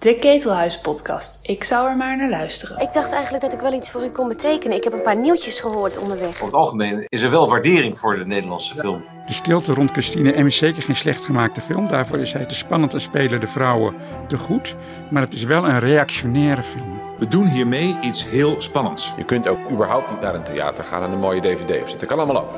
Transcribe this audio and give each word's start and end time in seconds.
De 0.00 0.14
Ketelhuis-podcast. 0.14 1.38
Ik 1.42 1.64
zou 1.64 1.88
er 1.88 1.96
maar 1.96 2.16
naar 2.16 2.28
luisteren. 2.28 2.80
Ik 2.80 2.92
dacht 2.92 3.12
eigenlijk 3.12 3.44
dat 3.44 3.52
ik 3.52 3.60
wel 3.60 3.72
iets 3.72 3.90
voor 3.90 4.04
u 4.04 4.08
kon 4.08 4.28
betekenen. 4.28 4.76
Ik 4.76 4.84
heb 4.84 4.92
een 4.92 5.02
paar 5.02 5.16
nieuwtjes 5.16 5.60
gehoord 5.60 5.98
onderweg. 5.98 6.28
Over 6.28 6.44
het 6.44 6.54
algemeen 6.54 7.04
is 7.08 7.22
er 7.22 7.30
wel 7.30 7.48
waardering 7.48 7.98
voor 7.98 8.16
de 8.16 8.26
Nederlandse 8.26 8.76
film. 8.76 9.04
De 9.26 9.32
stilte 9.32 9.72
rond 9.74 9.90
Christine 9.90 10.42
M 10.42 10.46
is 10.46 10.56
zeker 10.56 10.82
geen 10.82 10.94
slecht 10.94 11.24
gemaakte 11.24 11.60
film. 11.60 11.88
Daarvoor 11.88 12.18
is 12.18 12.32
hij 12.32 12.44
te 12.44 12.54
spannend 12.54 12.94
en 12.94 13.00
spelen 13.00 13.40
de 13.40 13.46
vrouwen 13.46 13.94
te 14.26 14.38
goed. 14.38 14.76
Maar 15.10 15.22
het 15.22 15.34
is 15.34 15.44
wel 15.44 15.64
een 15.64 15.78
reactionaire 15.78 16.62
film. 16.62 17.00
We 17.18 17.28
doen 17.28 17.46
hiermee 17.46 17.96
iets 18.02 18.28
heel 18.28 18.56
spannends. 18.58 19.12
Je 19.16 19.24
kunt 19.24 19.48
ook 19.48 19.70
überhaupt 19.70 20.10
niet 20.10 20.20
naar 20.20 20.34
een 20.34 20.44
theater 20.44 20.84
gaan 20.84 21.02
en 21.02 21.10
een 21.10 21.18
mooie 21.18 21.40
dvd 21.40 21.80
opzetten. 21.80 22.08
Kan 22.08 22.18
allemaal 22.18 22.42
ook. 22.42 22.50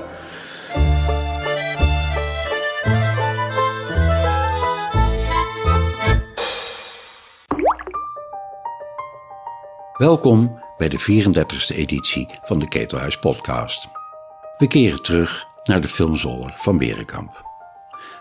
Welkom 9.97 10.61
bij 10.77 10.89
de 10.89 11.01
34e 11.01 11.77
editie 11.77 12.29
van 12.43 12.59
de 12.59 12.69
Ketelhuis 12.69 13.19
Podcast. 13.19 13.89
We 14.59 14.67
keren 14.67 15.03
terug 15.03 15.47
naar 15.65 15.81
de 15.81 15.89
filmzolder 15.89 16.53
van 16.57 16.79
Berenkamp. 16.79 17.45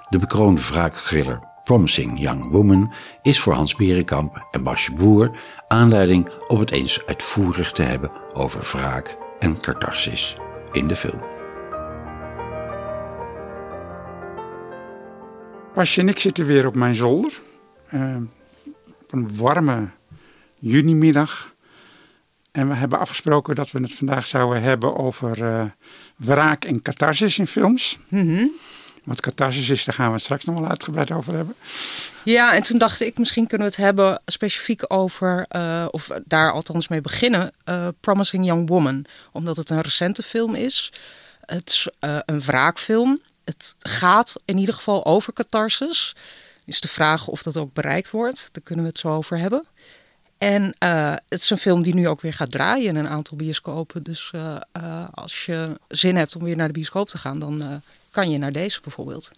De 0.10 0.18
bekroonde 0.18 0.62
wraakgriller 0.62 1.40
Promising 1.64 2.20
Young 2.20 2.50
Woman 2.50 2.94
is 3.22 3.40
voor 3.40 3.54
Hans 3.54 3.76
Berenkamp 3.76 4.48
en 4.52 4.64
Basje 4.64 4.94
Boer 4.94 5.40
aanleiding 5.68 6.30
om 6.48 6.60
het 6.60 6.72
eens 6.72 7.06
uitvoerig 7.06 7.72
te 7.72 7.82
hebben 7.82 8.12
over 8.34 8.62
wraak 8.62 9.18
en 9.40 9.62
catharsis 9.62 10.36
in 10.72 10.88
de 10.88 10.96
film. 10.96 11.22
Basje 15.74 16.02
en 16.02 16.10
ik 16.10 16.20
zitten 16.20 16.46
weer 16.46 16.68
op 16.68 16.76
mijn 16.76 16.96
zolder. 16.96 17.32
Uh, 17.94 18.16
op 19.02 19.12
een 19.12 19.36
warme 19.36 19.90
junimiddag. 20.60 21.51
En 22.52 22.68
we 22.70 22.76
hebben 22.76 23.00
afgesproken 23.00 23.56
dat 23.56 23.72
we 23.72 23.80
het 23.80 23.94
vandaag 23.94 24.28
zouden 24.28 24.62
hebben 24.62 24.96
over 24.96 25.38
uh, 25.44 25.64
wraak 26.16 26.66
en 26.66 26.82
catharsis 26.82 27.40
in 27.40 27.48
films. 27.48 27.98
Mm 28.08 28.52
Wat 29.04 29.22
catharsis 29.22 29.70
is, 29.70 29.84
daar 29.84 29.96
gaan 29.96 30.08
we 30.08 30.14
het 30.14 30.22
straks 30.22 30.46
nog 30.46 30.60
wel 30.60 30.70
uitgebreid 30.70 31.12
over 31.12 31.34
hebben. 31.34 31.56
Ja, 32.24 32.54
en 32.54 32.64
toen 32.64 32.78
dacht 32.78 33.02
ik, 33.02 33.18
misschien 33.18 33.48
kunnen 33.48 33.68
we 33.68 33.74
het 33.74 33.84
hebben 33.84 34.22
specifiek 34.26 34.84
over, 34.88 35.46
uh, 35.56 35.88
of 35.92 36.10
daar 36.26 36.52
althans 36.52 36.88
mee 36.88 37.02
beginnen, 37.02 37.52
uh, 37.66 37.88
Promising 38.00 38.46
Young 38.46 38.70
Woman. 38.70 39.06
Omdat 39.32 39.58
het 39.58 39.70
een 39.70 39.82
recente 39.82 40.24
film 40.24 40.56
is. 40.56 40.94
Het 41.46 41.70
is 41.70 41.88
een 42.26 42.42
wraakfilm. 42.42 43.22
Het 43.44 43.76
gaat 43.80 44.36
in 44.46 44.58
ieder 44.58 44.76
geval 44.76 45.06
over 45.06 45.34
catharsis. 45.34 46.16
Is 46.66 46.82
de 46.82 46.88
vraag 46.88 47.28
of 47.28 47.44
dat 47.44 47.58
ook 47.58 47.74
bereikt 47.74 48.12
wordt. 48.12 48.50
Daar 48.52 48.64
kunnen 48.64 48.84
we 48.84 48.90
het 48.90 49.00
zo 49.00 49.08
over 49.08 49.38
hebben. 49.38 49.66
En 50.42 50.76
uh, 50.84 51.14
het 51.30 51.42
is 51.42 51.50
een 51.50 51.58
film 51.58 51.82
die 51.82 51.94
nu 51.94 52.08
ook 52.08 52.22
weer 52.22 52.34
gaat 52.34 52.52
draaien 52.52 52.88
in 52.88 52.96
een 52.96 53.08
aantal 53.08 53.38
bioscopen. 53.38 54.04
Dus 54.04 54.32
uh, 54.36 54.56
uh, 54.78 55.06
als 55.14 55.46
je 55.46 55.80
zin 55.88 56.16
hebt 56.16 56.36
om 56.36 56.44
weer 56.44 56.56
naar 56.56 56.68
de 56.68 56.74
bioscoop 56.74 57.10
te 57.10 57.18
gaan, 57.18 57.40
dan 57.40 57.82
kan 58.12 58.30
je 58.30 58.38
naar 58.38 58.52
deze 58.52 58.82
bijvoorbeeld. 58.82 59.32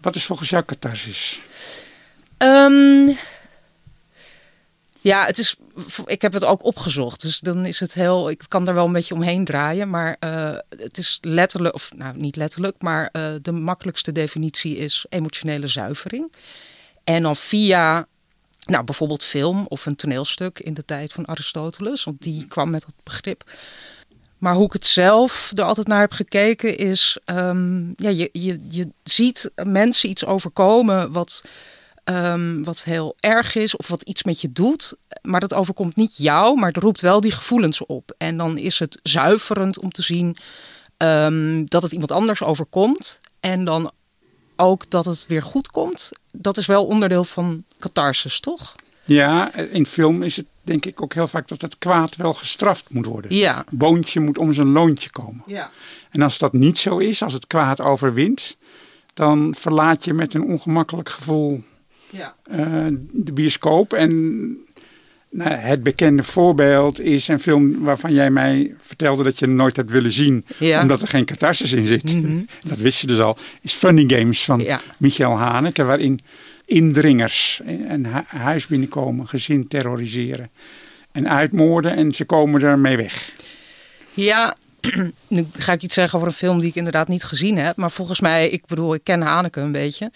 Wat 0.00 0.14
is 0.14 0.24
volgens 0.24 0.48
jou 0.48 0.64
catharsis? 0.64 1.40
Um, 2.38 3.16
ja, 5.00 5.26
het 5.26 5.38
is, 5.38 5.56
ik 6.06 6.22
heb 6.22 6.32
het 6.32 6.44
ook 6.44 6.64
opgezocht. 6.64 7.22
Dus 7.22 7.38
dan 7.38 7.66
is 7.66 7.80
het 7.80 7.94
heel. 7.94 8.30
Ik 8.30 8.44
kan 8.48 8.68
er 8.68 8.74
wel 8.74 8.86
een 8.86 8.92
beetje 8.92 9.14
omheen 9.14 9.44
draaien. 9.44 9.90
Maar 9.90 10.16
het 10.76 10.98
is 10.98 11.18
letterlijk, 11.20 11.74
of 11.74 11.90
nou 11.96 12.16
niet 12.16 12.36
letterlijk, 12.36 12.76
maar 12.82 13.10
de 13.42 13.52
makkelijkste 13.52 14.12
definitie 14.12 14.76
is 14.76 15.06
emotionele 15.08 15.66
zuivering. 15.66 16.32
En 17.04 17.22
dan 17.22 17.36
via 17.36 18.06
nou, 18.66 18.84
bijvoorbeeld 18.84 19.24
film 19.24 19.66
of 19.68 19.86
een 19.86 19.96
toneelstuk 19.96 20.58
in 20.58 20.74
de 20.74 20.84
tijd 20.84 21.12
van 21.12 21.26
Aristoteles, 21.26 22.04
want 22.04 22.22
die 22.22 22.46
kwam 22.46 22.70
met 22.70 22.80
dat 22.80 22.94
begrip. 23.02 23.44
Maar 24.38 24.54
hoe 24.54 24.66
ik 24.66 24.72
het 24.72 24.86
zelf 24.86 25.50
er 25.54 25.64
altijd 25.64 25.86
naar 25.86 26.00
heb 26.00 26.12
gekeken 26.12 26.76
is, 26.76 27.18
um, 27.26 27.92
ja, 27.96 28.08
je, 28.08 28.28
je, 28.32 28.58
je 28.68 28.88
ziet 29.02 29.50
mensen 29.54 30.08
iets 30.08 30.24
overkomen 30.24 31.12
wat, 31.12 31.42
um, 32.04 32.64
wat 32.64 32.84
heel 32.84 33.16
erg 33.20 33.54
is 33.54 33.76
of 33.76 33.88
wat 33.88 34.02
iets 34.02 34.22
met 34.22 34.40
je 34.40 34.52
doet. 34.52 34.94
Maar 35.22 35.40
dat 35.40 35.54
overkomt 35.54 35.96
niet 35.96 36.16
jou, 36.16 36.58
maar 36.58 36.68
het 36.68 36.82
roept 36.82 37.00
wel 37.00 37.20
die 37.20 37.32
gevoelens 37.32 37.86
op. 37.86 38.14
En 38.18 38.36
dan 38.36 38.58
is 38.58 38.78
het 38.78 39.00
zuiverend 39.02 39.78
om 39.78 39.90
te 39.90 40.02
zien 40.02 40.36
um, 40.96 41.68
dat 41.68 41.82
het 41.82 41.92
iemand 41.92 42.12
anders 42.12 42.42
overkomt. 42.42 43.18
En 43.40 43.64
dan 43.64 43.92
ook 44.56 44.90
dat 44.90 45.04
het 45.04 45.24
weer 45.28 45.42
goed 45.42 45.70
komt. 45.70 46.10
Dat 46.32 46.56
is 46.56 46.66
wel 46.66 46.86
onderdeel 46.86 47.24
van 47.24 47.64
catharsis, 47.78 48.40
toch? 48.40 48.74
Ja, 49.04 49.54
in 49.54 49.86
film 49.86 50.22
is 50.22 50.36
het 50.36 50.46
denk 50.62 50.86
ik 50.86 51.02
ook 51.02 51.14
heel 51.14 51.28
vaak 51.28 51.48
dat 51.48 51.60
het 51.60 51.78
kwaad 51.78 52.16
wel 52.16 52.34
gestraft 52.34 52.90
moet 52.90 53.06
worden. 53.06 53.34
Ja. 53.34 53.64
Boontje 53.70 54.20
moet 54.20 54.38
om 54.38 54.52
zijn 54.52 54.72
loontje 54.72 55.10
komen. 55.10 55.42
Ja. 55.46 55.70
En 56.10 56.22
als 56.22 56.38
dat 56.38 56.52
niet 56.52 56.78
zo 56.78 56.98
is, 56.98 57.22
als 57.22 57.32
het 57.32 57.46
kwaad 57.46 57.80
overwint, 57.80 58.56
dan 59.14 59.54
verlaat 59.58 60.04
je 60.04 60.12
met 60.12 60.34
een 60.34 60.44
ongemakkelijk 60.44 61.08
gevoel 61.08 61.62
ja. 62.10 62.34
uh, 62.50 62.86
de 63.10 63.32
bioscoop. 63.32 63.92
En 63.92 64.56
nou, 65.32 65.50
het 65.50 65.82
bekende 65.82 66.22
voorbeeld 66.22 67.00
is 67.00 67.28
een 67.28 67.40
film 67.40 67.80
waarvan 67.80 68.12
jij 68.12 68.30
mij 68.30 68.74
vertelde 68.78 69.22
dat 69.22 69.38
je 69.38 69.46
nooit 69.46 69.76
hebt 69.76 69.90
willen 69.90 70.12
zien. 70.12 70.44
Ja. 70.58 70.82
Omdat 70.82 71.02
er 71.02 71.08
geen 71.08 71.24
catharsis 71.24 71.72
in 71.72 71.86
zit. 71.86 72.14
Mm 72.14 72.24
-hmm. 72.24 72.46
Dat 72.70 72.78
wist 72.78 72.98
je 73.00 73.06
dus 73.06 73.20
al. 73.20 73.36
Is 73.60 73.72
Funny 73.72 74.04
Games 74.06 74.44
van 74.44 74.60
ja. 74.60 74.80
Michael 74.98 75.38
Haneke. 75.38 75.84
Waarin 75.84 76.20
indringers 76.64 77.60
een 77.64 78.06
huis 78.26 78.66
binnenkomen, 78.66 79.28
gezin 79.28 79.68
terroriseren 79.68 80.50
en 81.12 81.28
uitmoorden. 81.28 81.96
En 81.96 82.12
ze 82.12 82.24
komen 82.24 82.62
ermee 82.62 82.96
weg. 82.96 83.30
Ja, 84.14 84.56
nu 85.28 85.46
ga 85.52 85.72
ik 85.72 85.82
iets 85.82 85.94
zeggen 85.94 86.18
over 86.18 86.28
een 86.28 86.34
film 86.34 86.58
die 86.58 86.68
ik 86.68 86.74
inderdaad 86.74 87.08
niet 87.08 87.24
gezien 87.24 87.58
heb. 87.58 87.76
Maar 87.76 87.90
volgens 87.90 88.20
mij, 88.20 88.48
ik 88.48 88.66
bedoel, 88.66 88.94
ik 88.94 89.04
ken 89.04 89.20
Haneke 89.20 89.60
een 89.60 89.72
beetje. 89.72 90.10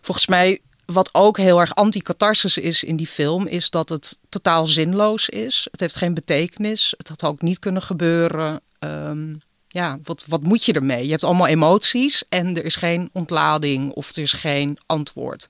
Volgens 0.00 0.26
mij 0.26 0.60
wat 0.86 1.08
ook 1.12 1.38
heel 1.38 1.60
erg 1.60 1.74
anti-catharsis 1.74 2.58
is 2.58 2.84
in 2.84 2.96
die 2.96 3.06
film, 3.06 3.46
is 3.46 3.70
dat 3.70 3.88
het 3.88 4.18
totaal 4.28 4.66
zinloos 4.66 5.28
is. 5.28 5.68
Het 5.70 5.80
heeft 5.80 5.96
geen 5.96 6.14
betekenis. 6.14 6.94
Het 6.96 7.08
had 7.08 7.24
ook 7.24 7.42
niet 7.42 7.58
kunnen 7.58 7.82
gebeuren. 7.82 8.60
Um, 8.78 9.40
ja, 9.68 9.98
wat, 10.04 10.24
wat 10.26 10.42
moet 10.42 10.64
je 10.64 10.72
ermee? 10.72 11.04
Je 11.04 11.10
hebt 11.10 11.24
allemaal 11.24 11.46
emoties 11.46 12.24
en 12.28 12.56
er 12.56 12.64
is 12.64 12.76
geen 12.76 13.10
ontlading 13.12 13.92
of 13.92 14.16
er 14.16 14.22
is 14.22 14.32
geen 14.32 14.78
antwoord. 14.86 15.48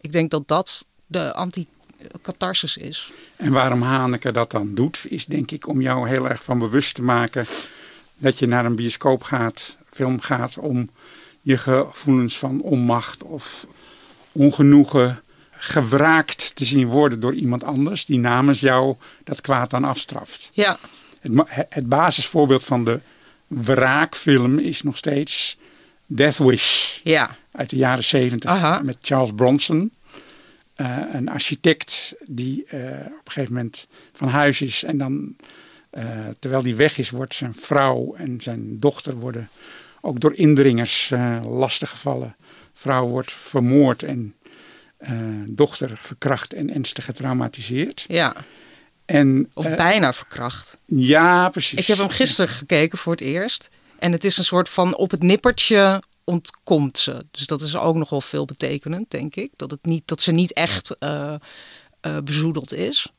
Ik 0.00 0.12
denk 0.12 0.30
dat 0.30 0.48
dat 0.48 0.86
de 1.06 1.32
anti-catharsis 1.32 2.76
is. 2.76 3.12
En 3.36 3.52
waarom 3.52 3.82
Haneke 3.82 4.30
dat 4.30 4.50
dan 4.50 4.74
doet, 4.74 5.04
is 5.08 5.26
denk 5.26 5.50
ik 5.50 5.68
om 5.68 5.80
jou 5.80 6.08
heel 6.08 6.28
erg 6.28 6.42
van 6.42 6.58
bewust 6.58 6.94
te 6.94 7.02
maken 7.02 7.46
dat 8.16 8.38
je 8.38 8.46
naar 8.46 8.64
een 8.64 8.76
bioscoop 8.76 9.22
gaat, 9.22 9.78
film 9.90 10.20
gaat, 10.20 10.58
om 10.58 10.90
je 11.40 11.58
gevoelens 11.58 12.38
van 12.38 12.60
onmacht 12.60 13.22
of 13.22 13.66
ongenoegen 14.32 15.22
gewraakt 15.50 16.56
te 16.56 16.64
zien 16.64 16.86
worden 16.86 17.20
door 17.20 17.34
iemand 17.34 17.64
anders 17.64 18.04
die 18.04 18.18
namens 18.18 18.60
jou 18.60 18.96
dat 19.24 19.40
kwaad 19.40 19.70
dan 19.70 19.84
afstraft. 19.84 20.50
Ja. 20.52 20.78
Het, 21.20 21.66
het 21.68 21.88
basisvoorbeeld 21.88 22.64
van 22.64 22.84
de 22.84 23.00
wraakfilm 23.46 24.58
is 24.58 24.82
nog 24.82 24.96
steeds 24.96 25.56
Death 26.06 26.38
Wish 26.38 26.98
ja. 27.02 27.36
uit 27.52 27.70
de 27.70 27.76
jaren 27.76 28.04
zeventig 28.04 28.82
met 28.82 28.96
Charles 29.00 29.32
Bronson. 29.34 29.92
Uh, 30.76 30.98
een 31.12 31.28
architect 31.28 32.14
die 32.26 32.64
uh, 32.66 32.80
op 32.90 33.26
een 33.26 33.32
gegeven 33.32 33.54
moment 33.54 33.86
van 34.12 34.28
huis 34.28 34.62
is 34.62 34.82
en 34.82 34.98
dan 34.98 35.36
uh, 35.92 36.04
terwijl 36.38 36.62
die 36.62 36.74
weg 36.74 36.98
is 36.98 37.10
wordt 37.10 37.34
zijn 37.34 37.54
vrouw 37.54 38.14
en 38.14 38.40
zijn 38.40 38.78
dochter 38.80 39.14
worden 39.14 39.48
ook 40.00 40.20
door 40.20 40.34
indringers 40.34 41.12
lastiggevallen 41.42 42.36
vrouw 42.72 43.06
wordt 43.06 43.32
vermoord 43.32 44.02
en 44.02 44.34
uh, 44.98 45.10
dochter 45.46 45.96
verkracht 45.96 46.52
en 46.52 46.74
ernstig 46.74 47.04
getraumatiseerd. 47.04 48.04
Ja. 48.08 48.36
En, 49.04 49.50
of 49.54 49.66
uh, 49.66 49.76
bijna 49.76 50.12
verkracht. 50.12 50.78
Ja, 50.86 51.48
precies. 51.48 51.78
Ik 51.78 51.86
heb 51.86 51.98
hem 51.98 52.08
gisteren 52.08 52.54
gekeken 52.54 52.98
voor 52.98 53.12
het 53.12 53.20
eerst. 53.20 53.68
En 53.98 54.12
het 54.12 54.24
is 54.24 54.38
een 54.38 54.44
soort 54.44 54.68
van 54.68 54.96
op 54.96 55.10
het 55.10 55.22
nippertje 55.22 56.02
ontkomt 56.24 56.98
ze. 56.98 57.26
Dus 57.30 57.46
dat 57.46 57.60
is 57.60 57.76
ook 57.76 57.96
nogal 57.96 58.20
veel 58.20 58.44
betekenend, 58.44 59.10
denk 59.10 59.36
ik. 59.36 59.50
Dat, 59.56 59.70
het 59.70 59.84
niet, 59.84 60.02
dat 60.08 60.20
ze 60.20 60.32
niet 60.32 60.52
echt 60.52 60.96
uh, 61.00 61.34
bezoedeld 62.24 62.72
is. 62.72 63.12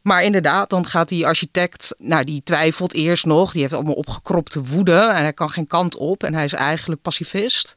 Maar 0.00 0.24
inderdaad, 0.24 0.70
dan 0.70 0.86
gaat 0.86 1.08
die 1.08 1.26
architect, 1.26 1.94
nou 1.98 2.24
die 2.24 2.42
twijfelt 2.42 2.94
eerst 2.94 3.26
nog. 3.26 3.52
Die 3.52 3.60
heeft 3.60 3.74
allemaal 3.74 3.94
opgekropte 3.94 4.62
woede 4.62 4.98
en 4.98 5.22
hij 5.22 5.32
kan 5.32 5.50
geen 5.50 5.66
kant 5.66 5.96
op. 5.96 6.24
En 6.24 6.34
hij 6.34 6.44
is 6.44 6.52
eigenlijk 6.52 7.02
pacifist. 7.02 7.76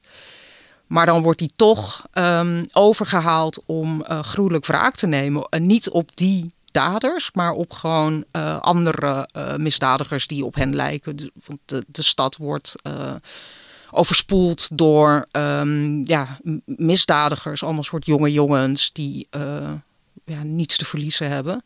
Maar 0.88 1.06
dan 1.06 1.22
wordt 1.22 1.40
hij 1.40 1.50
toch 1.56 2.06
um, 2.14 2.66
overgehaald 2.74 3.64
om 3.66 4.06
uh, 4.10 4.20
gruwelijk 4.20 4.66
wraak 4.66 4.96
te 4.96 5.08
nemen. 5.08 5.48
En 5.50 5.66
niet 5.66 5.90
op 5.90 6.16
die 6.16 6.54
daders, 6.72 7.30
maar 7.34 7.52
op 7.52 7.72
gewoon 7.72 8.24
uh, 8.32 8.60
andere 8.60 9.30
uh, 9.38 9.56
misdadigers 9.56 10.28
die 10.28 10.46
op 10.46 10.56
hen 10.56 10.76
lijken. 10.76 11.32
Want 11.46 11.60
de, 11.86 12.02
stad 12.02 12.38
wordt 12.38 12.76
overspoeld 13.92 14.78
door 14.78 15.26
ehm, 15.32 16.04
ja, 16.06 16.40
misdadigers, 16.66 17.64
allemaal 17.64 17.84
soort 17.84 18.06
jonge 18.06 18.32
jongens 18.32 18.92
die 18.92 19.28
ja, 20.26 20.44
niets 20.44 20.78
te 20.78 20.86
verliezen 20.86 21.30
hebben. 21.30 21.64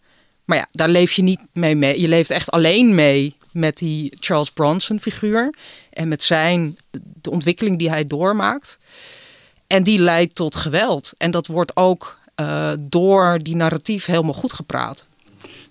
Maar 0.48 0.58
ja, 0.58 0.68
daar 0.72 0.90
leef 0.90 1.12
je 1.12 1.22
niet 1.22 1.40
mee 1.54 1.76
mee. 1.76 2.02
Je 2.02 2.08
leeft 2.08 2.30
echt 2.30 2.52
alleen 2.52 2.96
mee 2.96 3.37
met 3.58 3.78
die 3.78 4.14
Charles 4.20 4.52
Bronson 4.52 5.00
figuur 5.00 5.54
en 5.90 6.08
met 6.08 6.24
zijn 6.24 6.78
de 7.22 7.30
ontwikkeling 7.30 7.78
die 7.78 7.90
hij 7.90 8.06
doormaakt. 8.06 8.78
En 9.68 9.84
die 9.84 10.00
leidt 10.00 10.36
tot 10.36 10.56
geweld. 10.56 11.12
En 11.18 11.32
dat 11.32 11.48
wordt 11.48 11.76
ook 11.76 12.20
uh, 12.42 12.72
door 12.80 13.40
die 13.42 13.56
narratief 13.56 14.06
helemaal 14.06 14.34
goed 14.34 14.54
gepraat. 14.54 15.06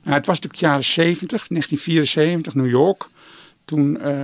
Nou, 0.03 0.17
het 0.17 0.27
was 0.27 0.41
natuurlijk 0.41 0.63
jaren 0.63 0.85
70, 0.85 1.29
1974, 1.49 2.55
New 2.55 2.71
York. 2.71 3.07
Toen 3.65 3.99
uh, 4.03 4.23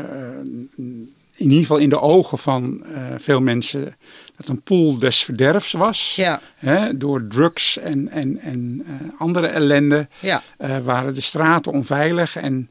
in 1.33 1.49
ieder 1.49 1.59
geval 1.59 1.77
in 1.77 1.89
de 1.89 2.01
ogen 2.01 2.39
van 2.39 2.83
uh, 2.87 3.07
veel 3.19 3.41
mensen 3.41 3.97
dat 4.37 4.49
een 4.49 4.63
pool 4.63 4.99
des 4.99 5.25
verderfs 5.25 5.73
was. 5.73 6.13
Ja. 6.17 6.41
Hè, 6.57 6.97
door 6.97 7.27
drugs 7.27 7.79
en, 7.79 8.09
en, 8.09 8.39
en 8.39 8.85
andere 9.19 9.47
ellende 9.47 10.09
ja. 10.21 10.43
waren 10.83 11.15
de 11.15 11.21
straten 11.21 11.73
onveilig 11.73 12.37
en 12.37 12.71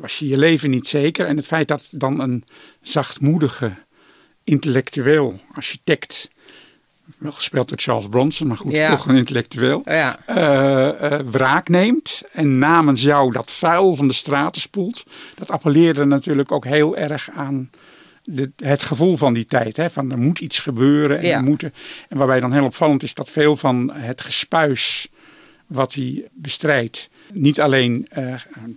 was 0.00 0.18
je 0.18 0.28
je 0.28 0.38
leven 0.38 0.70
niet 0.70 0.88
zeker. 0.88 1.26
En 1.26 1.36
het 1.36 1.46
feit 1.46 1.68
dat 1.68 1.88
dan 1.90 2.20
een 2.20 2.44
zachtmoedige 2.82 3.72
intellectueel 4.44 5.40
architect 5.54 6.28
wel 7.18 7.32
gespeeld 7.32 7.68
door 7.68 7.78
Charles 7.78 8.08
Bronson, 8.08 8.46
maar 8.46 8.56
goed, 8.56 8.76
ja. 8.76 8.90
toch 8.90 9.06
een 9.06 9.16
intellectueel. 9.16 9.82
Ja. 9.84 10.18
Uh, 10.26 11.10
uh, 11.10 11.20
wraak 11.30 11.68
neemt 11.68 12.22
en 12.32 12.58
namens 12.58 13.02
jou 13.02 13.32
dat 13.32 13.50
vuil 13.50 13.96
van 13.96 14.08
de 14.08 14.14
straten 14.14 14.60
spoelt. 14.60 15.04
Dat 15.34 15.50
appelleerde 15.50 16.04
natuurlijk 16.04 16.52
ook 16.52 16.64
heel 16.64 16.96
erg 16.96 17.30
aan 17.30 17.70
de, 18.24 18.50
het 18.56 18.82
gevoel 18.82 19.16
van 19.16 19.32
die 19.32 19.46
tijd. 19.46 19.76
Hè? 19.76 19.90
Van 19.90 20.10
er 20.10 20.18
moet 20.18 20.38
iets 20.38 20.58
gebeuren 20.58 21.18
en, 21.18 21.26
ja. 21.26 21.40
moeten, 21.40 21.74
en 22.08 22.16
waarbij 22.16 22.40
dan 22.40 22.52
heel 22.52 22.64
opvallend 22.64 23.02
is 23.02 23.14
dat 23.14 23.30
veel 23.30 23.56
van 23.56 23.90
het 23.92 24.20
gespuis 24.20 25.08
wat 25.66 25.94
hij 25.94 26.28
bestrijdt. 26.32 27.10
Niet 27.32 27.60
alleen 27.60 28.08
uh, 28.18 28.34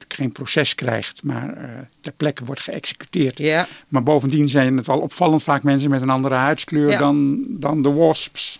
geen 0.07 0.31
proces 0.31 0.75
krijgt, 0.75 1.23
maar 1.23 1.57
uh, 1.57 1.63
ter 2.01 2.11
plekke 2.11 2.45
wordt 2.45 2.61
geëxecuteerd. 2.61 3.37
Ja. 3.37 3.67
Maar 3.87 4.03
bovendien 4.03 4.49
zijn 4.49 4.77
het 4.77 4.87
wel 4.87 4.99
opvallend 4.99 5.43
vaak 5.43 5.63
mensen 5.63 5.89
met 5.89 6.01
een 6.01 6.09
andere 6.09 6.35
huidskleur 6.35 6.89
ja. 6.89 6.99
dan, 6.99 7.45
dan 7.49 7.81
de 7.81 7.91
wasps. 7.91 8.59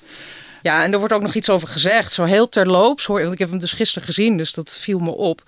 Ja, 0.61 0.83
en 0.83 0.93
er 0.93 0.99
wordt 0.99 1.13
ook 1.13 1.21
nog 1.21 1.35
iets 1.35 1.49
over 1.49 1.67
gezegd. 1.67 2.11
Zo 2.11 2.23
heel 2.23 2.49
terloops 2.49 3.05
hoor 3.05 3.19
want 3.19 3.33
ik 3.33 3.39
heb 3.39 3.49
hem 3.49 3.59
dus 3.59 3.73
gisteren 3.73 4.07
gezien, 4.07 4.37
dus 4.37 4.53
dat 4.53 4.77
viel 4.81 4.99
me 4.99 5.11
op. 5.11 5.43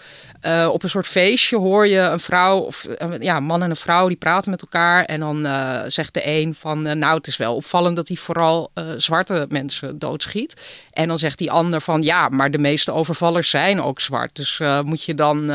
Uh, 0.45 0.69
op 0.71 0.83
een 0.83 0.89
soort 0.89 1.07
feestje 1.07 1.57
hoor 1.57 1.87
je 1.87 1.99
een 1.99 2.19
vrouw, 2.19 2.59
of 2.59 2.87
ja, 3.19 3.37
een 3.37 3.43
man 3.43 3.63
en 3.63 3.69
een 3.69 3.75
vrouw, 3.75 4.07
die 4.07 4.17
praten 4.17 4.51
met 4.51 4.61
elkaar. 4.61 5.03
En 5.05 5.19
dan 5.19 5.45
uh, 5.45 5.81
zegt 5.87 6.13
de 6.13 6.27
een 6.27 6.55
van, 6.55 6.99
nou 6.99 7.17
het 7.17 7.27
is 7.27 7.37
wel 7.37 7.55
opvallend 7.55 7.95
dat 7.95 8.07
hij 8.07 8.17
vooral 8.17 8.71
zwarte 8.97 9.45
mensen 9.49 9.99
doodschiet. 9.99 10.61
En 10.91 11.07
dan 11.07 11.17
zegt 11.17 11.37
die 11.37 11.51
ander 11.51 11.81
van, 11.81 12.01
ja, 12.01 12.29
maar 12.29 12.51
de 12.51 12.57
meeste 12.57 12.91
overvallers 12.91 13.49
zijn 13.49 13.81
ook 13.81 13.99
zwart. 13.99 14.35
Dus 14.35 14.61
moet 14.83 15.03
je 15.03 15.15
dan 15.15 15.47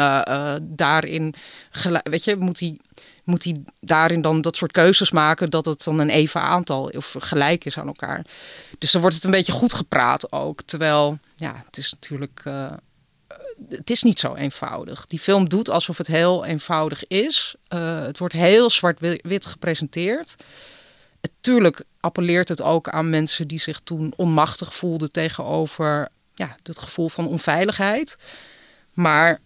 daarin, 0.62 1.35
weet 2.02 2.25
je, 2.25 2.37
moet 2.37 2.61
hij 2.61 2.79
moet 3.25 3.44
hij 3.44 3.62
daarin 3.81 4.20
dan 4.20 4.40
dat 4.40 4.56
soort 4.56 4.73
keuzes 4.73 5.11
maken 5.11 5.50
dat 5.50 5.64
het 5.64 5.85
dan 5.85 5.99
een 5.99 6.11
even 6.11 6.40
aantal 6.40 6.85
of 6.96 7.14
gelijk 7.19 7.64
is 7.64 7.79
aan 7.79 7.87
elkaar. 7.87 8.25
Dus 8.79 8.90
dan 8.90 9.00
wordt 9.00 9.17
het 9.17 9.25
een 9.25 9.31
beetje 9.31 9.52
goed 9.52 9.73
gepraat 9.73 10.32
ook. 10.32 10.62
Terwijl, 10.62 11.19
ja, 11.37 11.62
het 11.67 11.76
is 11.76 11.93
natuurlijk. 11.93 12.43
Het 13.69 13.91
is 13.91 14.03
niet 14.03 14.19
zo 14.19 14.35
eenvoudig. 14.35 15.07
Die 15.07 15.19
film 15.19 15.49
doet 15.49 15.71
alsof 15.71 15.99
het 15.99 16.07
heel 16.07 16.45
eenvoudig 16.45 17.07
is. 17.07 17.55
Uh, 17.75 18.03
het 18.03 18.19
wordt 18.19 18.35
heel 18.35 18.71
zwart-wit 18.71 19.47
gepresenteerd. 19.47 20.37
Tuurlijk 21.41 21.85
appelleert 22.01 22.49
het 22.49 22.63
ook 22.63 22.89
aan 22.89 23.11
mensen 23.11 23.49
die 23.49 23.61
zich 23.61 23.81
toen 23.85 24.13
onmachtig 24.17 24.75
voelden 24.75 25.13
tegenover 25.13 26.09
ja, 26.35 26.57
het 26.63 26.79
gevoel 26.79 27.09
van 27.09 27.27
onveiligheid. 27.27 28.17
Maar 28.93 29.41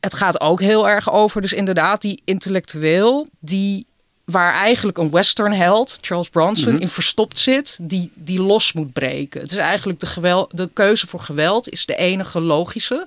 het 0.00 0.14
gaat 0.14 0.40
ook 0.40 0.60
heel 0.60 0.88
erg 0.88 1.12
over, 1.12 1.40
dus 1.40 1.52
inderdaad, 1.52 2.00
die 2.00 2.22
intellectueel, 2.24 3.28
die 3.38 3.86
waar 4.30 4.52
eigenlijk 4.52 4.98
een 4.98 5.10
western 5.10 5.52
held, 5.52 5.98
Charles 6.00 6.28
Bronson, 6.28 6.68
mm 6.68 6.72
-hmm. 6.72 6.82
in 6.82 6.88
verstopt 6.88 7.38
zit, 7.38 7.78
die, 7.80 8.10
die 8.14 8.40
los 8.42 8.72
moet 8.72 8.92
breken. 8.92 9.40
Het 9.40 9.52
is 9.52 9.58
eigenlijk 9.58 10.00
de, 10.00 10.06
geweld, 10.06 10.56
de 10.56 10.70
keuze 10.72 11.06
voor 11.06 11.20
geweld 11.20 11.68
is 11.68 11.86
de 11.86 11.96
enige 11.96 12.40
logische. 12.40 13.06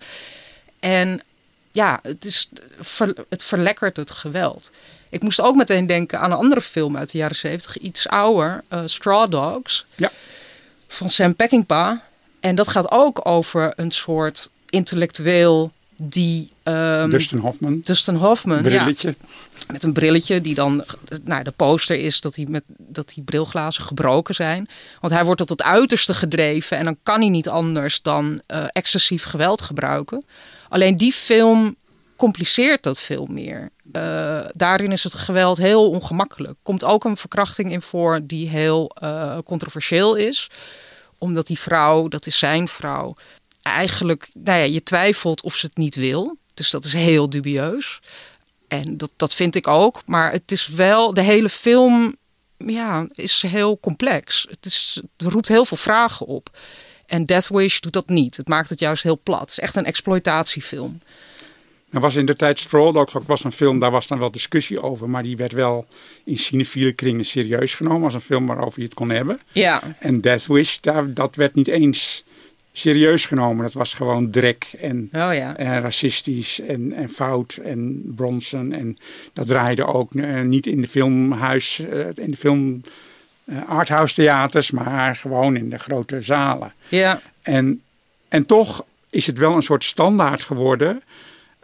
En 0.80 1.22
ja, 1.72 2.00
het, 2.04 2.26
is, 2.26 2.50
het 3.30 3.44
verlekkert 3.44 3.98
het 3.98 4.12
geweld. 4.12 4.72
Ik 5.10 5.22
moest 5.22 5.42
ook 5.42 5.56
meteen 5.56 5.86
denken 5.86 6.20
aan 6.20 6.32
een 6.32 6.38
andere 6.38 6.62
film 6.62 6.98
uit 6.98 7.12
de 7.12 7.18
jaren 7.18 7.36
zeventig, 7.36 7.78
iets 7.78 8.08
ouder, 8.08 8.64
uh, 8.74 8.82
Straw 8.86 9.32
Dogs, 9.32 9.86
ja. 9.96 10.12
van 10.88 11.10
Sam 11.10 11.36
Peckinpah. 11.36 11.98
En 12.40 12.56
dat 12.56 12.68
gaat 12.68 12.92
ook 12.92 13.28
over 13.28 13.74
een 13.76 13.92
soort 13.92 14.52
intellectueel 14.70 15.72
die... 15.96 16.52
Um, 16.64 17.10
Dustin 17.10 17.38
Hoffman. 17.38 17.82
Dustin 17.84 18.16
Hoffman, 18.16 18.62
brilletje. 18.62 19.16
Ja, 19.20 19.28
met 19.72 19.84
een 19.84 19.94
brilletje 19.94 20.42
die 20.42 20.56
dan... 20.56 20.84
Nou, 21.24 21.44
de 21.44 21.52
poster 21.52 22.00
is 22.00 22.22
dat, 22.22 22.36
hij 22.36 22.46
met, 22.50 22.64
dat 22.68 23.12
die 23.16 23.24
brilglazen 23.24 23.84
gebroken 23.84 24.36
zijn. 24.36 24.68
Want 25.00 25.14
hij 25.14 25.24
wordt 25.26 25.40
tot 25.40 25.50
het 25.50 25.64
uiterste 25.64 26.14
gedreven... 26.14 26.78
en 26.78 26.84
dan 26.84 26.98
kan 27.04 27.20
hij 27.20 27.30
niet 27.30 27.50
anders 27.50 28.02
dan 28.02 28.42
uh, 28.48 28.66
excessief 28.68 29.24
geweld 29.24 29.62
gebruiken. 29.62 30.26
Alleen 30.70 30.98
die 30.98 31.12
film 31.12 31.76
compliceert 32.16 32.84
dat 32.84 33.00
veel 33.00 33.26
meer. 33.26 33.70
Uh, 33.92 34.40
daarin 34.54 34.92
is 34.92 35.04
het 35.04 35.14
geweld 35.14 35.58
heel 35.58 35.90
ongemakkelijk. 35.90 36.56
Komt 36.62 36.84
ook 36.84 37.04
een 37.04 37.18
verkrachting 37.18 37.72
in 37.72 37.82
voor 37.82 38.20
die 38.24 38.50
heel 38.50 38.96
uh, 39.04 39.38
controversieel 39.46 40.16
is. 40.16 40.50
Omdat 41.18 41.48
die 41.48 41.60
vrouw, 41.60 42.08
dat 42.08 42.26
is 42.26 42.38
zijn 42.38 42.68
vrouw 42.68 43.16
eigenlijk, 43.62 44.30
nou 44.34 44.60
ja, 44.60 44.66
je 44.66 44.84
twijfelt 44.84 45.42
of 45.42 45.56
ze 45.56 45.66
het 45.66 45.78
niet 45.78 45.96
wil. 45.96 46.38
Dus 46.54 46.70
dat 46.70 46.86
is 46.86 46.94
heel 46.94 47.30
dubieus. 47.30 48.00
En 48.68 48.98
dat, 48.98 49.12
dat 49.16 49.34
vind 49.34 49.56
ik 49.56 49.68
ook. 49.68 50.02
Maar 50.06 50.32
het 50.32 50.52
is 50.52 50.68
wel, 50.68 51.14
de 51.14 51.22
hele 51.22 51.50
film 51.50 52.16
ja, 52.58 53.08
is 53.12 53.42
heel 53.42 53.80
complex. 53.80 54.46
Het, 54.50 54.66
is, 54.66 55.02
het 55.18 55.32
roept 55.32 55.48
heel 55.48 55.66
veel 55.66 55.78
vragen 55.78 56.26
op. 56.26 56.58
En 57.06 57.26
Death 57.26 57.48
Wish 57.48 57.80
doet 57.80 57.94
dat 57.94 58.10
niet. 58.10 58.38
Het 58.38 58.48
maakt 58.48 58.70
het 58.70 58.80
juist 58.80 59.04
heel 59.04 59.20
plat. 59.24 59.40
Het 59.40 59.50
is 59.50 59.60
echt 59.60 59.76
een 59.76 59.86
exploitatiefilm. 59.86 61.00
Er 61.94 62.00
was 62.00 62.16
in 62.16 62.26
de 62.26 62.36
tijd 62.36 62.60
Straw 62.60 62.94
Dogs 62.94 63.16
ook 63.16 63.28
was 63.28 63.44
een 63.44 63.52
film, 63.52 63.80
daar 63.80 63.92
was 63.92 64.08
dan 64.08 64.20
wel 64.20 64.32
discussie 64.32 64.82
over. 64.82 65.10
Maar 65.10 65.24
die 65.24 65.38
werd 65.38 65.52
wel 65.52 65.86
in 66.26 66.38
cinefiele 66.38 66.92
kringen 66.92 67.26
serieus 67.26 67.76
genomen 67.76 68.04
als 68.04 68.14
een 68.14 68.22
film 68.22 68.46
waarover 68.46 68.80
je 68.80 68.86
het 68.86 68.94
kon 68.94 69.10
hebben. 69.10 69.40
Ja. 69.52 69.96
En 70.00 70.22
Death 70.22 70.48
Wish, 70.48 70.78
daar, 70.78 71.14
dat 71.14 71.36
werd 71.36 71.56
niet 71.56 71.68
eens 71.68 72.23
serieus 72.74 73.26
genomen. 73.26 73.64
Dat 73.64 73.74
was 73.74 73.94
gewoon 73.94 74.30
drek 74.30 74.74
en, 74.80 75.10
oh 75.14 75.34
ja. 75.34 75.58
en 75.58 75.82
racistisch 75.82 76.60
en, 76.60 76.94
en 76.94 77.10
fout 77.10 77.60
en 77.64 78.02
Bronson. 78.16 78.72
En 78.72 78.98
dat 79.34 79.48
draaide 79.48 79.86
ook 79.86 80.14
uh, 80.14 80.42
niet 80.42 80.68
in 80.68 80.82
de 80.82 80.88
filmhuis, 80.88 81.80
uh, 81.80 82.06
in 82.14 82.32
de 82.32 82.38
film 82.38 82.82
uh, 83.46 83.70
arthouse 83.70 84.16
theaters, 84.16 84.72
maar 84.72 85.16
gewoon 85.16 85.56
in 85.56 85.70
de 85.70 85.80
grote 85.80 86.22
zalen. 86.22 86.74
Ja. 86.88 87.22
En, 87.42 87.82
en 88.28 88.46
toch 88.46 88.86
is 89.10 89.28
het 89.28 89.38
wel 89.38 89.56
een 89.56 89.62
soort 89.62 89.84
standaard 89.84 90.44
geworden. 90.44 91.04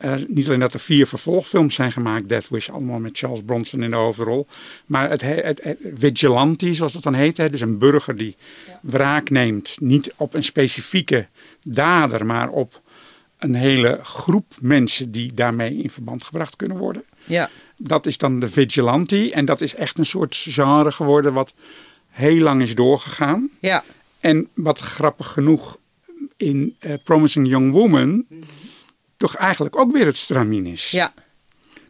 Uh, 0.05 0.13
niet 0.27 0.47
alleen 0.47 0.59
dat 0.59 0.73
er 0.73 0.79
vier 0.79 1.07
vervolgfilms 1.07 1.75
zijn 1.75 1.91
gemaakt, 1.91 2.29
Death 2.29 2.49
Wish, 2.49 2.69
allemaal 2.69 2.99
met 2.99 3.17
Charles 3.17 3.41
Bronson 3.45 3.83
in 3.83 3.89
de 3.89 3.95
hoofdrol. 3.95 4.47
Maar 4.85 5.09
het, 5.09 5.21
het, 5.21 5.63
het 5.63 5.77
vigilante, 5.95 6.73
zoals 6.73 6.93
dat 6.93 7.03
dan 7.03 7.13
heet, 7.13 7.37
hè, 7.37 7.49
dus 7.49 7.61
een 7.61 7.77
burger 7.77 8.15
die 8.15 8.35
ja. 8.67 8.79
wraak 8.81 9.29
neemt. 9.29 9.77
Niet 9.81 10.13
op 10.15 10.33
een 10.33 10.43
specifieke 10.43 11.27
dader, 11.63 12.25
maar 12.25 12.49
op 12.49 12.81
een 13.37 13.53
hele 13.53 13.99
groep 14.03 14.55
mensen 14.61 15.11
die 15.11 15.33
daarmee 15.33 15.75
in 15.75 15.89
verband 15.89 16.23
gebracht 16.23 16.55
kunnen 16.55 16.77
worden. 16.77 17.03
Ja. 17.25 17.49
Dat 17.77 18.05
is 18.05 18.17
dan 18.17 18.39
de 18.39 18.49
vigilante. 18.49 19.31
En 19.31 19.45
dat 19.45 19.61
is 19.61 19.75
echt 19.75 19.97
een 19.97 20.05
soort 20.05 20.35
genre 20.35 20.91
geworden 20.91 21.33
wat 21.33 21.53
heel 22.09 22.41
lang 22.41 22.61
is 22.61 22.75
doorgegaan. 22.75 23.49
Ja. 23.59 23.83
En 24.19 24.47
wat 24.53 24.79
grappig 24.79 25.27
genoeg 25.27 25.77
in 26.37 26.75
uh, 26.79 26.93
Promising 27.03 27.47
Young 27.47 27.71
Woman... 27.71 28.09
Mm 28.09 28.25
-hmm 28.29 28.68
toch 29.19 29.35
eigenlijk 29.35 29.79
ook 29.79 29.91
weer 29.91 30.05
het 30.05 30.17
stramien 30.17 30.65
is. 30.65 30.91
Ja. 30.91 31.13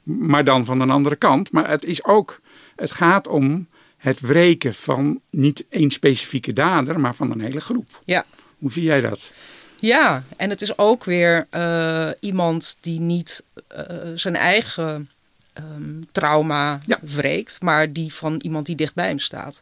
Maar 0.04 0.44
dan 0.44 0.66
van 0.66 0.80
een 0.80 0.90
andere 0.90 1.16
kant. 1.16 1.52
Maar 1.52 1.70
het 1.70 1.84
is 1.84 2.04
ook, 2.04 2.42
het 2.76 2.92
gaat 2.92 3.28
om 3.28 3.68
het 3.98 4.20
wreken 4.20 4.74
van 4.74 5.22
niet 5.30 5.66
één 5.70 5.92
specifieke 5.92 6.54
dader, 6.54 7.00
maar 7.00 7.16
van 7.16 7.32
een 7.32 7.42
hele 7.42 7.62
groep. 7.62 8.02
Ja. 8.06 8.26
Hoe 8.58 8.72
zie 8.72 8.84
jij 8.84 9.02
dat? 9.02 9.32
Ja, 9.80 10.24
en 10.38 10.50
het 10.50 10.62
is 10.62 10.78
ook 10.78 11.04
weer 11.04 11.48
uh, 11.52 12.10
iemand 12.20 12.78
die 12.82 13.00
niet 13.00 13.44
uh, 13.78 13.84
zijn 14.16 14.36
eigen 14.36 15.10
um, 15.54 16.08
trauma 16.12 16.80
ja. 16.86 17.00
wreekt, 17.02 17.62
maar 17.62 17.94
die 17.94 18.14
van 18.14 18.40
iemand 18.42 18.66
die 18.66 18.76
dicht 18.76 18.94
bij 18.94 19.08
hem 19.08 19.20
staat. 19.20 19.62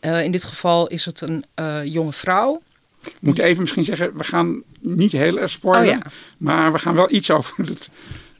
Uh, 0.00 0.22
in 0.22 0.30
dit 0.30 0.44
geval 0.44 0.86
is 0.86 1.04
het 1.04 1.20
een 1.20 1.44
jonge 1.84 2.12
vrouw. 2.12 2.62
Ik 3.08 3.16
moet 3.20 3.38
even 3.38 3.60
misschien 3.60 3.84
zeggen, 3.84 4.16
we 4.16 4.24
gaan 4.24 4.62
niet 4.80 5.12
heel 5.12 5.38
erg 5.38 5.50
spoilen. 5.50 5.96
Oh, 5.96 6.02
ja. 6.04 6.10
Maar 6.38 6.72
we 6.72 6.78
gaan 6.78 6.94
wel 6.94 7.12
iets 7.12 7.30
over 7.30 7.64
het 7.66 7.88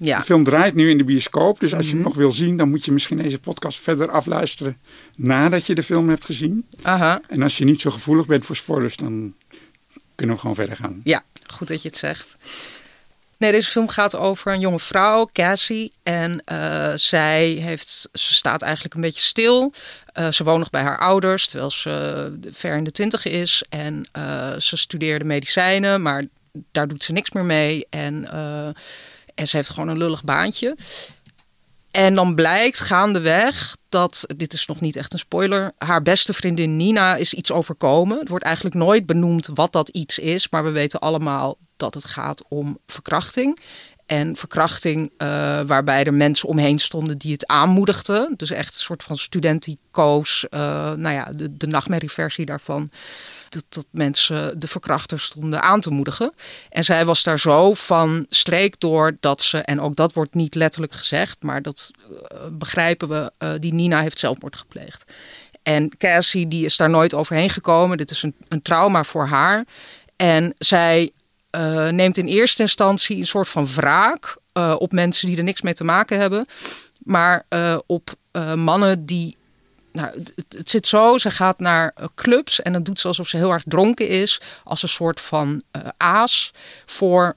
Ja. 0.01 0.19
De 0.19 0.25
film 0.25 0.45
draait 0.45 0.75
nu 0.75 0.91
in 0.91 0.99
de 0.99 1.05
bioscoop. 1.05 1.61
Dus 1.61 1.75
als 1.75 1.85
je 1.85 1.91
Mhm. 1.95 1.97
hem 2.01 2.07
nog 2.09 2.17
wil 2.17 2.31
zien, 2.31 2.57
dan 2.57 2.69
moet 2.71 2.85
je 2.85 2.93
misschien 2.93 3.17
deze 3.17 3.39
podcast 3.41 3.79
verder 3.81 4.11
afluisteren 4.11 4.77
nadat 5.17 5.67
je 5.67 5.75
de 5.75 5.83
film 5.83 6.09
hebt 6.09 6.25
gezien. 6.25 6.67
Aha. 6.83 7.21
En 7.29 7.43
als 7.43 7.59
je 7.59 7.65
niet 7.65 7.81
zo 7.81 7.91
gevoelig 7.91 8.27
bent 8.27 8.45
voor 8.45 8.57
spoilers, 8.57 8.97
dan 8.97 9.35
kunnen 10.15 10.35
we 10.35 10.41
gewoon 10.41 10.57
verder 10.57 10.77
gaan. 10.77 11.01
Ja, 11.05 11.23
goed 11.47 11.69
dat 11.69 11.83
je 11.83 11.89
het 11.89 11.97
zegt. 11.97 12.37
Nee, 13.37 13.53
deze 13.53 13.71
film 13.71 13.89
gaat 13.89 14.17
over 14.17 14.53
een 14.53 14.61
jonge 14.61 14.81
vrouw, 14.81 15.29
Cassie. 15.33 15.93
En 16.03 16.43
eh, 16.45 16.93
zij 16.95 17.47
heeft, 17.49 18.09
ze 18.13 18.35
staat 18.35 18.63
eigenlijk 18.63 18.95
een 18.95 19.01
beetje 19.01 19.21
stil. 19.21 19.73
Eh, 20.19 20.31
ze 20.31 20.45
woont 20.45 20.59
nog 20.59 20.71
bij 20.71 20.83
haar 20.83 20.99
ouders, 20.99 21.49
terwijl 21.49 21.71
ze 21.71 22.39
ver 22.53 22.77
in 22.77 22.85
de 22.85 22.91
twintig 22.91 23.25
is. 23.27 23.63
En 23.69 24.09
eh, 24.13 24.57
ze 24.57 24.77
studeerde 24.77 25.25
medicijnen, 25.25 26.03
maar 26.03 26.25
daar 26.73 26.89
doet 26.89 27.05
ze 27.05 27.13
niks 27.13 27.31
meer 27.31 27.45
mee. 27.45 27.87
En, 27.91 28.31
eh, 28.31 28.67
en 29.35 29.47
ze 29.49 29.57
heeft 29.57 29.69
gewoon 29.69 29.89
een 29.89 29.99
lullig 29.99 30.25
baantje. 30.25 30.77
En 31.91 32.15
dan 32.15 32.35
blijkt 32.35 32.81
gaandeweg 32.81 33.77
dat, 33.89 34.25
dit 34.37 34.53
is 34.53 34.67
nog 34.67 34.81
niet 34.81 34.97
echt 34.97 35.13
een 35.13 35.19
spoiler, 35.19 35.73
haar 35.79 36.03
beste 36.03 36.35
vriendin 36.35 36.77
Nina 36.77 37.17
is 37.17 37.35
iets 37.35 37.53
overkomen. 37.53 38.19
Het 38.19 38.29
wordt 38.29 38.45
eigenlijk 38.45 38.75
nooit 38.75 39.07
benoemd 39.07 39.49
wat 39.55 39.73
dat 39.73 39.89
iets 39.89 40.19
is, 40.19 40.49
maar 40.49 40.65
we 40.65 40.71
weten 40.71 41.01
allemaal 41.01 41.59
dat 41.77 41.95
het 41.95 42.05
gaat 42.05 42.43
om 42.49 42.79
verkrachting. 42.87 43.59
En 44.09 44.37
verkrachting 44.37 45.11
uh, 45.19 45.29
waarbij 45.61 46.05
er 46.05 46.15
mensen 46.15 46.49
omheen 46.49 46.79
stonden 46.79 47.19
die 47.19 47.33
het 47.33 47.47
aanmoedigden. 47.47 48.35
Dus 48.37 48.51
echt 48.51 48.75
een 48.75 48.81
soort 48.81 49.03
van 49.03 49.17
studentico's, 49.17 50.47
uh, 50.51 50.61
nou 50.93 51.15
ja, 51.15 51.31
de, 51.35 51.57
de 51.57 51.67
nachtmerrieversie 51.67 52.45
daarvan. 52.45 52.91
Dat, 53.49 53.65
dat 53.69 53.87
mensen 53.91 54.61
de 54.61 54.69
verkrachters 54.69 55.25
stonden 55.25 55.63
aan 55.63 55.81
te 55.81 55.91
moedigen. 55.91 56.33
En 56.71 56.85
zij 56.85 57.05
was 57.05 57.23
daar 57.23 57.39
zo 57.39 57.75
van 57.75 58.27
streek 58.29 58.81
door 58.81 59.17
dat 59.21 59.43
ze, 59.43 59.59
en 59.59 59.81
ook 59.81 59.97
dat 59.97 60.13
wordt 60.13 60.35
niet 60.35 60.55
letterlijk 60.55 60.93
gezegd, 60.93 61.43
maar 61.43 61.63
dat 61.63 61.91
uh, 62.11 62.39
begrijpen 62.53 63.09
we, 63.09 63.33
die 63.61 63.75
Nina 63.75 64.01
heeft 64.01 64.19
zelfmoord 64.19 64.57
gepleegd. 64.57 65.13
En 65.63 65.97
Cassie 65.99 66.49
die 66.49 66.65
is 66.65 66.77
daar 66.77 66.91
nooit 66.91 67.15
overheen 67.15 67.51
gekomen. 67.51 67.97
Dit 67.97 68.11
is 68.11 68.23
een, 68.23 68.35
een 68.49 68.63
trauma 68.63 69.05
voor 69.05 69.27
haar. 69.27 69.65
En 70.17 70.55
zij 70.59 71.11
uh, 71.57 71.89
neemt 71.89 72.17
in 72.17 72.27
eerste 72.27 72.63
instantie 72.63 73.17
een 73.17 73.27
soort 73.27 73.49
van 73.49 73.67
wraak 73.67 74.37
uh, 74.53 74.75
op 74.79 74.93
mensen 74.93 75.29
die 75.29 75.37
er 75.37 75.43
niks 75.43 75.63
mee 75.63 75.75
te 75.75 75.85
maken 75.85 76.19
hebben. 76.19 76.47
Maar 77.03 77.47
uh, 77.51 77.79
op 77.87 78.15
mannen 78.55 79.07
die. 79.07 79.37
Nou, 79.93 80.11
het, 80.11 80.33
het, 80.49 80.71
zit 80.71 80.87
zo, 80.87 81.19
ze 81.19 81.31
gaat 81.31 81.59
naar 81.59 81.95
clubs 82.15 82.63
en 82.63 82.73
dan 82.73 82.83
doet 82.83 83.01
ze 83.01 83.07
alsof 83.07 83.29
ze 83.29 83.37
heel 83.37 83.53
erg 83.53 83.63
dronken 83.67 84.09
is. 84.09 84.41
Als 84.65 84.83
een 84.83 84.89
soort 84.89 85.21
van 85.21 85.63
aas 85.97 86.53
voor 86.87 87.37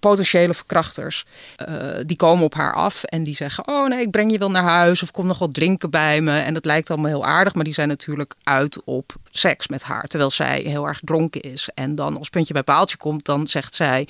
potentiële 0.00 0.54
verkrachters. 0.54 1.24
Uh, 1.68 1.74
die 2.06 2.16
komen 2.16 2.44
op 2.44 2.54
haar 2.54 2.74
af 2.74 3.04
en 3.04 3.24
die 3.24 3.34
zeggen: 3.34 3.68
Oh 3.68 3.88
nee, 3.88 4.00
ik 4.00 4.10
breng 4.10 4.30
je 4.32 4.38
wel 4.38 4.50
naar 4.50 4.62
huis 4.62 5.02
of 5.02 5.10
kom 5.10 5.26
nog 5.26 5.38
wat 5.38 5.54
drinken 5.54 5.90
bij 5.90 6.20
me. 6.20 6.38
En 6.38 6.54
dat 6.54 6.64
lijkt 6.64 6.90
allemaal 6.90 7.10
heel 7.10 7.26
aardig, 7.26 7.54
maar 7.54 7.64
die 7.64 7.74
zijn 7.74 7.88
natuurlijk 7.88 8.34
uit 8.42 8.82
op 8.84 9.14
seks 9.30 9.68
met 9.68 9.82
haar. 9.82 10.04
Terwijl 10.04 10.30
zij 10.30 10.60
heel 10.60 10.86
erg 10.86 11.00
dronken 11.02 11.40
is. 11.40 11.68
En 11.74 11.94
dan 11.94 12.18
als 12.18 12.28
puntje 12.28 12.52
bij 12.52 12.62
paaltje 12.62 12.96
komt, 12.96 13.24
dan 13.24 13.46
zegt 13.46 13.74
zij: 13.74 14.08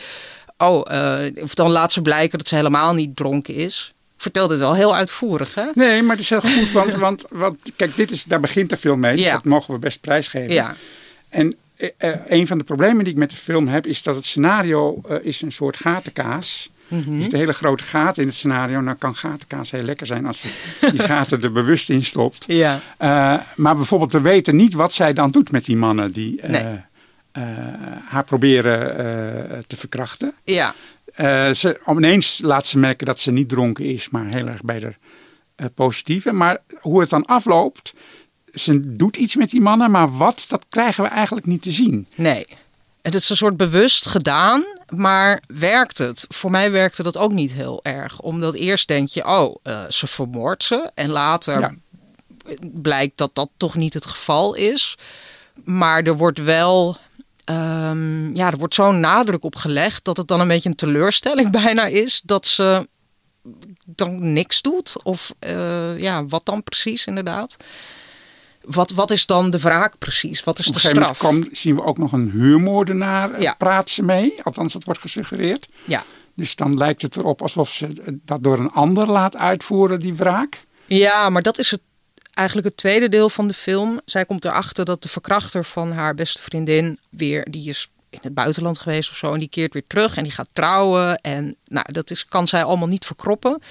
Oh, 0.59 0.93
uh, 0.93 1.43
of 1.43 1.55
dan 1.55 1.71
laat 1.71 1.93
ze 1.93 2.03
blijken 2.03 2.39
dat 2.39 2.49
ze 2.49 2.55
helemaal 2.55 2.95
niet 2.95 3.17
dronken 3.17 3.55
is. 3.55 3.93
Vertelt 4.17 4.51
het 4.51 4.59
wel 4.59 4.75
heel 4.75 4.95
uitvoerig, 4.95 5.55
hè? 5.55 5.65
Nee, 5.75 6.03
maar 6.03 6.11
het 6.17 6.21
is 6.21 6.29
heel 6.31 6.41
goed, 6.41 6.73
want, 6.73 6.95
want, 6.95 7.25
want 7.31 7.59
kijk, 7.77 7.95
dit 7.95 8.11
is, 8.11 8.25
daar 8.25 8.41
begint 8.41 8.71
de 8.71 8.77
film 8.77 9.01
mee. 9.01 9.17
Dus 9.17 9.25
Ja. 9.25 9.33
dat 9.33 9.45
mogen 9.45 9.75
we 9.75 9.81
best 9.81 10.01
prijsgeven. 10.01 10.55
Ja. 10.55 10.77
En 11.29 11.55
eh, 11.79 11.89
eh, 11.97 12.21
een 12.27 12.47
van 12.47 12.59
de 12.59 12.65
problemen 12.65 13.05
die 13.05 13.13
ik 13.13 13.19
met 13.19 13.31
de 13.31 13.37
film 13.37 13.69
heb, 13.69 13.87
is 13.87 14.03
dat 14.03 14.15
het 14.15 14.27
scenario 14.27 15.01
eh, 15.09 15.17
is 15.23 15.43
een 15.43 15.53
soort 15.53 15.77
gatenkaas. 15.77 16.71
Mhm. 16.89 17.15
Er 17.15 17.21
zitten 17.21 17.39
hele 17.39 17.53
grote 17.53 17.85
gaten 17.85 18.23
in 18.23 18.29
het 18.29 18.37
scenario. 18.37 18.81
Nou 18.81 18.97
kan 18.97 19.15
gatenkaas 19.15 19.71
heel 19.71 19.83
lekker 19.83 20.07
zijn 20.07 20.27
als 20.27 20.43
je 20.43 20.49
die 20.91 20.99
gaten 20.99 21.43
er 21.43 21.53
bewust 21.53 21.91
in 21.91 22.05
stopt. 22.05 22.45
Ja. 22.53 22.81
Maar 23.57 23.77
bijvoorbeeld, 23.77 24.13
we 24.13 24.21
weten 24.21 24.57
niet 24.57 24.75
wat 24.75 24.93
zij 24.93 25.13
dan 25.13 25.31
doet 25.31 25.51
met 25.51 25.65
die 25.65 25.77
mannen 25.77 26.13
die 26.13 26.41
Nee. 26.47 26.81
haar 28.09 28.25
proberen 28.25 29.65
te 29.67 29.77
verkrachten. 29.77 30.35
Ja. 30.45 30.75
Ze, 31.55 31.81
ineens 31.89 32.41
laat 32.43 32.67
ze 32.67 32.79
merken 32.79 33.07
dat 33.07 33.21
ze 33.21 33.31
niet 33.31 33.49
dronken 33.49 33.85
is, 33.85 34.11
maar 34.11 34.27
heel 34.27 34.47
erg 34.47 34.63
bij 34.63 34.79
de 34.79 34.95
positieve. 35.75 36.33
Maar 36.33 36.59
hoe 36.81 37.01
het 37.01 37.11
dan 37.11 37.25
afloopt, 37.25 37.95
ze 38.55 38.93
doet 38.93 39.17
iets 39.17 39.37
met 39.37 39.51
die 39.51 39.61
mannen, 39.61 39.91
maar 39.91 40.17
wat, 40.17 40.45
dat 40.49 40.67
krijgen 40.69 41.03
we 41.05 41.11
eigenlijk 41.11 41.47
niet 41.47 41.63
te 41.63 41.71
zien. 41.71 42.07
Nee. 42.17 42.47
Het 43.03 43.15
is 43.15 43.31
een 43.31 43.37
soort 43.37 43.57
bewust 43.57 44.07
gedaan, 44.07 44.65
maar 44.89 45.43
werkt 45.47 45.99
het? 45.99 46.25
Voor 46.29 46.51
mij 46.51 46.71
werkte 46.71 47.03
dat 47.03 47.17
ook 47.17 47.33
niet 47.33 47.53
heel 47.53 47.81
erg. 47.83 48.21
Omdat 48.21 48.55
eerst 48.55 48.89
denk 48.89 49.09
je, 49.09 49.27
oh, 49.27 49.57
eh, 49.63 49.85
ze 49.89 50.07
vermoordt 50.07 50.65
ze. 50.65 50.91
En 50.95 51.11
later 51.11 51.61
Ja. 51.61 51.75
blijkt 52.61 53.17
dat 53.19 53.31
dat 53.35 53.49
toch 53.57 53.77
niet 53.77 53.95
het 53.95 54.07
geval 54.07 54.55
is. 54.55 54.95
Maar 55.65 56.03
er 56.03 56.17
wordt 56.17 56.39
wel, 56.39 56.97
ehm, 57.45 58.37
ja, 58.37 58.51
er 58.51 58.59
wordt 58.59 58.75
zo'n 58.75 59.01
nadruk 59.01 59.45
op 59.45 59.57
gelegd 59.57 60.05
dat 60.05 60.17
het 60.17 60.29
dan 60.29 60.41
een 60.41 60.49
beetje 60.49 60.69
een 60.69 60.75
teleurstelling 60.75 61.51
bijna 61.63 61.85
is 61.87 62.21
dat 62.25 62.47
ze 62.47 62.89
dan 63.87 64.33
niks 64.33 64.63
doet. 64.63 65.03
Of 65.03 65.35
eh, 65.39 65.99
ja, 65.99 66.25
wat 66.27 66.45
dan 66.45 66.63
precies 66.63 67.07
inderdaad? 67.07 67.57
Wat, 68.71 68.91
wat 68.91 69.11
is 69.11 69.27
dan 69.27 69.51
de 69.51 69.59
wraak 69.59 69.99
precies? 69.99 70.45
Wat 70.45 70.59
is 70.59 70.67
Op 70.67 70.73
de 70.73 70.79
een 70.79 70.83
gegeven 70.85 71.03
moment 71.03 71.19
straf? 71.19 71.33
kwam, 71.41 71.49
zien 71.55 71.75
we 71.75 71.83
ook 71.85 71.99
nog 71.99 72.13
een 72.13 72.31
huurmoordenaar, 72.31 73.33
eh, 73.33 73.43
Ja. 73.43 73.55
praat 73.59 73.91
ze 73.91 74.03
mee. 74.03 74.35
Althans, 74.43 74.73
dat 74.73 74.85
wordt 74.85 75.01
gesuggereerd. 75.01 75.69
Ja. 75.85 76.05
Dus 76.35 76.57
dan 76.57 76.77
lijkt 76.77 77.03
het 77.03 77.17
erop 77.17 77.43
alsof 77.43 77.71
ze 77.71 77.87
eh, 77.87 78.13
dat 78.25 78.43
door 78.43 78.59
een 78.59 78.71
ander 78.71 79.07
laat 79.07 79.37
uitvoeren, 79.37 80.01
die 80.01 80.15
wraak. 80.15 80.65
Ja, 80.87 81.29
maar 81.31 81.43
dat 81.43 81.59
is 81.59 81.71
het, 81.71 81.81
eigenlijk 82.35 82.69
het 82.69 82.77
tweede 82.77 83.09
deel 83.09 83.29
van 83.31 83.49
de 83.49 83.55
film. 83.55 84.01
Zij 84.05 84.25
komt 84.25 84.45
erachter 84.45 84.85
dat 84.85 85.03
de 85.03 85.09
verkrachter 85.09 85.65
van 85.65 85.93
haar 85.93 86.15
beste 86.15 86.43
vriendin 86.43 86.99
weer, 87.11 87.47
die 87.51 87.69
is 87.69 87.89
in 88.11 88.19
het 88.23 88.35
buitenland 88.35 88.79
geweest 88.79 89.11
of 89.11 89.17
zo, 89.17 89.33
en 89.33 89.39
die 89.39 89.49
keert 89.49 89.73
weer 89.73 89.87
terug 89.87 90.17
en 90.17 90.23
die 90.23 90.33
gaat 90.33 90.49
trouwen. 90.53 91.21
En 91.21 91.57
nou, 91.65 91.93
dat 91.93 92.11
is, 92.11 92.25
kan 92.25 92.47
zij 92.47 92.65
allemaal 92.65 92.89
niet 92.89 93.05
verkroppen. 93.05 93.63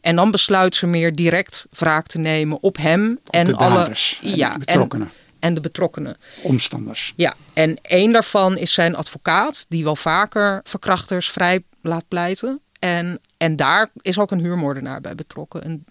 En 0.00 0.16
dan 0.16 0.30
besluit 0.30 0.74
ze 0.74 0.86
meer 0.86 1.14
direct 1.14 1.66
wraak 1.70 2.06
te 2.06 2.18
nemen 2.18 2.58
op 2.60 2.76
hem 2.76 3.20
en 3.30 3.46
de 3.46 3.56
alle 3.56 3.74
daders 3.74 4.20
en 4.22 4.36
ja, 4.36 4.52
de 4.52 4.58
betrokkenen. 4.58 5.06
En, 5.06 5.12
en 5.38 5.54
de 5.54 5.60
betrokkenen. 5.60 6.16
Omstanders. 6.42 7.12
Ja, 7.16 7.34
en 7.54 7.78
één 7.82 8.10
daarvan 8.12 8.56
is 8.56 8.74
zijn 8.74 8.96
advocaat, 8.96 9.66
die 9.68 9.84
wel 9.84 9.96
vaker 9.96 10.60
verkrachters 10.64 11.30
vrij 11.30 11.62
laat 11.80 12.08
pleiten. 12.08 12.60
En, 12.78 13.20
en 13.36 13.56
daar 13.56 13.90
is 14.00 14.18
ook 14.18 14.30
een 14.30 14.40
huurmoordenaar 14.40 15.00
bij 15.00 15.14
betrokken. 15.14 15.62
En 15.64 15.84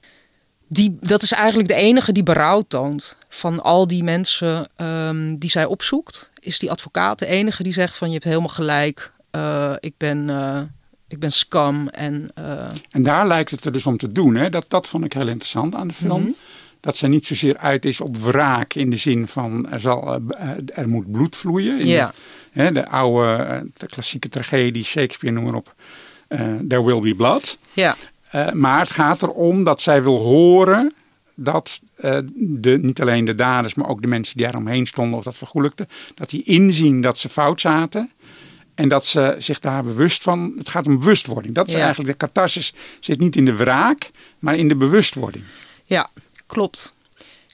die, 0.68 0.98
dat 1.02 1.24
is 1.24 1.32
eigenlijk 1.32 1.68
de 1.70 1.76
enige 1.76 2.12
die 2.12 2.24
berouw 2.24 2.62
toont. 2.62 3.18
Van 3.36 3.64
al 3.64 3.88
die 3.88 4.04
mensen 4.04 4.68
ehm, 4.76 5.36
die 5.36 5.50
zij 5.50 5.66
opzoekt, 5.66 6.32
is 6.40 6.60
die 6.60 6.72
advocaat 6.72 7.20
de 7.20 7.26
enige 7.26 7.64
die 7.64 7.74
zegt 7.74 7.96
van 7.98 8.08
je 8.08 8.14
hebt 8.14 8.26
helemaal 8.26 8.48
gelijk. 8.48 9.12
eh, 9.32 9.74
ik, 9.80 9.94
ben, 9.98 10.30
eh, 10.30 10.62
ik 11.08 11.20
ben 11.20 11.32
scam. 11.32 11.88
En, 11.88 12.30
eh, 12.36 12.70
En 12.92 13.04
daar 13.04 13.28
lijkt 13.28 13.52
het 13.52 13.66
er 13.66 13.72
dus 13.72 13.86
om 13.86 13.98
te 13.98 14.12
doen. 14.12 14.36
Hè? 14.36 14.50
Dat, 14.50 14.66
dat 14.68 14.88
vond 14.88 15.06
ik 15.06 15.14
heel 15.14 15.28
interessant 15.28 15.76
aan 15.76 15.88
de 15.88 15.94
film. 15.94 16.22
Mhm. 16.22 16.32
Dat 16.80 16.98
ze 16.98 17.08
niet 17.08 17.26
zozeer 17.26 17.58
uit 17.58 17.86
is 17.86 18.02
op 18.02 18.18
wraak 18.18 18.74
in 18.74 18.90
de 18.90 18.96
zin 18.96 19.28
van 19.28 19.70
er, 19.72 19.80
zal, 19.80 20.20
er 20.74 20.90
moet 20.90 21.12
bloed 21.12 21.36
vloeien. 21.36 21.80
In 21.80 21.88
de, 21.88 22.10
hè, 22.52 22.72
de 22.72 22.88
oude 22.88 23.68
de 23.74 23.86
klassieke 23.86 24.30
tragedie, 24.30 24.84
Shakespeare 24.84 25.36
noem 25.36 25.44
maar 25.46 25.54
op. 25.56 25.74
eh, 26.28 26.40
There 26.68 26.84
will 26.86 27.00
be 27.00 27.16
blood. 27.16 27.58
ja, 27.74 27.96
maar 28.54 28.80
het 28.80 28.92
gaat 28.92 29.22
erom 29.22 29.64
dat 29.64 29.82
zij 29.82 30.04
wil 30.04 30.18
horen 30.18 30.94
dat 31.36 31.82
eh, 31.96 32.18
de, 32.36 32.78
niet 32.82 33.02
alleen 33.02 33.26
de 33.26 33.36
daders, 33.36 33.74
maar 33.74 33.88
ook 33.90 34.02
de 34.02 34.08
mensen 34.08 34.36
die 34.36 34.44
daaromheen 34.46 34.86
stonden 34.88 35.18
of 35.18 35.24
dat 35.24 35.38
vergoelijkten, 35.38 35.88
dat 36.16 36.30
die 36.30 36.44
inzien 36.44 37.02
dat 37.02 37.18
ze 37.18 37.30
fout 37.30 37.62
zaten. 37.62 38.12
En 38.76 38.90
dat 38.90 39.06
ze 39.06 39.36
zich 39.40 39.60
daar 39.60 39.84
bewust 39.84 40.24
van. 40.24 40.54
Het 40.58 40.70
gaat 40.70 40.88
om 40.88 40.98
bewustwording. 40.98 41.56
Dat 41.56 41.68
is 41.68 41.74
Ja. 41.74 41.80
eigenlijk 41.80 42.10
de 42.20 42.26
catharsis. 42.26 42.74
Zit 43.00 43.20
niet 43.20 43.36
in 43.36 43.46
de 43.46 43.56
wraak, 43.56 44.12
maar 44.40 44.56
in 44.56 44.68
de 44.68 44.76
bewustwording. 44.76 45.44
Ja, 45.86 46.10
klopt. 46.46 46.94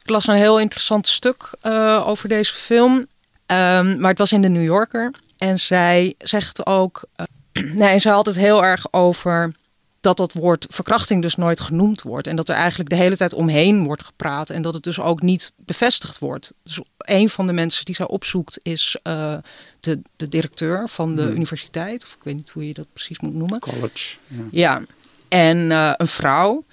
Ik 0.04 0.10
las 0.10 0.28
een 0.28 0.36
heel 0.36 0.60
interessant 0.60 1.08
stuk 1.08 1.56
eh, 1.62 2.04
over 2.08 2.30
deze 2.30 2.54
film. 2.54 3.08
Ehm, 3.46 4.00
maar 4.00 4.10
het 4.10 4.18
was 4.20 4.32
in 4.32 4.42
de 4.42 4.50
New 4.50 4.64
Yorker. 4.64 5.12
En 5.38 5.60
zij 5.60 6.14
zegt 6.18 6.66
ook. 6.66 7.04
eh, 7.16 7.26
nee, 7.74 8.00
zij 8.00 8.12
had 8.12 8.26
het 8.26 8.36
heel 8.36 8.64
erg 8.64 8.86
over 8.94 9.54
dat 10.02 10.18
dat 10.18 10.34
woord 10.34 10.66
verkrachting 10.70 11.22
dus 11.22 11.36
nooit 11.36 11.60
genoemd 11.60 12.02
wordt. 12.02 12.28
En 12.28 12.36
dat 12.36 12.50
er 12.50 12.56
eigenlijk 12.56 12.90
de 12.90 12.96
hele 12.96 13.18
tijd 13.18 13.34
omheen 13.34 13.84
wordt 13.84 14.04
gepraat. 14.04 14.50
En 14.50 14.62
dat 14.62 14.74
het 14.74 14.84
dus 14.84 15.00
ook 15.00 15.22
niet 15.22 15.52
bevestigd 15.56 16.20
wordt. 16.20 16.54
Dus 16.64 16.80
een 16.98 17.30
van 17.30 17.48
de 17.48 17.54
mensen 17.54 17.86
die 17.86 17.96
zij 17.96 18.08
opzoekt 18.08 18.60
is 18.64 18.98
eh, 19.04 19.38
de, 19.80 20.02
de 20.16 20.30
directeur 20.30 20.90
van 20.90 21.16
de 21.16 21.32
universiteit. 21.32 22.04
Of 22.04 22.14
ik 22.14 22.24
weet 22.24 22.36
niet 22.36 22.50
hoe 22.50 22.68
je 22.68 22.74
dat 22.74 22.88
precies 22.94 23.20
moet 23.20 23.34
noemen. 23.34 23.60
College. 23.60 24.18
Ja. 24.28 24.44
Ja, 24.52 24.82
en 25.28 25.72
eh, 25.72 25.94
een 25.98 26.08
vrouw. 26.08 26.64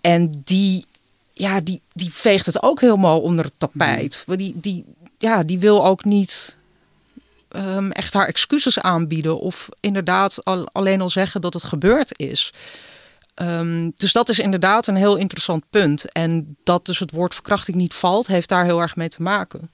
En 0.00 0.42
die, 0.44 0.86
ja, 1.32 1.60
die, 1.60 1.80
die 1.92 2.12
veegt 2.12 2.46
het 2.46 2.62
ook 2.62 2.80
helemaal 2.80 3.20
onder 3.20 3.44
het 3.44 3.54
tapijt. 3.58 4.22
Want 4.26 4.38
Die, 4.38 4.54
die, 4.56 4.84
ja, 5.18 5.42
die 5.42 5.58
wil 5.58 5.86
ook 5.86 6.04
niet 6.04 6.56
ehm, 7.54 7.90
echt 7.90 8.12
haar 8.12 8.26
excuses 8.26 8.80
aanbieden 8.80 9.38
of 9.38 9.68
inderdaad 9.80 10.44
al, 10.44 10.68
alleen 10.72 11.00
al 11.00 11.10
zeggen 11.10 11.40
dat 11.40 11.54
het 11.54 11.62
gebeurd 11.62 12.18
is. 12.18 12.52
Ehm, 13.34 13.90
dus 13.96 14.12
dat 14.12 14.28
is 14.28 14.38
inderdaad 14.38 14.86
een 14.86 14.96
heel 14.96 15.16
interessant 15.16 15.64
punt. 15.70 16.12
En 16.12 16.56
dat 16.64 16.86
dus 16.86 16.98
het 16.98 17.10
woord 17.10 17.34
verkrachting 17.34 17.76
niet 17.76 17.94
valt, 17.94 18.26
heeft 18.26 18.48
daar 18.48 18.64
heel 18.64 18.80
erg 18.80 18.96
mee 18.96 19.08
te 19.08 19.22
maken. 19.22 19.70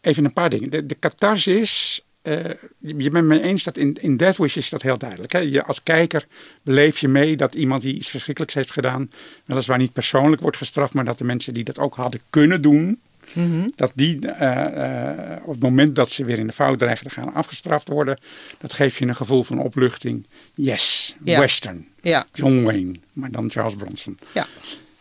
Even 0.00 0.24
een 0.24 0.32
paar 0.32 0.50
dingen. 0.50 0.70
De, 0.70 0.86
de 0.86 0.98
catharsis 0.98 2.02
uh, 2.22 2.44
je 2.78 3.10
bent 3.10 3.26
me 3.26 3.40
eens 3.40 3.64
dat 3.64 3.76
in, 3.76 3.94
in 4.00 4.16
Death 4.16 4.36
Wish 4.36 4.56
is 4.56 4.70
dat 4.70 4.82
heel 4.82 4.98
duidelijk. 4.98 5.32
Hè? 5.32 5.38
Je, 5.38 5.64
als 5.64 5.82
kijker 5.82 6.26
beleef 6.62 6.98
je 6.98 7.08
mee 7.08 7.36
dat 7.36 7.54
iemand 7.54 7.82
die 7.82 7.94
iets 7.94 8.08
verschrikkelijks 8.08 8.54
heeft 8.54 8.70
gedaan, 8.70 9.10
weliswaar 9.44 9.78
niet 9.78 9.92
persoonlijk 9.92 10.42
wordt 10.42 10.56
gestraft, 10.56 10.94
maar 10.94 11.04
dat 11.04 11.18
de 11.18 11.24
mensen 11.24 11.54
die 11.54 11.64
dat 11.64 11.78
ook 11.78 11.94
hadden 11.94 12.20
kunnen 12.30 12.62
doen, 12.62 13.00
mhm. 13.32 13.68
dat 13.74 13.92
die 13.94 14.18
uh, 14.26 14.30
uh, 14.40 15.36
op 15.44 15.52
het 15.52 15.62
moment 15.62 15.96
dat 15.96 16.10
ze 16.10 16.24
weer 16.24 16.38
in 16.38 16.46
de 16.46 16.52
fout 16.52 16.78
dreigen 16.78 17.06
te 17.06 17.12
gaan 17.12 17.34
afgestraft 17.34 17.88
worden, 17.88 18.18
dat 18.58 18.72
geeft 18.72 18.96
je 18.96 19.06
een 19.06 19.16
gevoel 19.16 19.42
van 19.42 19.58
opluchting. 19.58 20.26
Yes, 20.54 21.16
Western. 21.24 21.88
Ja. 22.00 22.26
John 22.32 22.62
Wayne, 22.62 22.94
maar 23.12 23.30
dan 23.30 23.50
Charles 23.50 23.74
Bronson. 23.74 24.18
Ja. 24.34 24.46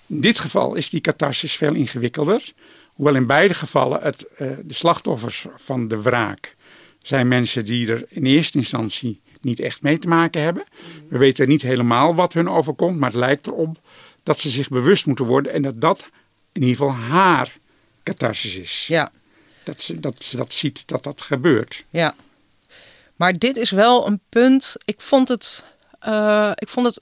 In 0.07 0.21
dit 0.21 0.39
geval 0.39 0.75
is 0.75 0.89
die 0.89 1.01
catharsis 1.01 1.55
veel 1.55 1.73
ingewikkelder. 1.73 2.53
Hoewel 2.93 3.15
in 3.15 3.25
beide 3.25 3.53
gevallen 3.53 3.99
het, 4.01 4.25
de 4.37 4.73
slachtoffers 4.73 5.45
van 5.55 5.87
de 5.87 6.01
wraak 6.01 6.55
zijn 7.01 7.27
mensen 7.27 7.63
die 7.63 7.91
er 7.91 8.05
in 8.07 8.25
eerste 8.25 8.57
instantie 8.57 9.21
niet 9.41 9.59
echt 9.59 9.81
mee 9.81 9.97
te 9.97 10.07
maken 10.07 10.41
hebben. 10.41 10.63
We 11.09 11.17
weten 11.17 11.47
niet 11.47 11.61
helemaal 11.61 12.15
wat 12.15 12.33
hun 12.33 12.49
overkomt, 12.49 12.99
maar 12.99 13.09
het 13.09 13.19
lijkt 13.19 13.47
erop 13.47 13.79
dat 14.23 14.39
ze 14.39 14.49
zich 14.49 14.69
bewust 14.69 15.05
moeten 15.05 15.25
worden 15.25 15.53
en 15.53 15.61
dat 15.61 15.81
dat 15.81 16.09
in 16.51 16.61
ieder 16.61 16.77
geval 16.77 16.93
haar 16.93 17.57
catharsis 18.03 18.55
is. 18.55 18.87
Ja. 18.87 19.11
Dat 19.63 19.81
ze, 19.81 19.99
dat 19.99 20.23
ze 20.23 20.37
dat 20.37 20.53
ziet 20.53 20.87
dat 20.87 21.03
dat 21.03 21.21
gebeurt. 21.21 21.85
Ja. 21.89 22.15
Maar 23.15 23.37
dit 23.37 23.57
is 23.57 23.69
wel 23.69 24.07
een 24.07 24.19
punt. 24.29 24.75
Ik 24.85 25.01
vond 25.01 25.27
het, 25.27 25.63
uh, 26.07 26.51
ik 26.55 26.69
vond 26.69 26.85
het, 26.85 27.01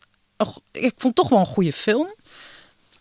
ik 0.71 0.93
vond 0.97 1.03
het 1.03 1.15
toch 1.15 1.29
wel 1.29 1.39
een 1.39 1.45
goede 1.45 1.73
film 1.73 2.13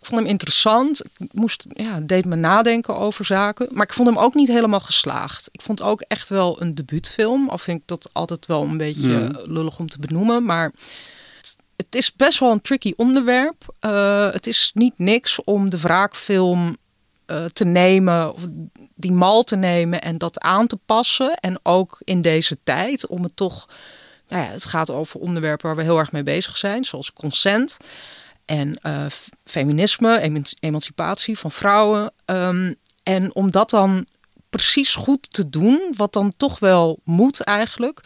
vond 0.09 0.21
hem 0.21 0.31
interessant. 0.31 1.05
Ik 1.19 1.33
moest, 1.33 1.65
ja, 1.69 2.01
deed 2.01 2.25
me 2.25 2.37
nadenken 2.37 2.97
over 2.97 3.25
zaken. 3.25 3.69
Maar 3.71 3.87
ik 3.87 3.93
vond 3.93 4.09
hem 4.09 4.19
ook 4.19 4.35
niet 4.35 4.49
helemaal 4.49 4.81
geslaagd. 4.81 5.49
Ik 5.53 5.63
vond 5.63 5.83
ook 5.83 6.01
echt 6.01 6.29
wel 6.29 6.63
een 6.63 6.75
debuutfilm. 6.75 7.49
Al 7.49 7.59
vind 7.59 7.81
ik 7.81 7.87
dat 7.87 8.09
altijd 8.13 8.47
wel 8.47 8.63
een 8.63 8.77
beetje 8.77 9.11
hmm. 9.11 9.41
lullig 9.45 9.79
om 9.79 9.89
te 9.89 9.99
benoemen. 9.99 10.45
Maar 10.45 10.73
het 11.77 11.95
is 11.95 12.15
best 12.15 12.39
wel 12.39 12.53
een 12.53 12.61
tricky 12.61 12.93
onderwerp. 12.97 13.75
Uh, 13.87 14.31
het 14.31 14.47
is 14.47 14.71
niet 14.75 14.99
niks 14.99 15.45
om 15.45 15.69
de 15.69 15.79
wraakfilm 15.79 16.77
uh, 17.31 17.45
te 17.45 17.65
nemen, 17.65 18.35
of 18.35 18.47
die 18.95 19.13
mal 19.13 19.43
te 19.43 19.57
nemen 19.57 20.03
en 20.03 20.19
dat 20.19 20.41
aan 20.41 20.67
te 20.67 20.77
passen. 20.87 21.35
En 21.35 21.59
ook 21.63 22.01
in 22.05 22.23
deze 22.23 22.59
tijd 22.65 23.07
om 23.07 23.23
het 23.23 23.37
toch. 23.37 23.69
Nou 24.29 24.45
ja, 24.45 24.51
het 24.51 24.65
gaat 24.65 24.91
over 24.91 25.21
onderwerpen 25.21 25.67
waar 25.67 25.77
we 25.77 25.83
heel 25.83 25.99
erg 25.99 26.13
mee 26.13 26.23
bezig 26.23 26.57
zijn, 26.57 26.85
zoals 26.85 27.13
consent 27.13 27.77
en 28.45 28.79
uh, 28.83 29.07
feminisme, 29.45 30.45
emancipatie 30.61 31.39
van 31.39 31.53
vrouwen. 31.53 32.13
Um, 32.27 32.77
en 33.03 33.35
om 33.35 33.51
dat 33.51 33.71
dan 33.71 34.07
precies 34.51 34.95
goed 34.95 35.33
te 35.33 35.51
doen, 35.51 35.95
wat 35.97 36.13
dan 36.13 36.33
toch 36.37 36.59
wel 36.59 37.01
moet 37.05 37.41
eigenlijk. 37.41 38.01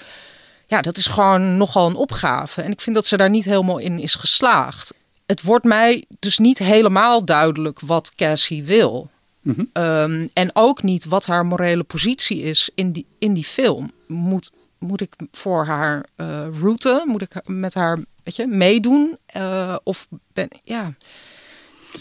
Ja, 0.67 0.81
dat 0.81 0.97
is 0.97 1.07
gewoon 1.07 1.57
nogal 1.57 1.89
een 1.89 1.95
opgave. 1.95 2.63
En 2.63 2.71
ik 2.71 2.81
vind 2.81 2.97
dat 2.97 3.07
ze 3.07 3.17
daar 3.17 3.31
niet 3.31 3.45
helemaal 3.45 3.79
in 3.79 3.99
is 3.99 4.15
geslaagd. 4.15 4.95
Het 5.33 5.43
wordt 5.43 5.65
mij 5.65 6.05
dus 6.19 6.39
niet 6.39 6.59
helemaal 6.59 7.25
duidelijk 7.25 7.81
wat 7.81 8.15
Cassie 8.15 8.65
wil. 8.65 9.11
Mm 9.41 9.71
um, 9.73 10.31
en 10.33 10.51
ook 10.53 10.83
niet 10.83 11.05
wat 11.05 11.27
haar 11.27 11.47
morele 11.47 11.83
positie 11.83 12.43
is 12.43 12.71
in 12.75 12.93
die, 12.93 13.07
in 13.19 13.35
die 13.35 13.45
film. 13.45 13.91
Moet, 14.07 14.53
moet 14.79 15.01
ik 15.01 15.15
voor 15.31 15.65
haar 15.65 16.07
uh, 16.17 16.47
route, 16.61 17.03
moet 17.07 17.23
ik 17.23 17.41
met 17.45 17.75
haar 17.75 17.99
weet 18.23 18.37
je, 18.37 18.47
meedoen? 18.47 19.17
Uh, 19.37 19.77
of 19.85 20.09
ben 20.33 20.49
ja. 20.63 20.95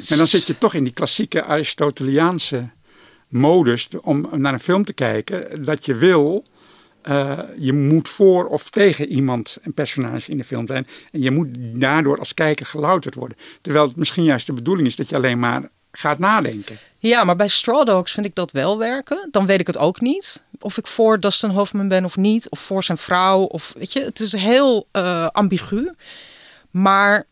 En 0.08 0.18
dan 0.18 0.28
zit 0.28 0.48
je 0.48 0.58
toch 0.58 0.74
in 0.74 0.84
die 0.84 0.94
klassieke 0.94 1.44
Aristoteliaanse 1.44 2.70
modus 3.28 3.90
om 4.02 4.30
naar 4.32 4.54
een 4.54 4.60
film 4.60 4.86
te 4.86 4.94
kijken. 4.94 5.64
Dat 5.64 5.86
je 5.86 5.96
wil, 5.96 6.46
uh, 7.10 7.40
je 7.58 7.74
moet 7.74 8.10
voor 8.10 8.48
of 8.48 8.70
tegen 8.70 9.08
iemand, 9.08 9.58
een 9.62 9.74
personage 9.74 10.32
in 10.32 10.38
de 10.38 10.44
film 10.44 10.68
zijn. 10.68 10.88
En 11.12 11.22
je 11.22 11.32
moet 11.32 11.48
daardoor 11.60 12.20
als 12.20 12.34
kijker 12.34 12.66
gelouterd 12.66 13.16
worden. 13.16 13.38
Terwijl 13.62 13.88
het 13.88 13.96
misschien 13.96 14.24
juist 14.24 14.46
de 14.46 14.54
bedoeling 14.54 14.88
is 14.88 14.96
dat 14.96 15.10
je 15.10 15.16
alleen 15.16 15.40
maar 15.40 15.70
gaat 15.92 16.20
nadenken. 16.20 16.80
Ja, 16.98 17.24
maar 17.24 17.36
bij 17.36 17.48
Straw 17.48 17.86
Dogs 17.86 18.12
vind 18.12 18.26
ik 18.26 18.36
dat 18.36 18.52
wel 18.52 18.78
werken. 18.78 19.28
Dan 19.32 19.46
weet 19.46 19.60
ik 19.60 19.68
het 19.68 19.78
ook 19.78 20.02
niet. 20.02 20.44
Of 20.60 20.78
ik 20.78 20.88
voor 20.88 21.20
Dustin 21.20 21.50
Hoffman 21.50 21.88
ben 21.88 22.06
of 22.06 22.18
niet. 22.18 22.50
Of 22.50 22.60
voor 22.60 22.84
zijn 22.84 22.98
vrouw. 22.98 23.42
Of 23.42 23.74
weet 23.78 23.94
je, 23.94 24.00
het 24.04 24.20
is 24.20 24.32
heel 24.32 24.88
uh, 24.92 25.28
ambigu. 25.28 25.92
Maar 26.72 27.26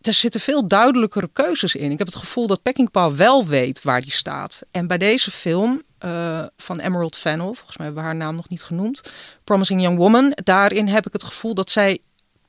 er 0.00 0.12
zitten 0.12 0.40
veel 0.40 0.66
duidelijkere 0.66 1.30
keuzes 1.32 1.74
in. 1.74 1.90
Ik 1.90 1.98
heb 1.98 2.06
het 2.06 2.16
gevoel 2.16 2.46
dat 2.46 2.62
Peckinpah 2.62 3.14
wel 3.14 3.46
weet 3.46 3.82
waar 3.82 4.00
die 4.00 4.10
staat. 4.10 4.62
En 4.70 4.86
bij 4.86 4.98
deze 4.98 5.30
film 5.30 5.82
uh, 6.04 6.44
van 6.56 6.80
Emerald 6.80 7.16
Fennell, 7.16 7.46
volgens 7.46 7.76
mij 7.76 7.86
hebben 7.86 8.02
we 8.02 8.08
haar 8.08 8.18
naam 8.18 8.36
nog 8.36 8.48
niet 8.48 8.62
genoemd, 8.62 9.12
Promising 9.44 9.82
Young 9.82 9.96
Woman, 9.96 10.32
daarin 10.44 10.88
heb 10.88 11.06
ik 11.06 11.12
het 11.12 11.22
gevoel 11.22 11.54
dat 11.54 11.70
zij 11.70 11.98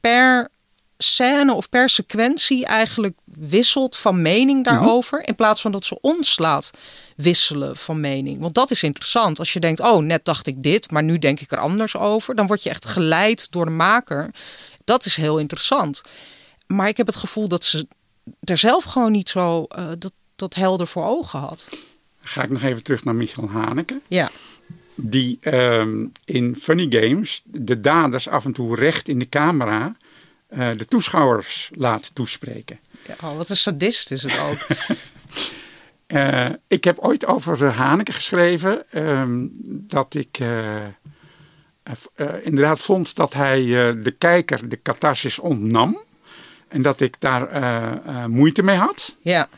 per 0.02 0.52
scène 0.98 1.54
of 1.54 1.70
per 1.70 1.89
sequentie 1.89 2.66
eigenlijk 2.66 3.18
wisselt 3.26 3.98
van 3.98 4.22
mening 4.22 4.63
mhm. 4.63 4.74
daarover. 4.74 5.28
In 5.28 5.36
plaats 5.36 5.62
van 5.62 5.72
dat 5.72 5.86
ze 5.86 6.02
ons 6.02 6.39
laat 6.39 6.72
wisselen 7.16 7.78
van 7.78 8.00
mening. 8.00 8.39
Want 8.39 8.54
dat 8.54 8.72
is 8.72 8.84
interessant. 8.84 9.39
Als 9.39 9.54
je 9.54 9.60
denkt, 9.60 9.80
oh, 9.80 10.02
net 10.02 10.26
dacht 10.26 10.48
ik 10.48 10.63
dit, 10.63 10.92
maar 10.92 11.04
nu 11.04 11.20
denk 11.20 11.39
ik 11.39 11.52
er 11.52 11.58
anders 11.58 11.98
over. 11.98 12.36
Dan 12.36 12.48
word 12.48 12.63
je 12.63 12.70
echt 12.70 12.86
geleid 12.86 13.52
door 13.52 13.66
de 13.66 13.72
maker. 13.72 14.30
Dat 14.84 15.06
is 15.06 15.16
heel 15.16 15.38
interessant. 15.38 16.02
Maar 16.68 16.88
ik 16.88 16.98
heb 16.98 17.08
het 17.08 17.16
gevoel 17.16 17.48
dat 17.48 17.66
ze 17.66 17.88
er 18.39 18.58
zelf 18.58 18.84
gewoon 18.84 19.12
niet 19.12 19.30
zo 19.30 19.66
uh, 19.78 19.88
dat, 19.98 20.12
dat 20.36 20.56
helder 20.56 20.88
voor 20.88 21.06
ogen 21.06 21.39
had. 21.39 21.70
Ga 22.24 22.44
ik 22.44 22.50
nog 22.50 22.64
even 22.64 22.84
terug 22.84 23.04
naar 23.04 23.16
Michael 23.16 23.50
Haneke. 23.50 24.02
Ja. 24.08 24.32
Die 24.96 25.38
um, 25.42 26.12
in 26.26 26.56
Funny 26.56 26.88
Games 26.90 27.42
de 27.46 27.80
daders 27.80 28.28
af 28.28 28.46
en 28.46 28.54
toe 28.54 28.76
recht 28.76 29.08
in 29.08 29.20
de 29.20 29.30
camera 29.30 29.96
uh, 30.58 30.70
de 30.78 30.86
toeschouwers 30.86 31.70
laat 31.74 32.16
toespreken. 32.16 32.80
Ja, 33.08 33.16
oh, 33.30 33.38
wat 33.38 33.50
een 33.50 33.58
sadist 33.58 34.12
is 34.12 34.24
het 34.24 34.40
ook. 34.40 34.68
uh, 36.08 36.50
ik 36.78 36.84
heb 36.84 36.98
ooit 36.98 37.26
over 37.26 37.66
Haneke 37.66 38.12
geschreven 38.12 38.84
um, 39.08 39.52
dat 39.68 40.14
ik 40.14 40.40
uh, 40.40 40.86
inderdaad 42.42 42.80
vond 42.80 43.16
dat 43.16 43.34
hij 43.34 43.66
de 44.02 44.16
kijker 44.18 44.70
de 44.70 44.82
catharsis 44.82 45.40
ontnam. 45.40 45.98
En 46.68 46.82
dat 46.82 47.02
ik 47.02 47.16
daar 47.20 48.30
moeite 48.30 48.64
mee 48.64 48.78
had. 48.78 49.16
Ja. 49.22 49.50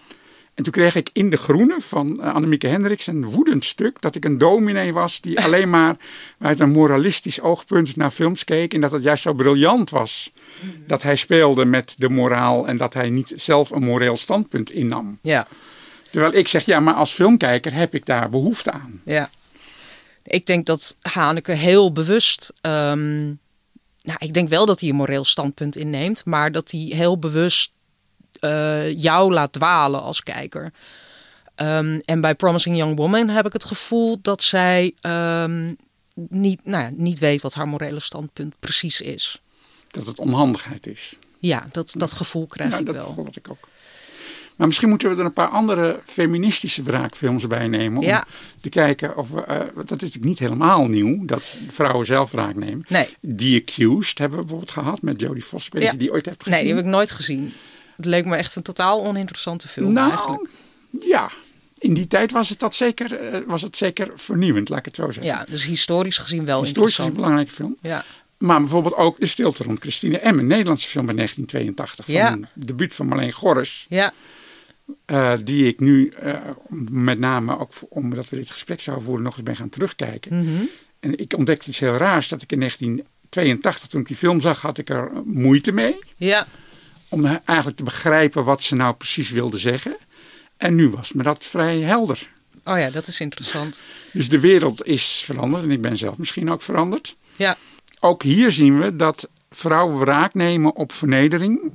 En 0.56 0.64
toen 0.64 0.74
kreeg 0.74 0.96
ik 0.96 1.10
in 1.14 1.30
De 1.30 1.38
Groene 1.38 1.82
van 1.82 2.20
Annemieke 2.20 2.68
Hendricks 2.68 3.08
een 3.08 3.26
woedend 3.26 3.66
stuk. 3.66 4.02
Dat 4.02 4.16
ik 4.16 4.26
een 4.26 4.38
dominee 4.38 4.94
was 4.94 5.22
die 5.22 5.42
alleen 5.46 5.70
maar 5.70 5.98
uit 6.40 6.60
een 6.60 6.72
moralistisch 6.72 7.42
oogpunt 7.42 7.96
naar 7.96 8.12
films 8.12 8.44
keek. 8.44 8.74
En 8.74 8.82
dat 8.82 8.92
het 8.92 9.04
juist 9.04 9.24
zo 9.24 9.34
briljant 9.34 9.90
was. 9.90 10.32
Dat 10.88 11.04
hij 11.04 11.16
speelde 11.16 11.66
met 11.66 11.96
de 11.98 12.10
moraal 12.10 12.68
en 12.68 12.78
dat 12.78 12.94
hij 12.94 13.10
niet 13.10 13.34
zelf 13.36 13.70
een 13.70 13.84
moreel 13.84 14.18
standpunt 14.18 14.72
innam. 14.72 15.20
Ja. 15.22 15.48
Terwijl 16.12 16.34
ik 16.34 16.48
zeg, 16.48 16.66
ja, 16.66 16.80
maar 16.80 16.94
als 16.94 17.12
filmkijker 17.12 17.74
heb 17.74 17.96
ik 17.96 18.06
daar 18.06 18.30
behoefte 18.30 18.72
aan. 18.72 19.02
Ja. 19.06 19.30
Ik 20.24 20.46
denk 20.46 20.66
dat 20.66 20.98
Haneke 21.02 21.52
heel 21.52 21.92
bewust. 21.92 22.54
Um, 22.62 23.40
nou, 24.02 24.18
ik 24.20 24.34
denk 24.34 24.50
wel 24.50 24.66
dat 24.66 24.80
hij 24.80 24.90
een 24.90 24.96
moreel 24.96 25.26
standpunt 25.26 25.76
inneemt, 25.76 26.26
maar 26.26 26.52
dat 26.52 26.72
hij 26.72 26.80
heel 26.80 27.20
bewust 27.20 27.72
uh, 28.46 29.02
jou 29.02 29.34
laat 29.34 29.54
dwalen 29.54 30.02
als 30.02 30.24
kijker. 30.24 30.72
Um, 31.56 32.02
en 32.06 32.22
bij 32.22 32.36
Promising 32.36 32.78
Young 32.78 32.98
Woman 32.98 33.30
heb 33.30 33.46
ik 33.46 33.54
het 33.54 33.64
gevoel 33.64 34.18
dat 34.22 34.44
zij 34.44 34.94
um, 35.02 35.78
niet, 36.14 36.60
nou 36.64 36.84
ja, 36.84 36.92
niet 36.94 37.20
weet 37.20 37.42
wat 37.42 37.54
haar 37.54 37.68
morele 37.68 38.00
standpunt 38.00 38.56
precies 38.60 39.02
is. 39.02 39.42
Dat 39.88 40.06
het 40.06 40.20
onhandigheid 40.20 40.88
is. 40.88 41.18
Ja, 41.40 41.68
dat, 41.72 41.94
dat 41.98 42.12
gevoel 42.12 42.48
krijg 42.48 42.72
ja, 42.72 42.78
ik 42.78 42.86
dat 42.86 42.96
wel. 42.96 43.24
Dat 43.24 43.36
ik 43.36 43.50
ook. 43.50 43.68
Maar 44.56 44.68
misschien 44.68 44.90
moeten 44.90 45.10
we 45.10 45.16
er 45.16 45.26
een 45.26 45.34
paar 45.34 45.48
andere 45.48 46.00
feministische 46.06 46.84
wraakfilms 46.84 47.48
bij 47.48 47.68
nemen. 47.68 48.04
Om 48.04 48.24
te 48.62 48.70
kijken 48.70 49.18
of 49.18 49.30
we, 49.30 49.46
uh, 49.50 49.58
dat 49.76 49.84
is 49.84 49.90
natuurlijk 49.90 50.26
niet 50.26 50.40
helemaal 50.40 50.86
nieuw, 50.86 51.26
dat 51.26 51.58
vrouwen 51.70 52.06
zelf 52.06 52.32
wraak 52.32 52.56
nemen. 52.56 52.86
Nee. 52.88 53.08
The 53.36 53.64
Accused 53.66 54.18
hebben 54.18 54.38
we 54.38 54.44
bijvoorbeeld 54.44 54.72
gehad 54.72 55.02
met 55.02 55.22
Jodie 55.22 55.44
Foster. 55.44 55.74
Ik 55.74 55.74
weet 55.74 55.84
ja. 55.84 55.92
je 55.92 55.98
die 55.98 56.12
ooit 56.12 56.26
hebt 56.26 56.44
gezien. 56.44 56.58
Nee, 56.58 56.68
die 56.68 56.76
heb 56.76 56.86
ik 56.86 56.92
nooit 56.92 57.12
gezien. 57.12 57.54
Het 57.96 58.06
leek 58.06 58.26
me 58.26 58.36
echt 58.36 58.56
een 58.56 58.62
totaal 58.62 59.06
oninteressante 59.06 59.68
film 59.68 59.94
nou, 59.94 60.10
eigenlijk. 60.10 60.50
Ja, 61.00 61.30
in 61.78 61.94
die 61.94 62.08
tijd 62.08 62.32
was 62.32 62.50
het, 62.50 62.60
dat 62.60 62.76
zeker, 62.76 63.34
uh, 63.34 63.40
was 63.48 63.62
het 63.62 63.78
zeker 63.78 64.12
vernieuwend, 64.16 64.70
laat 64.70 64.80
ik 64.80 64.86
het 64.86 64.96
zo 64.96 65.06
zeggen. 65.06 65.24
Ja, 65.24 65.46
dus 65.50 65.66
historisch 65.66 66.18
gezien 66.18 66.46
wel 66.46 66.62
historisch 66.62 66.98
interessant. 66.98 67.08
Historisch 67.08 67.46
een 67.48 67.54
belangrijke 67.54 67.80
film. 67.82 67.92
Ja. 67.92 68.06
Maar 68.38 68.60
bijvoorbeeld 68.60 68.96
ook 68.96 69.20
De 69.20 69.26
Stilte 69.26 69.64
rond 69.64 69.80
Christine 69.80 70.20
M. 70.24 70.40
Een 70.40 70.48
Nederlandse 70.48 70.90
film 70.90 71.08
uit 71.08 71.16
1982. 71.16 72.06
Van 72.06 72.14
ja. 72.14 72.32
een 72.32 72.48
debuut 72.54 72.96
van 72.96 73.08
Marleen 73.08 73.32
Gorres. 73.32 73.86
Ja. 73.90 74.14
Uh, 75.06 75.34
die 75.44 75.68
ik 75.68 75.80
nu 75.80 76.12
uh, 76.24 76.34
met 76.90 77.20
name 77.20 77.60
ook 77.60 77.72
omdat 77.90 78.30
we 78.30 78.36
dit 78.36 78.52
gesprek 78.52 78.82
zouden 78.82 79.06
voeren 79.06 79.24
nog 79.24 79.34
eens 79.34 79.44
ben 79.44 79.56
gaan 79.56 79.70
terugkijken. 79.70 80.36
Mm 80.36 80.46
-hmm. 80.46 80.70
En 81.00 81.18
ik 81.18 81.34
ontdekte 81.38 81.70
iets 81.70 81.80
heel 81.80 81.96
raars, 81.96 82.28
dat 82.28 82.42
ik 82.42 82.52
in 82.52 82.60
1982, 82.60 83.88
toen 83.88 84.02
ik 84.02 84.08
die 84.08 84.16
film 84.16 84.42
zag, 84.42 84.62
had 84.62 84.78
ik 84.78 84.90
er 84.90 85.12
moeite 85.26 85.72
mee. 85.72 86.00
Ja. 86.16 86.48
Om 87.10 87.26
eigenlijk 87.46 87.78
te 87.78 87.84
begrijpen 87.84 88.44
wat 88.44 88.64
ze 88.64 88.76
nou 88.76 88.96
precies 88.96 89.30
wilde 89.30 89.58
zeggen. 89.58 89.98
En 90.58 90.76
nu 90.76 90.90
was 90.90 91.14
me 91.14 91.24
dat 91.24 91.46
vrij 91.46 91.80
helder. 91.80 92.30
Oh 92.64 92.80
ja, 92.80 92.90
dat 92.90 93.08
is 93.08 93.20
interessant. 93.20 93.84
Dus 94.14 94.30
de 94.30 94.40
wereld 94.40 94.86
is 94.86 95.22
veranderd 95.26 95.64
en 95.64 95.72
ik 95.72 95.82
ben 95.82 95.98
zelf 95.98 96.18
misschien 96.18 96.52
ook 96.52 96.62
veranderd. 96.62 97.16
Ja. 97.36 97.58
Ook 98.00 98.24
hier 98.24 98.52
zien 98.52 98.80
we 98.80 98.96
dat 98.96 99.30
vrouwen 99.50 100.00
wraak 100.00 100.34
nemen 100.34 100.76
op 100.76 100.92
vernedering. 100.92 101.72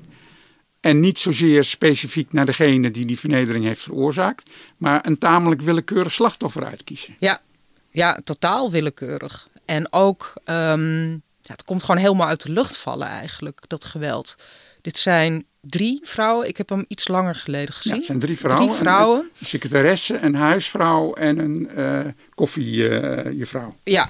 En 0.81 1.01
niet 1.01 1.19
zozeer 1.19 1.65
specifiek 1.65 2.33
naar 2.33 2.47
degene 2.47 2.91
die 2.91 3.05
die 3.05 3.19
vernedering 3.19 3.65
heeft 3.65 3.83
veroorzaakt. 3.83 4.51
Maar 4.77 5.07
een 5.07 5.19
tamelijk 5.19 5.61
willekeurig 5.61 6.13
slachtoffer 6.13 6.65
uitkiezen. 6.65 7.17
Ja, 7.19 7.41
ja 7.91 8.21
totaal 8.25 8.71
willekeurig. 8.71 9.49
En 9.65 9.93
ook, 9.93 10.33
um, 10.45 11.11
ja, 11.41 11.53
het 11.53 11.65
komt 11.65 11.83
gewoon 11.83 12.01
helemaal 12.01 12.29
uit 12.29 12.43
de 12.43 12.53
lucht 12.53 12.77
vallen 12.77 13.09
eigenlijk, 13.09 13.61
dat 13.67 13.85
geweld. 13.85 14.37
Dit 14.83 14.97
zijn 14.97 15.45
drie 15.61 16.01
vrouwen. 16.03 16.49
Ik 16.49 16.57
heb 16.57 16.69
hem 16.69 16.85
iets 16.89 17.09
langer 17.09 17.35
geleden 17.35 17.75
gezien. 17.75 17.93
Ja, 17.93 17.99
het 17.99 18.07
zijn 18.07 18.19
drie 18.19 18.39
vrouwen. 18.39 18.67
Drie 18.67 18.79
vrouwen. 18.79 19.21
Een, 19.21 19.47
secretaresse, 19.47 20.19
een 20.19 20.35
huisvrouw 20.35 21.13
en 21.13 21.39
een 21.39 21.71
uh, 21.77 22.01
koffiejuffrouw. 22.35 23.69
Uh, 23.85 23.95
ja. 23.95 24.09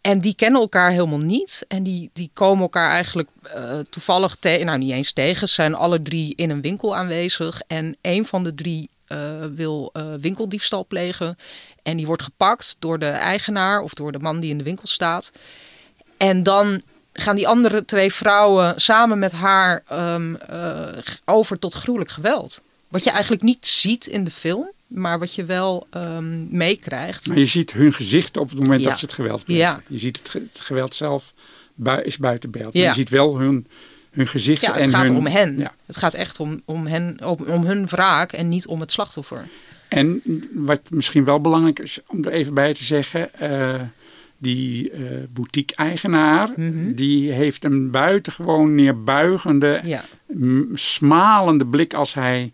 En 0.00 0.18
die 0.18 0.34
kennen 0.34 0.60
elkaar 0.60 0.90
helemaal 0.90 1.18
niet. 1.18 1.64
En 1.68 1.82
die, 1.82 2.10
die 2.12 2.30
komen 2.32 2.62
elkaar 2.62 2.90
eigenlijk 2.90 3.28
uh, 3.46 3.78
toevallig 3.90 4.34
tegen. 4.34 4.66
Nou, 4.66 4.78
niet 4.78 4.92
eens 4.92 5.12
tegen. 5.12 5.48
Ze 5.48 5.54
zijn 5.54 5.74
alle 5.74 6.02
drie 6.02 6.34
in 6.34 6.50
een 6.50 6.60
winkel 6.60 6.96
aanwezig. 6.96 7.60
En 7.66 7.96
een 8.00 8.26
van 8.26 8.44
de 8.44 8.54
drie 8.54 8.90
wil 9.54 9.92
winkeldiefstal 10.20 10.86
plegen. 10.86 11.36
En 11.82 11.96
die 11.96 12.06
wordt 12.06 12.22
gepakt 12.22 12.76
door 12.78 12.98
de 12.98 13.06
eigenaar 13.06 13.80
of 13.80 13.94
door 13.94 14.12
de 14.12 14.18
man 14.18 14.40
die 14.40 14.50
in 14.50 14.58
de 14.58 14.64
winkel 14.64 14.86
staat. 14.86 15.30
En 16.16 16.42
dan 16.42 16.82
gaan 17.16 17.36
die 17.36 17.48
andere 17.48 17.84
twee 17.84 18.12
vrouwen 18.12 18.80
samen 18.80 19.18
met 19.18 19.32
haar 19.32 19.82
um, 19.92 20.38
uh, 20.50 20.88
over 21.24 21.58
tot 21.58 21.74
gruwelijk 21.74 22.10
geweld. 22.10 22.62
Wat 22.88 23.04
je 23.04 23.10
eigenlijk 23.10 23.42
niet 23.42 23.66
ziet 23.66 24.06
in 24.06 24.24
de 24.24 24.30
film, 24.30 24.70
maar 24.86 25.18
wat 25.18 25.34
je 25.34 25.44
wel 25.44 25.86
um, 25.90 26.46
meekrijgt. 26.50 27.26
Maar 27.26 27.38
je 27.38 27.44
ziet 27.44 27.72
hun 27.72 27.92
gezicht 27.92 28.36
op 28.36 28.48
het 28.48 28.58
moment 28.58 28.80
ja. 28.80 28.88
dat 28.88 28.98
ze 28.98 29.04
het 29.04 29.14
geweld 29.14 29.44
plegen. 29.44 29.64
Ja. 29.64 29.82
Je 29.86 29.98
ziet 29.98 30.16
het, 30.16 30.32
het, 30.32 30.60
geweld 30.60 30.94
zelf 30.94 31.32
bui, 31.74 32.02
is 32.02 32.18
buiten 32.18 32.50
beeld. 32.50 32.72
Ja. 32.72 32.88
Je 32.88 32.94
ziet 32.94 33.08
wel 33.08 33.38
hun, 33.38 33.66
hun 34.10 34.28
gezicht 34.28 34.62
ja, 34.62 34.72
het 34.72 34.84
en 34.84 34.90
gaat 34.90 35.06
hun, 35.06 35.16
om 35.16 35.26
hen. 35.26 35.58
Ja. 35.58 35.74
Het 35.86 35.96
gaat 35.96 36.14
echt 36.14 36.40
om, 36.40 36.62
om, 36.64 36.86
hen, 36.86 37.18
om, 37.24 37.38
om 37.46 37.64
hun 37.64 37.86
wraak 37.86 38.32
en 38.32 38.48
niet 38.48 38.66
om 38.66 38.80
het 38.80 38.92
slachtoffer. 38.92 39.48
En 39.88 40.22
wat 40.52 40.80
misschien 40.90 41.24
wel 41.24 41.40
belangrijk 41.40 41.78
is 41.78 41.98
om 42.06 42.24
er 42.24 42.32
even 42.32 42.54
bij 42.54 42.74
te 42.74 42.84
zeggen... 42.84 43.30
Uh, 43.42 43.80
die 44.44 44.92
uh, 44.92 45.08
boutique-eigenaar, 45.30 46.48
mm 46.56 46.72
-hmm. 46.72 46.94
die 46.94 47.32
heeft 47.32 47.64
een 47.64 47.90
buitengewoon 47.90 48.74
neerbuigende, 48.74 49.80
ja. 49.84 50.04
smalende 50.74 51.66
blik 51.66 51.94
als 51.94 52.14
hij 52.14 52.52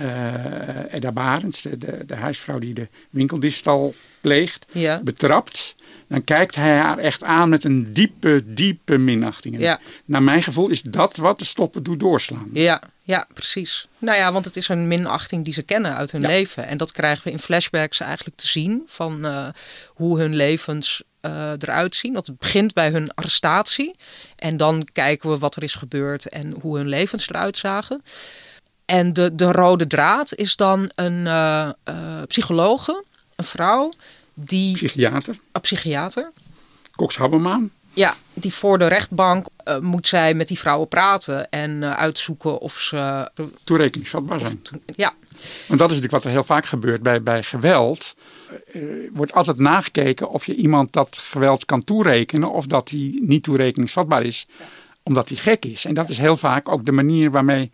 uh, 0.00 0.94
Edda 0.94 1.12
Barends, 1.12 1.62
de, 1.62 1.78
de, 1.78 2.02
de, 2.06 2.14
huisvrouw 2.14 2.58
die 2.58 2.74
de 2.74 2.88
winkeldistal 3.10 3.94
pleegt, 4.20 4.66
ja. 4.72 5.00
betrapt. 5.02 5.76
Dan 6.08 6.24
kijkt 6.24 6.54
hij 6.54 6.76
haar 6.76 6.98
echt 6.98 7.24
aan 7.24 7.48
met 7.48 7.64
een 7.64 7.92
diepe, 7.92 8.42
diepe 8.46 8.98
minachting. 8.98 9.60
Ja. 9.60 9.80
Naar 10.04 10.22
mijn 10.22 10.42
gevoel 10.42 10.68
is 10.68 10.82
dat 10.82 11.16
wat 11.16 11.38
de 11.38 11.44
stoppen 11.44 11.82
doet 11.82 12.00
doorslaan. 12.00 12.50
Ja, 12.52 12.82
ja, 13.02 13.26
precies. 13.34 13.88
Nou 13.98 14.18
ja, 14.18 14.32
want 14.32 14.44
het 14.44 14.56
is 14.56 14.68
een 14.68 14.88
minachting 14.88 15.44
die 15.44 15.52
ze 15.52 15.62
kennen 15.62 15.96
uit 15.96 16.10
hun 16.12 16.20
Ja. 16.20 16.26
leven. 16.26 16.66
En 16.66 16.76
dat 16.76 16.92
krijgen 16.92 17.24
we 17.24 17.30
in 17.30 17.38
flashbacks 17.38 18.00
eigenlijk 18.00 18.36
te 18.36 18.46
zien 18.46 18.82
van 18.86 19.26
eh, 19.26 19.48
hoe 19.88 20.18
hun 20.18 20.34
levens 20.34 21.02
eh, 21.24 21.50
eruit 21.58 21.94
zien. 21.94 22.12
Dat 22.12 22.38
begint 22.38 22.72
bij 22.72 22.90
hun 22.90 23.14
arrestatie. 23.14 23.94
En 24.36 24.56
dan 24.56 24.88
kijken 24.92 25.30
we 25.30 25.38
wat 25.38 25.56
er 25.56 25.62
is 25.62 25.74
gebeurd 25.74 26.28
en 26.28 26.54
hoe 26.60 26.76
hun 26.76 26.88
levens 26.88 27.28
eruit 27.28 27.56
zagen. 27.56 28.02
En 28.84 29.12
de, 29.12 29.34
de 29.34 29.52
rode 29.52 29.86
draad 29.86 30.34
is 30.34 30.56
dan 30.56 30.90
een 30.94 31.26
eh 31.26 31.68
eh, 31.84 32.22
psychologe, 32.26 33.04
een 33.36 33.44
vrouw, 33.44 33.88
die, 34.34 34.72
Psychiater, 34.72 35.36
een 35.52 35.60
psychiater, 35.60 36.32
Cox 36.96 37.16
Habbermaan. 37.16 37.70
Ja, 37.94 38.14
die 38.34 38.54
voor 38.54 38.78
de 38.78 38.86
rechtbank 38.86 39.46
eh, 39.56 39.78
moet 39.78 40.06
zij 40.06 40.34
met 40.34 40.48
die 40.48 40.58
vrouwen 40.58 40.88
praten 40.88 41.50
en 41.50 41.82
eh, 41.82 41.92
uitzoeken 41.92 42.58
of 42.58 42.78
ze. 42.78 43.30
toerekeningsvatbaar 43.64 44.40
zijn. 44.40 44.60
Ja, 44.96 45.14
Want 45.66 45.80
dat 45.80 45.90
is 45.90 45.96
natuurlijk 45.96 46.12
wat 46.12 46.24
er 46.24 46.30
heel 46.30 46.44
vaak 46.44 46.66
gebeurt 46.66 47.02
bij, 47.02 47.22
bij 47.22 47.42
geweld. 47.42 48.16
Eh, 48.72 48.82
wordt 49.10 49.32
altijd 49.32 49.58
nagekeken 49.58 50.30
of 50.30 50.46
je 50.46 50.54
iemand 50.54 50.92
dat 50.92 51.18
geweld 51.18 51.64
kan 51.64 51.84
toerekenen 51.84 52.50
of 52.50 52.66
dat 52.66 52.88
hij 52.90 53.18
niet 53.22 53.42
toerekeningsvatbaar 53.42 54.24
is, 54.24 54.46
omdat 55.02 55.28
hij 55.28 55.36
gek 55.36 55.64
is. 55.64 55.84
En 55.84 55.94
dat 55.94 56.10
is 56.10 56.18
heel 56.18 56.36
vaak 56.36 56.68
ook 56.68 56.84
de 56.84 56.92
manier 56.92 57.30
waarmee 57.30 57.70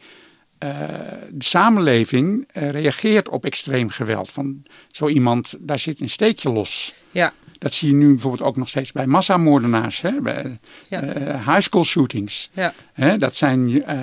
de 1.31 1.45
samenleving 1.45 2.49
reageert 2.53 3.29
op 3.29 3.45
extreem 3.45 3.89
geweld. 3.91 4.31
Van 4.31 4.63
zo 4.91 5.09
iemand, 5.09 5.57
daar 5.59 5.79
zit 5.79 6.01
een 6.01 6.11
steekje 6.11 6.51
los. 6.51 6.95
ja, 7.11 7.33
Dat 7.61 7.73
zie 7.73 7.89
je 7.89 7.95
nu 7.95 8.09
bijvoorbeeld 8.13 8.43
ook 8.49 8.57
nog 8.57 8.69
steeds 8.69 8.93
bij 8.93 9.07
massamoordenaars, 9.07 10.01
hè? 10.01 10.21
bij 10.21 10.59
Ja. 10.89 11.01
eh, 11.03 11.47
high 11.47 11.61
school 11.61 11.85
shootings. 11.85 12.51
ja, 12.53 12.73
Hè, 12.93 13.17
dat 13.19 13.35
zijn 13.37 13.85
eh, 13.85 13.99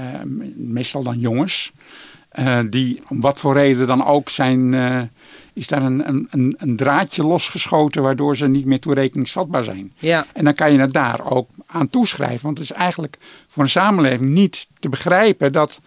meestal 0.56 1.04
dan 1.04 1.20
jongens. 1.20 1.72
eh, 2.30 2.60
die 2.70 3.02
om 3.10 3.22
wat 3.22 3.40
voor 3.40 3.54
reden 3.54 3.88
dan 3.88 4.06
ook 4.06 4.30
zijn. 4.30 4.74
is 5.54 5.68
daar 5.68 5.84
een, 5.84 6.08
een, 6.08 6.28
een, 6.30 6.56
een 6.58 6.76
draadje 6.76 7.24
losgeschoten 7.24 8.02
waardoor 8.02 8.38
ze 8.38 8.48
niet 8.48 8.66
meer 8.66 8.80
toerekeningsvatbaar 8.80 9.64
zijn. 9.64 9.94
ja, 10.00 10.26
En 10.34 10.44
dan 10.44 10.54
kan 10.54 10.72
je 10.74 10.80
het 10.80 10.94
daar 10.94 11.32
ook 11.32 11.50
aan 11.66 11.90
toeschrijven. 11.90 12.46
Want 12.46 12.58
het 12.58 12.70
is 12.70 12.76
eigenlijk 12.76 13.18
voor 13.48 13.64
een 13.64 13.70
samenleving 13.70 14.30
niet 14.30 14.68
te 14.80 14.90
begrijpen 14.90 15.52
dat 15.54 15.80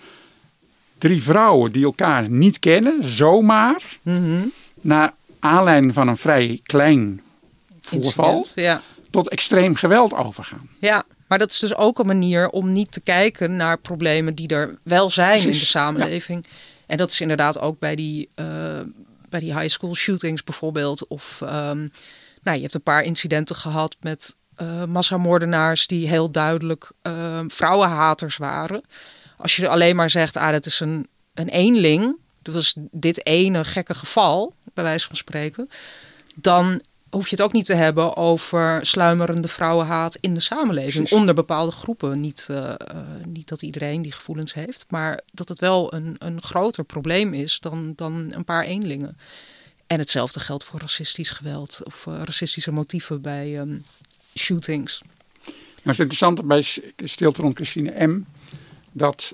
drie 0.99 1.23
vrouwen 1.23 1.73
die 1.73 1.85
elkaar 1.85 2.31
niet 2.31 2.59
kennen, 2.59 3.05
zomaar 3.05 3.83
Mhm. 4.03 4.47
naar 4.81 5.13
aanleiding 5.41 5.95
van 5.95 6.09
een 6.09 6.17
vrij 6.17 6.61
klein 6.63 7.21
voorval 7.91 8.47
Ja. 8.55 8.83
tot 9.11 9.29
extreem 9.29 9.75
geweld 9.75 10.15
overgaan. 10.15 10.69
Ja, 10.79 11.05
maar 11.27 11.39
dat 11.39 11.51
is 11.51 11.59
dus 11.59 11.75
ook 11.75 11.99
een 11.99 12.07
manier 12.07 12.49
om 12.51 12.73
niet 12.73 12.93
te 12.93 13.01
kijken 13.01 13.57
naar 13.57 13.79
problemen 13.79 14.35
die 14.35 14.49
er 14.49 14.79
wel 14.83 15.11
zijn 15.11 15.41
in 15.41 15.47
de 15.51 15.53
samenleving. 15.55 16.47
En 16.87 16.97
dat 16.97 17.11
is 17.11 17.21
inderdaad 17.21 17.59
ook 17.59 17.79
bij 17.79 17.95
die, 17.97 18.29
eh, 18.35 18.47
bij 19.29 19.41
die 19.41 19.55
high 19.59 19.69
school 19.69 19.95
shootings 19.95 20.45
bijvoorbeeld. 20.45 21.07
Of 21.07 21.41
ehm, 21.43 21.79
nou, 22.43 22.57
je 22.57 22.63
hebt 22.63 22.75
een 22.75 22.83
paar 22.83 23.03
incidenten 23.03 23.57
gehad 23.57 23.97
met 24.01 24.35
eh 24.57 24.85
massamoordenaars 24.85 25.87
die 25.87 26.09
heel 26.09 26.31
duidelijk 26.31 26.91
eh, 27.03 27.41
vrouwenhaters 27.49 28.37
waren. 28.37 28.83
Als 29.37 29.57
je 29.57 29.69
alleen 29.69 29.97
maar 29.97 30.11
zegt, 30.11 30.37
ah, 30.37 30.51
dat 30.53 30.67
is 30.67 30.81
een, 30.81 31.07
een 31.35 31.49
eenling, 31.49 32.17
dat 32.43 32.55
was 32.55 32.75
dit 32.91 33.27
ene 33.27 33.65
gekke 33.65 33.95
geval, 33.95 34.55
bij 34.75 34.85
wijze 34.85 35.07
van 35.07 35.17
spreken, 35.17 35.69
dan 36.35 36.81
hoef 37.11 37.29
je 37.29 37.37
het 37.37 37.45
ook 37.45 37.53
niet 37.53 37.67
te 37.67 37.75
hebben 37.75 38.17
over 38.17 38.87
sluimerende 38.87 39.49
vrouwenhaat 39.49 40.17
in 40.21 40.35
de 40.35 40.41
samenleving. 40.41 40.95
Precies. 40.95 41.19
Onder 41.19 41.35
bepaalde 41.35 41.73
groepen. 41.73 42.21
Niet, 42.21 42.47
eh, 42.51 42.71
eh, 42.71 42.77
niet 43.27 43.49
dat 43.49 43.63
iedereen 43.63 44.03
die 44.03 44.13
gevoelens 44.13 44.55
heeft, 44.55 44.87
maar 44.89 45.21
dat 45.33 45.49
het 45.49 45.61
wel 45.61 45.95
een, 45.95 46.17
een 46.19 46.43
groter 46.43 46.85
probleem 46.85 47.35
is 47.35 47.61
dan, 47.61 47.93
dan 47.97 48.33
een 48.35 48.45
paar 48.45 48.65
eenlingen. 48.65 49.19
En 49.87 49.99
hetzelfde 49.99 50.41
geldt 50.41 50.65
voor 50.65 50.81
racistisch 50.81 51.31
geweld 51.31 51.81
of 51.85 52.07
eh, 52.07 52.23
racistische 52.25 52.73
motieven 52.73 53.23
bij 53.23 53.59
ehm, 53.59 53.77
shootings. 54.39 55.03
Nou 55.83 55.97
is 55.97 55.99
het 55.99 56.11
interessant 56.11 56.47
bij 56.47 56.63
Stilte 57.09 57.43
rond 57.43 57.55
Christine 57.55 58.07
M. 58.07 58.25
dat 58.93 59.33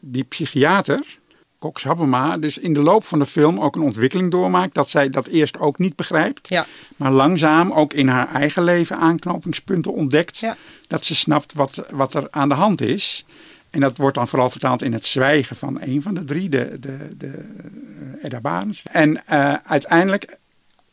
die 0.00 0.24
psychiater, 0.24 1.18
Cox 1.58 1.84
Habema, 1.84 2.38
dus 2.38 2.58
in 2.58 2.72
de 2.74 2.80
loop 2.80 3.04
van 3.04 3.18
de 3.18 3.26
film 3.26 3.60
ook 3.60 3.76
een 3.76 3.82
ontwikkeling 3.82 4.30
doormaakt. 4.30 4.74
Dat 4.74 4.90
zij 4.90 5.10
dat 5.10 5.26
eerst 5.26 5.58
ook 5.58 5.78
niet 5.78 5.96
begrijpt. 5.96 6.48
Ja, 6.48 6.66
Maar 6.96 7.10
langzaam 7.10 7.72
ook 7.72 7.92
in 7.92 8.08
haar 8.08 8.34
eigen 8.34 8.62
leven 8.62 8.96
aanknopingspunten 8.96 9.92
ontdekt. 9.92 10.38
Ja. 10.38 10.56
Dat 10.88 11.04
ze 11.04 11.14
snapt 11.14 11.52
wat, 11.52 11.86
wat 11.90 12.14
er 12.14 12.26
aan 12.30 12.48
de 12.48 12.54
hand 12.54 12.80
is. 12.80 13.24
En 13.70 13.80
dat 13.80 13.96
wordt 13.96 14.16
dan 14.16 14.28
vooral 14.28 14.50
vertaald 14.50 14.82
in 14.82 14.92
het 14.92 15.04
zwijgen 15.04 15.56
van 15.56 15.80
een 15.80 16.02
van 16.02 16.14
de 16.14 16.24
drie, 16.24 16.48
de, 16.48 16.76
de, 16.80 16.96
de 17.16 17.26
eh, 17.26 18.24
Edda 18.24 18.40
Barens. 18.40 18.82
En 18.90 19.26
eh, 19.26 19.54
uiteindelijk, 19.64 20.38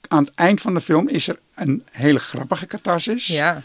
aan 0.07 0.23
het 0.23 0.33
eind 0.35 0.61
van 0.61 0.73
de 0.73 0.81
film, 0.81 1.07
is 1.07 1.27
er 1.27 1.39
een 1.55 1.83
hele 1.91 2.19
grappige 2.19 2.67
catharsis. 2.67 3.27
ja, 3.27 3.61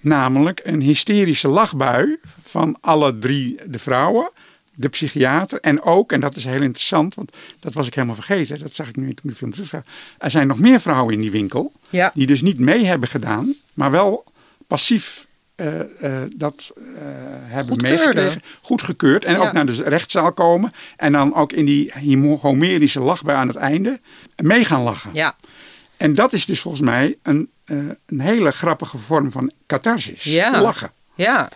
Namelijk 0.00 0.60
een 0.64 0.80
hysterische 0.80 1.48
lachbui 1.48 2.18
van 2.42 2.76
alle 2.80 3.18
drie 3.18 3.58
de 3.66 3.78
vrouwen. 3.78 4.30
De 4.78 4.88
psychiater 4.88 5.60
en 5.60 5.82
ook, 5.82 6.12
en 6.12 6.20
dat 6.20 6.36
is 6.36 6.44
heel 6.44 6.62
interessant, 6.62 7.14
want 7.14 7.30
dat 7.60 7.72
was 7.72 7.86
ik 7.86 7.94
helemaal 7.94 8.14
vergeten. 8.14 8.58
Dat 8.58 8.74
zag 8.74 8.88
ik 8.88 8.96
nu 8.96 9.04
toen 9.04 9.14
ik 9.22 9.30
de 9.30 9.34
film 9.36 9.50
terug. 9.52 9.72
Er 10.18 10.30
zijn 10.30 10.46
nog 10.46 10.58
meer 10.58 10.80
vrouwen 10.80 11.14
in 11.14 11.20
die 11.20 11.30
winkel. 11.30 11.72
ja, 11.90 12.10
Die 12.14 12.26
dus 12.26 12.42
niet 12.42 12.58
mee 12.58 12.84
hebben 12.84 13.08
gedaan, 13.08 13.54
maar 13.74 13.90
wel 13.90 14.24
passief 14.66 15.26
eh, 15.54 15.80
eh, 15.80 16.30
dat 16.36 16.72
eh, 16.76 16.82
hebben 17.42 17.72
Goedkeurde. 17.72 17.96
meegekregen. 18.04 18.42
Goedgekeurd. 18.62 19.24
En 19.24 19.32
Ja. 19.34 19.38
ook 19.46 19.52
naar 19.52 19.66
de 19.66 19.82
rechtszaal 19.82 20.32
komen. 20.32 20.72
En 20.96 21.12
dan 21.12 21.34
ook 21.34 21.52
in 21.52 21.64
die 21.64 21.92
homerische 22.40 23.00
lachbui 23.00 23.36
aan 23.36 23.48
het 23.48 23.56
einde 23.56 24.00
mee 24.36 24.64
gaan 24.64 24.82
lachen. 24.82 25.10
ja, 25.14 25.36
En 25.96 26.14
dat 26.14 26.32
is 26.32 26.46
dus 26.46 26.60
volgens 26.60 26.82
mij 26.82 27.16
een, 27.22 27.50
een 27.64 28.20
hele 28.20 28.50
grappige 28.52 28.98
vorm 28.98 29.32
van 29.32 29.52
catharsis. 29.66 30.22
Ja. 30.22 30.60
Lachen. 30.62 30.90
Ja, 31.14 31.48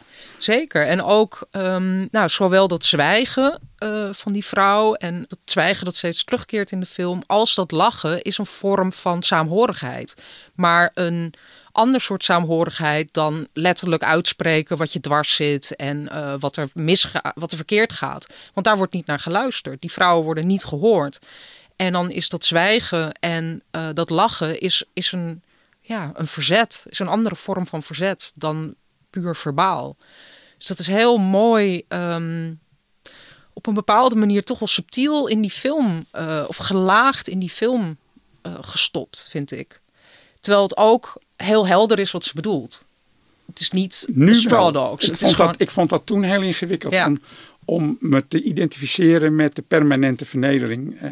zeker. 0.44 0.86
En 0.86 1.02
ook 1.02 1.46
ehm, 1.50 2.06
nou, 2.10 2.28
zowel 2.28 2.68
dat 2.68 2.84
zwijgen 2.84 3.60
eh, 3.78 4.08
van 4.12 4.32
die 4.32 4.44
vrouw 4.44 4.94
en 4.94 5.24
dat 5.28 5.38
zwijgen 5.44 5.84
dat 5.84 5.96
steeds 5.96 6.24
terugkeert 6.24 6.72
in 6.72 6.80
de 6.80 6.86
film, 6.86 7.22
als 7.26 7.54
dat 7.54 7.70
lachen 7.70 8.22
is 8.22 8.38
een 8.38 8.46
vorm 8.46 8.92
van 8.92 9.22
saamhorigheid. 9.22 10.14
Maar 10.54 10.90
een 10.94 11.34
ander 11.72 12.00
soort 12.00 12.24
saamhorigheid 12.24 13.08
dan 13.12 13.46
letterlijk 13.52 14.02
uitspreken 14.02 14.76
wat 14.76 14.92
je 14.92 15.00
dwars 15.00 15.34
zit 15.34 15.76
en 15.76 16.08
eh, 16.08 16.34
wat, 16.38 16.56
er 16.56 16.68
misga 16.74 17.32
wat 17.34 17.50
er 17.50 17.56
verkeerd 17.56 17.92
gaat. 17.92 18.26
Want 18.54 18.66
daar 18.66 18.76
wordt 18.76 18.92
niet 18.92 19.06
naar 19.06 19.18
geluisterd. 19.18 19.80
Die 19.80 19.92
vrouwen 19.92 20.24
worden 20.24 20.46
niet 20.46 20.64
gehoord. 20.64 21.18
En 21.76 21.92
dan 21.92 22.10
is 22.10 22.28
dat 22.28 22.44
zwijgen 22.44 23.12
en 23.12 23.62
eh, 23.70 23.88
dat 23.94 24.10
lachen 24.10 24.60
is, 24.60 24.84
is 24.92 25.12
een, 25.12 25.42
ja, 25.80 26.10
een 26.14 26.26
verzet, 26.26 26.86
is 26.88 26.98
een 26.98 27.08
andere 27.08 27.36
vorm 27.36 27.66
van 27.66 27.82
verzet 27.82 28.32
dan 28.34 28.74
puur 29.10 29.36
verbaal. 29.36 29.96
Dus 30.58 30.66
dat 30.66 30.78
is 30.78 30.86
heel 30.86 31.16
mooi. 31.16 31.84
ehm, 31.88 32.52
op 33.52 33.66
een 33.66 33.74
bepaalde 33.74 34.16
manier 34.16 34.44
toch 34.44 34.58
wel 34.58 34.68
subtiel 34.68 35.26
in 35.26 35.40
die 35.40 35.50
film, 35.50 36.04
eh, 36.10 36.44
of 36.46 36.56
gelaagd 36.56 37.28
in 37.28 37.38
die 37.38 37.50
film 37.50 37.96
eh, 38.42 38.52
gestopt, 38.60 39.26
vind 39.30 39.52
ik. 39.52 39.80
Terwijl 40.40 40.62
het 40.62 40.76
ook 40.76 41.20
heel 41.36 41.66
helder 41.66 41.98
is 41.98 42.10
wat 42.10 42.24
ze 42.24 42.30
bedoelt. 42.34 42.84
Het 43.46 43.60
is 43.60 43.70
niet 43.70 44.06
Nu 44.12 44.34
straw 44.34 44.72
dogs. 44.72 45.04
Ik 45.04 45.10
het 45.10 45.18
vond, 45.18 45.30
is 45.30 45.36
gewoon, 45.36 45.52
dat, 45.52 45.60
ik 45.60 45.70
vond 45.70 45.90
dat 45.90 46.06
toen 46.06 46.22
heel 46.22 46.42
ingewikkeld. 46.42 46.92
Ja. 46.92 47.06
Om, 47.06 47.20
om 47.64 47.96
me 48.00 48.28
te 48.28 48.42
identificeren 48.42 49.34
met 49.34 49.56
de 49.56 49.62
permanente 49.62 50.24
vernedering. 50.24 51.00
eh, 51.00 51.10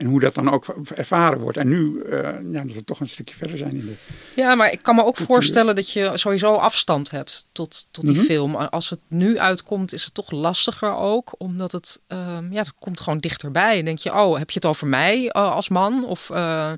en 0.00 0.06
hoe 0.06 0.20
dat 0.20 0.34
dan 0.34 0.50
ook 0.50 0.66
ervaren 0.94 1.40
wordt. 1.40 1.56
En 1.56 1.68
nu, 1.68 2.02
eh, 2.02 2.18
ja, 2.52 2.62
dat 2.62 2.72
we 2.72 2.84
toch 2.84 3.00
een 3.00 3.08
stukje 3.08 3.34
verder 3.34 3.56
zijn 3.56 3.70
in 3.70 3.86
de... 3.86 3.94
Ja, 4.36 4.54
maar 4.54 4.72
ik 4.72 4.82
kan 4.82 4.94
me 4.94 5.00
ook 5.04 5.14
Cultuur. 5.14 5.34
voorstellen 5.34 5.74
dat 5.76 5.90
je 5.90 6.10
sowieso 6.14 6.54
afstand 6.54 7.10
hebt 7.10 7.46
tot, 7.52 7.86
tot 7.90 8.04
die 8.06 8.16
Mhm. 8.16 8.24
film. 8.24 8.54
Als 8.56 8.90
het 8.90 8.98
nu 9.08 9.38
uitkomt, 9.38 9.92
is 9.92 10.04
het 10.04 10.14
toch 10.14 10.30
lastiger 10.30 10.94
ook. 10.96 11.34
Omdat 11.38 11.72
het, 11.72 12.00
ehm, 12.06 12.52
ja, 12.52 12.58
het 12.60 12.72
komt 12.78 13.00
gewoon 13.00 13.18
dichterbij. 13.18 13.78
En 13.78 13.84
denk 13.84 13.98
je, 13.98 14.14
oh, 14.14 14.38
heb 14.38 14.50
je 14.50 14.54
het 14.54 14.64
over 14.66 14.86
mij 14.86 15.28
eh, 15.28 15.54
als 15.54 15.68
man? 15.68 16.04
Of, 16.04 16.30
eh, 16.30 16.72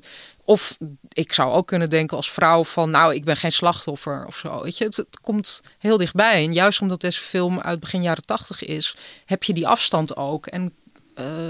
of 0.45 0.77
ik 1.09 1.33
zou 1.33 1.51
ook 1.53 1.67
kunnen 1.67 1.89
denken 1.89 2.17
als 2.17 2.31
vrouw 2.31 2.63
van, 2.63 2.89
nou, 2.89 3.13
ik 3.15 3.23
ben 3.23 3.37
geen 3.37 3.51
slachtoffer 3.51 4.25
of 4.27 4.37
zo. 4.37 4.61
Weet 4.61 4.77
je, 4.77 4.83
het, 4.83 4.95
het 4.97 5.19
komt 5.21 5.61
heel 5.79 5.97
dichtbij. 5.97 6.45
En 6.45 6.53
juist 6.53 6.81
omdat 6.81 7.01
deze 7.01 7.21
film 7.21 7.59
uit 7.59 7.79
begin 7.79 8.01
jaren 8.01 8.25
tachtig 8.25 8.63
is, 8.63 8.95
heb 9.25 9.43
je 9.43 9.53
die 9.53 9.67
afstand 9.67 10.15
ook. 10.17 10.45
En 10.47 10.73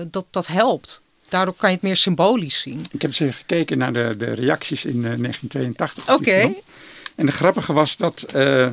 dat, 0.07 0.25
dat 0.31 0.47
helpt. 0.47 1.01
Daardoor 1.33 1.55
kan 1.57 1.69
je 1.69 1.75
het 1.75 1.83
meer 1.83 1.95
symbolisch 1.95 2.59
zien. 2.59 2.79
Ik 2.91 3.01
heb 3.01 3.09
eens 3.09 3.19
even 3.19 3.33
gekeken 3.33 3.77
naar 3.77 3.93
de, 3.93 4.15
de 4.17 4.33
reacties 4.33 4.85
in 4.85 5.05
eh, 5.05 5.17
1982. 5.17 6.09
op 6.09 6.23
die 6.23 6.33
Oké. 6.33 6.53
En 7.15 7.25
de 7.25 7.31
grappige 7.31 7.73
was 7.73 7.97
dat 7.97 8.21
eh, 8.21 8.69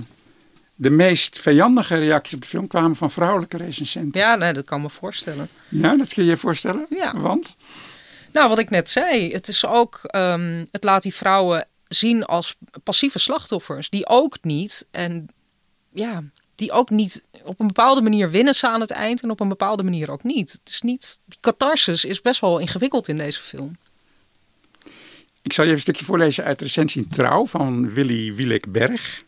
de 0.75 0.91
meest 0.91 1.39
vijandige 1.39 1.99
reacties 1.99 2.35
op 2.35 2.43
de 2.43 2.49
film 2.49 2.67
kwamen 2.67 2.97
van 2.97 3.11
vrouwelijke 3.11 3.57
recensenten. 3.57 4.21
Ja, 4.21 4.35
nee, 4.35 4.53
dat 4.53 4.65
kan 4.65 4.83
me 4.83 4.91
voorstellen. 4.91 5.49
Ja, 5.69 5.97
dat 5.97 6.15
kun 6.15 6.25
je 6.25 6.31
je 6.31 6.37
voorstellen? 6.37 6.87
Ja. 6.91 7.17
Want? 7.17 7.57
Nou, 8.33 8.49
wat 8.49 8.59
ik 8.59 8.71
net 8.71 8.91
zei, 8.91 9.33
het 9.33 9.49
is 9.49 9.67
ook, 9.67 10.01
ehm, 10.03 10.65
het 10.71 10.85
laat 10.85 11.03
die 11.03 11.15
vrouwen 11.15 11.67
zien 11.89 12.25
als 12.25 12.57
passieve 12.83 13.19
slachtoffers, 13.19 13.91
die 13.91 14.09
ook 14.09 14.39
niet, 14.43 14.87
en 14.91 15.29
ja, 15.93 16.23
die 16.61 16.73
ook 16.73 16.91
niet, 16.91 17.25
op 17.45 17.61
een 17.61 17.67
bepaalde 17.67 18.03
manier 18.03 18.31
winnen 18.31 18.55
ze 18.55 18.69
aan 18.69 18.81
het 18.81 18.91
eind 18.91 19.23
en 19.23 19.31
op 19.31 19.41
een 19.41 19.49
bepaalde 19.49 19.83
manier 19.83 20.11
ook 20.11 20.23
niet. 20.23 20.53
Het 20.53 20.61
is 20.65 20.81
niet, 20.81 21.21
die 21.25 21.39
catharsis 21.41 22.05
is 22.05 22.21
best 22.21 22.41
wel 22.41 22.59
ingewikkeld 22.59 23.09
in 23.09 23.19
deze 23.19 23.43
film. 23.43 23.77
Ik 25.43 25.53
zal 25.53 25.65
je 25.65 25.71
even 25.71 25.73
een 25.73 25.81
stukje 25.81 26.05
voorlezen 26.05 26.45
uit 26.45 26.59
de 26.59 26.65
recensie 26.65 27.09
Trouw 27.09 27.47
van 27.47 27.93
Willy 27.93 28.35
Wielek-Berg. 28.35 29.25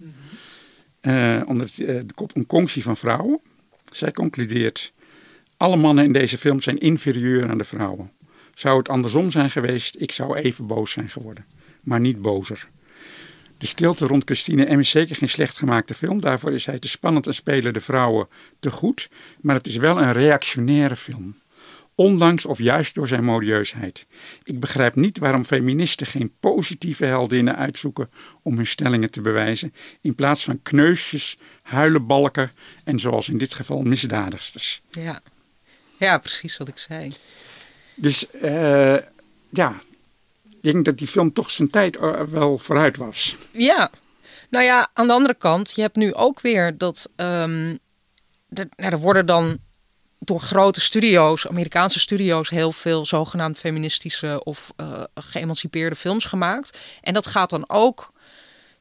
Eh, 1.00 1.42
onder 1.46 1.66
eh, 1.66 1.86
de 1.86 2.14
kop 2.14 2.36
Een 2.36 2.46
conctie 2.46 2.82
van 2.82 2.96
vrouwen. 2.96 3.40
Zij 3.92 4.12
concludeert... 4.12 4.92
Alle 5.56 5.76
mannen 5.76 6.04
in 6.04 6.12
deze 6.12 6.38
film 6.38 6.60
zijn 6.60 6.78
inferieur 6.78 7.50
aan 7.50 7.58
de 7.58 7.64
vrouwen. 7.64 8.12
Zou 8.54 8.78
het 8.78 8.88
andersom 8.88 9.30
zijn 9.30 9.50
geweest, 9.50 9.94
ik 9.98 10.12
zou 10.12 10.36
even 10.36 10.66
boos 10.66 10.90
zijn 10.90 11.10
geworden. 11.10 11.44
Maar 11.80 12.00
niet 12.00 12.22
bozer. 12.22 12.68
De 13.62 13.68
stilte 13.68 14.06
rond 14.06 14.24
Christine 14.24 14.76
M 14.76 14.78
is 14.78 14.90
zeker 14.90 15.16
geen 15.16 15.28
slecht 15.28 15.56
gemaakte 15.56 15.94
film. 15.94 16.20
Daarvoor 16.20 16.52
is 16.52 16.66
hij 16.66 16.78
te 16.78 16.88
spannend 16.88 17.26
en 17.26 17.34
spelen 17.34 17.72
de 17.72 17.80
vrouwen 17.80 18.28
te 18.60 18.70
goed. 18.70 19.08
Maar 19.40 19.54
het 19.54 19.66
is 19.66 19.76
wel 19.76 19.98
een 19.98 20.12
reactionaire 20.12 20.96
film. 20.96 21.36
Ondanks 21.94 22.46
of 22.46 22.58
juist 22.58 22.94
door 22.94 23.08
zijn 23.08 23.24
modieusheid. 23.24 24.06
Ik 24.42 24.60
begrijp 24.60 24.94
niet 24.94 25.18
waarom 25.18 25.44
feministen 25.44 26.06
geen 26.06 26.32
positieve 26.40 27.04
heldinnen 27.04 27.56
uitzoeken 27.56 28.10
om 28.42 28.56
hun 28.56 28.66
stellingen 28.66 29.10
te 29.10 29.20
bewijzen. 29.20 29.74
In 30.00 30.14
plaats 30.14 30.44
van 30.44 30.62
kneusjes, 30.62 31.38
huilenbalken 31.62 32.52
en 32.84 32.98
zoals 32.98 33.28
in 33.28 33.38
dit 33.38 33.54
geval 33.54 33.82
misdadigsters. 33.82 34.82
Ja, 34.90 35.20
ja 35.98 36.18
precies 36.18 36.56
wat 36.56 36.68
ik 36.68 36.78
zei. 36.78 37.12
Dus 37.94 38.30
eh, 38.30 38.96
ja, 39.50 39.80
ik 40.62 40.72
denk 40.72 40.84
dat 40.84 40.98
die 40.98 41.06
film 41.06 41.32
toch 41.32 41.50
zijn 41.50 41.70
tijd 41.70 41.96
eh, 41.96 42.20
wel 42.20 42.58
vooruit 42.58 42.96
was. 42.96 43.36
Ja, 43.52 43.90
nou 44.50 44.64
ja, 44.64 44.88
aan 44.92 45.06
de 45.06 45.12
andere 45.12 45.34
kant, 45.34 45.72
je 45.74 45.80
hebt 45.80 45.96
nu 45.96 46.14
ook 46.14 46.40
weer 46.40 46.78
dat 46.78 47.10
ehm, 47.16 47.76
er, 48.48 48.68
nou, 48.76 48.92
er 48.92 48.98
worden 48.98 49.26
dan 49.26 49.58
door 50.18 50.40
grote 50.40 50.80
studio's, 50.80 51.46
Amerikaanse 51.46 52.00
studio's, 52.00 52.50
heel 52.50 52.72
veel 52.72 53.06
zogenaamd 53.06 53.58
feministische 53.58 54.44
of 54.44 54.72
eh, 54.76 55.02
geëmancipeerde 55.14 55.96
films 55.96 56.24
gemaakt. 56.24 56.78
En 57.00 57.14
dat 57.14 57.26
gaat 57.26 57.50
dan 57.50 57.68
ook, 57.68 58.12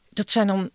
dat 0.09 0.31
zijn 0.31 0.47
dan 0.47 0.69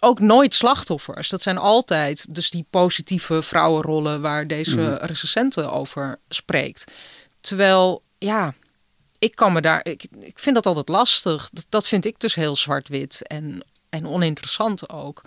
ook 0.00 0.20
nooit 0.20 0.54
slachtoffers. 0.54 1.28
Dat 1.28 1.42
zijn 1.42 1.58
altijd 1.58 2.34
dus 2.34 2.50
die 2.50 2.66
positieve 2.70 3.42
vrouwenrollen 3.42 4.20
waar 4.20 4.46
deze 4.46 4.94
recensenten 4.94 5.72
over 5.72 6.20
spreekt. 6.28 6.92
Terwijl, 7.40 8.02
ja, 8.18 8.54
ik 9.24 9.36
kan 9.36 9.52
me 9.52 9.60
daar, 9.60 9.80
ik, 9.82 10.04
ik 10.20 10.38
vind 10.38 10.54
dat 10.54 10.66
altijd 10.66 10.88
lastig. 10.88 11.50
Dat, 11.52 11.66
dat 11.68 11.88
vind 11.88 12.04
ik 12.04 12.20
dus 12.20 12.34
heel 12.34 12.56
zwart-wit 12.56 13.26
en, 13.26 13.64
en 13.88 14.06
oninteressant 14.06 14.90
ook. 14.90 15.22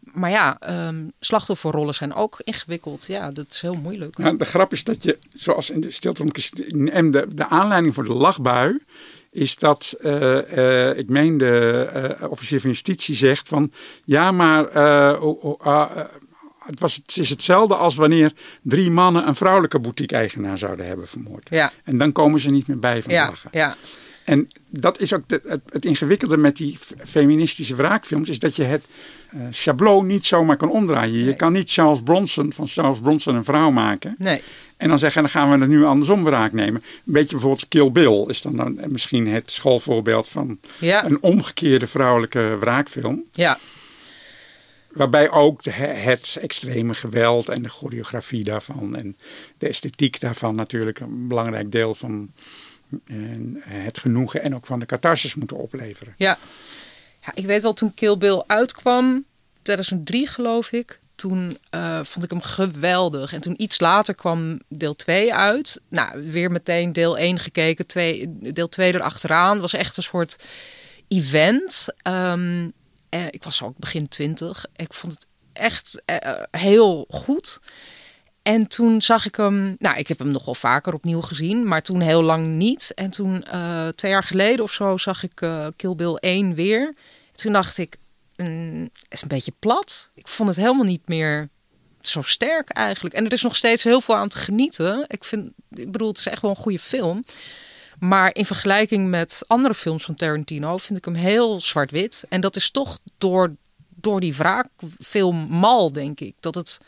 Maar 0.00 0.30
ja, 0.30 0.56
ehm, 0.60 1.08
slachtofferrollen 1.20 1.94
zijn 1.94 2.14
ook 2.14 2.40
ingewikkeld. 2.44 3.04
Ja, 3.06 3.30
dat 3.30 3.46
is 3.50 3.60
heel 3.60 3.74
moeilijk. 3.74 4.18
Nou, 4.18 4.36
de 4.36 4.44
grap 4.44 4.72
is 4.72 4.84
dat 4.84 5.02
je, 5.02 5.18
zoals 5.32 5.70
in 5.70 5.80
de 5.80 5.90
stilte 5.90 6.24
Christine 6.28 7.02
M, 7.02 7.10
de, 7.10 7.46
aanleiding 7.48 7.94
voor 7.94 8.04
de 8.04 8.14
lachbui 8.14 8.82
is 9.30 9.56
dat, 9.56 9.94
eh, 10.00 10.90
eh, 10.90 10.98
ik 10.98 11.08
meen 11.08 11.38
de 11.38 11.88
eh, 11.92 12.30
officier 12.30 12.60
van 12.60 12.70
justitie 12.70 13.14
zegt 13.14 13.48
van, 13.48 13.72
ja 14.04 14.32
maar 14.32 14.64
het, 16.66 16.80
was, 16.80 16.94
het 16.94 17.16
is 17.16 17.30
hetzelfde 17.30 17.74
als 17.74 17.94
wanneer 17.94 18.32
drie 18.62 18.90
mannen 18.90 19.28
een 19.28 19.34
vrouwelijke 19.34 19.78
boutique-eigenaar 19.78 20.58
zouden 20.58 20.86
hebben 20.86 21.08
vermoord. 21.08 21.46
Ja, 21.50 21.72
En 21.84 21.98
dan 21.98 22.12
komen 22.12 22.40
ze 22.40 22.50
niet 22.50 22.66
meer 22.66 22.78
bij 22.78 23.02
van 23.02 23.12
ja, 23.12 23.26
lachen. 23.26 23.50
ja, 23.52 23.76
En 24.24 24.48
dat 24.70 25.00
is 25.00 25.12
ook 25.12 25.28
de- 25.28 25.40
het, 25.44 25.60
het 25.68 25.84
ingewikkelde 25.84 26.36
met 26.36 26.56
die 26.56 26.78
feministische 27.04 27.74
wraakfilms, 27.74 28.28
is 28.28 28.38
dat 28.38 28.56
je 28.56 28.62
het 28.62 28.84
eh 29.28 29.40
chablo 29.50 30.02
niet 30.02 30.26
zomaar 30.26 30.56
kan 30.56 30.70
omdraaien. 30.70 31.24
Je 31.24 31.36
kan 31.36 31.52
niet 31.52 31.70
Charles 31.72 32.02
Bronson 32.02 32.52
van 32.52 32.68
Charles 32.68 33.00
Bronson 33.00 33.34
een 33.34 33.44
vrouw 33.44 33.70
maken. 33.70 34.14
nee. 34.18 34.42
En 34.76 34.88
dan 34.88 34.98
zeggen, 34.98 35.22
dan 35.22 35.30
gaan 35.30 35.50
we 35.50 35.58
het 35.58 35.68
nu 35.68 35.84
andersom 35.84 36.24
wraak 36.24 36.52
nemen. 36.52 36.82
Een 37.06 37.12
beetje 37.12 37.30
bijvoorbeeld 37.30 37.68
Kill 37.68 37.90
Bill 37.92 38.24
is 38.28 38.42
dan, 38.42 38.56
dan 38.56 38.78
misschien 38.88 39.26
het 39.28 39.50
schoolvoorbeeld 39.50 40.28
van 40.28 40.58
Ja, 40.78 41.04
een 41.04 41.22
omgekeerde 41.22 41.86
vrouwelijke 41.86 42.56
wraakfilm. 42.60 43.22
ja, 43.32 43.58
Waarbij 44.94 45.30
ook 45.30 45.64
het 45.64 46.36
extreme 46.40 46.94
geweld 46.94 47.48
en 47.48 47.62
de 47.62 47.68
choreografie 47.68 48.44
daarvan 48.44 48.96
en 48.96 49.16
de 49.58 49.68
esthetiek 49.68 50.20
daarvan 50.20 50.54
natuurlijk 50.54 51.00
een 51.00 51.28
belangrijk 51.28 51.72
deel 51.72 51.94
van 51.94 52.32
eh, 53.06 53.16
het 53.64 53.98
genoegen 53.98 54.42
en 54.42 54.54
ook 54.54 54.66
van 54.66 54.78
de 54.78 54.86
catharsis 54.86 55.34
moeten 55.34 55.56
opleveren. 55.56 56.14
ja. 56.16 56.38
Ja, 57.26 57.32
ik 57.34 57.46
weet 57.46 57.62
wel, 57.62 57.72
toen 57.72 57.94
Kill 57.94 58.16
Bill 58.16 58.42
uitkwam, 58.46 59.24
2003 59.62 60.26
geloof 60.26 60.72
ik, 60.72 61.00
toen 61.14 61.58
eh, 61.70 62.00
vond 62.02 62.24
ik 62.24 62.30
hem 62.30 62.40
geweldig. 62.40 63.32
En 63.32 63.40
toen 63.40 63.62
iets 63.62 63.80
later 63.80 64.14
kwam 64.14 64.60
deel 64.68 64.96
2 64.96 65.34
uit. 65.34 65.80
Nou, 65.88 66.30
weer 66.30 66.50
meteen 66.50 66.92
deel 66.92 67.18
1 67.18 67.38
gekeken, 67.38 67.86
twee, 67.86 68.38
deel 68.52 68.68
2 68.68 68.94
erachteraan. 68.94 69.60
was 69.60 69.72
echt 69.72 69.96
een 69.96 70.02
soort 70.02 70.44
event. 71.08 71.86
Ehm, 72.02 72.68
eh, 73.14 73.26
ik 73.30 73.44
was 73.44 73.62
ook 73.62 73.78
begin 73.78 74.08
20. 74.08 74.66
Ik 74.76 74.94
vond 74.94 75.12
het 75.12 75.26
echt 75.52 76.02
eh, 76.04 76.42
heel 76.50 77.06
goed. 77.08 77.60
En 78.42 78.66
toen 78.66 79.02
zag 79.02 79.26
ik 79.26 79.36
hem, 79.36 79.76
nou, 79.78 79.98
ik 79.98 80.08
heb 80.08 80.18
hem 80.18 80.30
nog 80.30 80.44
wel 80.44 80.54
vaker 80.54 80.94
opnieuw 80.94 81.20
gezien, 81.20 81.68
maar 81.68 81.82
toen 81.82 82.00
heel 82.00 82.22
lang 82.22 82.46
niet. 82.46 82.92
En 82.94 83.10
toen, 83.10 83.44
eh, 83.44 83.88
twee 83.88 84.10
jaar 84.10 84.22
geleden 84.22 84.64
of 84.64 84.72
zo, 84.72 84.96
zag 84.96 85.22
ik 85.22 85.40
eh 85.40 85.66
Kill 85.76 85.94
Bill 85.94 86.16
1 86.20 86.54
weer. 86.54 86.94
Toen 87.32 87.52
dacht 87.52 87.78
ik, 87.78 87.96
mm, 88.36 88.88
is 89.08 89.22
een 89.22 89.28
beetje 89.28 89.52
plat. 89.58 90.10
Ik 90.14 90.28
vond 90.28 90.48
het 90.48 90.58
helemaal 90.58 90.84
niet 90.84 91.08
meer 91.08 91.48
zo 92.00 92.22
sterk 92.22 92.70
eigenlijk. 92.70 93.14
En 93.14 93.24
er 93.24 93.32
is 93.32 93.42
nog 93.42 93.56
steeds 93.56 93.84
heel 93.84 94.00
veel 94.00 94.16
aan 94.16 94.28
te 94.28 94.38
genieten. 94.38 95.04
Ik 95.06 95.24
vind, 95.24 95.50
ik 95.70 95.92
bedoel, 95.92 96.08
het 96.08 96.18
is 96.18 96.26
echt 96.26 96.42
wel 96.42 96.50
een 96.50 96.56
goede 96.56 96.78
film. 96.78 97.24
Maar 97.98 98.34
in 98.34 98.46
vergelijking 98.46 99.08
met 99.08 99.42
andere 99.46 99.74
films 99.74 100.04
van 100.04 100.14
Tarantino 100.14 100.78
vind 100.78 100.98
ik 100.98 101.04
hem 101.04 101.14
heel 101.14 101.60
zwart-wit. 101.60 102.24
En 102.28 102.40
dat 102.40 102.56
is 102.56 102.70
toch 102.70 102.98
door, 103.18 103.54
door 103.88 104.20
die 104.20 104.34
wraakfilm 104.34 105.36
mal, 105.36 105.92
denk 105.92 106.20
ik. 106.20 106.34
Dat 106.40 106.54
het, 106.54 106.80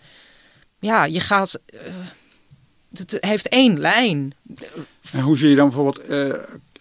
ja, 0.78 1.04
je 1.04 1.20
gaat, 1.20 1.60
uh, 1.74 1.80
het 2.92 3.16
heeft 3.20 3.48
één 3.48 3.78
lijn. 3.78 4.34
En 5.12 5.20
hoe 5.20 5.38
zie 5.38 5.50
je 5.50 5.56
dan 5.56 5.68
bijvoorbeeld, 5.68 6.10
uh, 6.10 6.34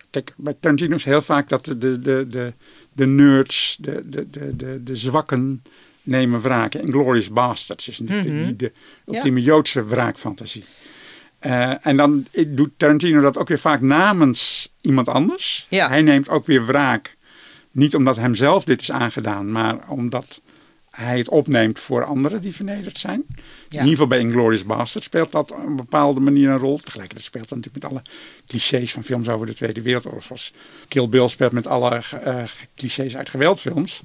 kijk, 0.09 0.33
bij 0.37 0.55
Tarantino 0.59 0.95
is 0.95 1.03
heel 1.03 1.21
vaak 1.21 1.49
dat 1.49 1.65
de, 1.65 1.77
de, 1.77 1.99
de, 1.99 2.25
de, 2.29 2.53
de 2.93 3.05
nerds, 3.05 3.77
de, 3.79 4.09
de, 4.09 4.29
de, 4.29 4.55
de, 4.55 4.83
de 4.83 4.95
zwakken 4.95 5.63
nemen 6.05 6.41
wraken. 6.41 6.81
En 6.81 6.91
Glorious 6.91 7.29
Bastards 7.29 7.87
is 7.87 7.99
natuurlijk 7.99 8.33
mm 8.33 8.41
-hmm. 8.41 8.57
de, 8.57 8.71
de 9.05 9.13
ultieme 9.15 9.39
ja. 9.39 9.45
Joodse 9.45 9.85
wraakfantasie. 9.85 10.63
Uh, 11.45 11.85
en 11.85 11.97
dan 11.97 12.25
doet 12.47 12.71
Tarantino 12.77 13.21
dat 13.21 13.37
ook 13.37 13.47
weer 13.47 13.59
vaak 13.59 13.81
namens 13.81 14.71
iemand 14.81 15.07
anders. 15.07 15.65
Ja. 15.69 15.87
Hij 15.87 16.01
neemt 16.01 16.29
ook 16.29 16.45
weer 16.45 16.65
wraak. 16.65 17.15
Niet 17.71 17.95
omdat 17.95 18.15
hem 18.15 18.35
zelf 18.35 18.63
dit 18.63 18.81
is 18.81 18.91
aangedaan, 18.91 19.51
maar 19.51 19.77
omdat 19.87 20.41
hij 20.89 21.17
het 21.17 21.29
opneemt 21.29 21.79
voor 21.79 22.03
anderen 22.03 22.41
die 22.41 22.55
vernederd 22.55 22.97
zijn. 22.97 23.23
Ja. 23.27 23.35
In 23.69 23.77
ieder 23.77 23.89
geval 23.89 24.07
bij 24.07 24.19
Inglourious 24.19 24.65
Basterds 24.65 25.05
speelt 25.05 25.31
dat 25.31 25.51
op 25.51 25.57
een 25.57 25.75
bepaalde 25.75 26.19
manier 26.19 26.49
een 26.49 26.57
rol. 26.57 26.77
Tegelijkertijd 26.77 27.25
speelt 27.25 27.49
dat 27.49 27.57
natuurlijk 27.57 27.83
met 27.83 27.91
alle 27.93 28.01
clichés 28.47 28.91
van 28.91 29.03
films 29.03 29.29
over 29.29 29.45
de 29.45 29.53
Tweede 29.53 29.81
Wereldoorlog. 29.81 30.23
Zoals 30.23 30.53
Kill 30.87 31.09
Bill 31.09 31.27
speelt 31.27 31.51
met 31.51 31.67
alle 31.67 32.01
uh, 32.25 32.43
clichés 32.75 33.17
uit 33.17 33.29
geweldfilms. 33.29 34.01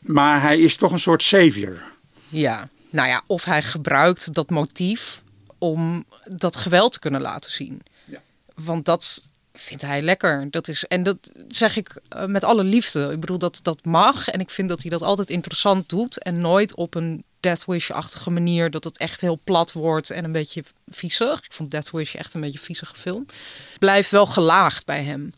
Maar 0.00 0.42
hij 0.42 0.58
is 0.58 0.76
toch 0.76 0.92
een 0.92 0.98
soort 0.98 1.22
savior. 1.22 1.82
Ja, 2.28 2.68
nou 2.90 3.08
ja, 3.08 3.22
of 3.26 3.44
hij 3.44 3.62
gebruikt 3.62 4.34
dat 4.34 4.50
motief 4.50 5.20
om 5.58 6.04
dat 6.24 6.56
geweld 6.56 6.92
te 6.92 6.98
kunnen 6.98 7.20
laten 7.20 7.52
zien. 7.52 7.82
Ja. 8.04 8.22
Want 8.54 8.84
dat 8.84 9.22
vindt 9.52 9.82
hij 9.82 10.02
lekker. 10.02 10.50
Dat 10.50 10.68
is, 10.68 10.84
en 10.84 11.02
dat 11.02 11.16
zeg 11.48 11.76
ik 11.76 12.00
uh, 12.16 12.24
met 12.24 12.44
alle 12.44 12.64
liefde. 12.64 13.10
Ik 13.12 13.20
bedoel, 13.20 13.38
dat, 13.38 13.58
dat 13.62 13.84
mag. 13.84 14.28
En 14.28 14.40
ik 14.40 14.50
vind 14.50 14.68
dat 14.68 14.80
hij 14.80 14.90
dat 14.90 15.02
altijd 15.02 15.30
interessant 15.30 15.88
doet. 15.88 16.22
En 16.22 16.40
nooit 16.40 16.74
op 16.74 16.94
een 16.94 17.24
Death 17.40 17.64
Wish-achtige 17.64 18.30
manier. 18.30 18.70
Dat 18.70 18.84
het 18.84 18.98
echt 18.98 19.20
heel 19.20 19.40
plat 19.44 19.72
wordt 19.72 20.10
en 20.10 20.24
een 20.24 20.32
beetje 20.32 20.64
viezig. 20.86 21.44
Ik 21.44 21.52
vond 21.52 21.70
Death 21.70 21.90
Wish 21.90 22.14
echt 22.14 22.34
een 22.34 22.40
beetje 22.40 22.58
viezige 22.58 22.94
film. 22.96 23.26
Blijft 23.78 24.10
wel 24.10 24.26
gelaagd 24.26 24.86
bij 24.86 25.02
hem. 25.02 25.32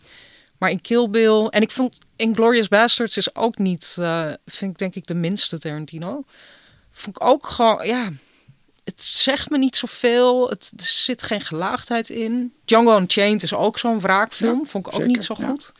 Maar 0.59 0.71
in 0.71 0.81
Kill 0.81 1.11
Bill... 1.11 1.47
En 1.47 1.63
ik 1.63 1.71
vond 1.71 1.99
Inglourious 2.17 2.69
Basterds 2.69 3.17
is 3.17 3.35
ook 3.35 3.59
niet... 3.59 3.97
Uh, 3.99 4.33
vind 4.47 4.73
ik 4.73 4.79
denk 4.79 4.95
ik 4.95 5.07
de 5.07 5.15
minste 5.15 5.59
Tarantino. 5.59 6.25
Vond 6.93 7.17
ik 7.17 7.25
ook 7.25 7.47
gewoon... 7.47 7.87
Ja, 7.87 8.11
het 8.85 9.03
zegt 9.03 9.51
me 9.51 9.59
niet 9.59 9.77
zoveel. 9.77 10.49
Het, 10.49 10.73
er 10.77 10.85
zit 10.85 11.23
geen 11.23 11.41
gelaagdheid 11.41 12.09
in. 12.11 12.53
Django 12.65 12.97
Unchained 12.97 13.43
is 13.43 13.55
ook 13.55 13.79
zo'n 13.79 14.01
wraakfilm. 14.01 14.59
Ja, 14.59 14.71
Vond 14.71 14.87
ik 14.87 14.95
ook 14.95 15.07
niet 15.07 15.25
zo 15.25 15.35
ja. 15.39 15.47
goed. 15.47 15.73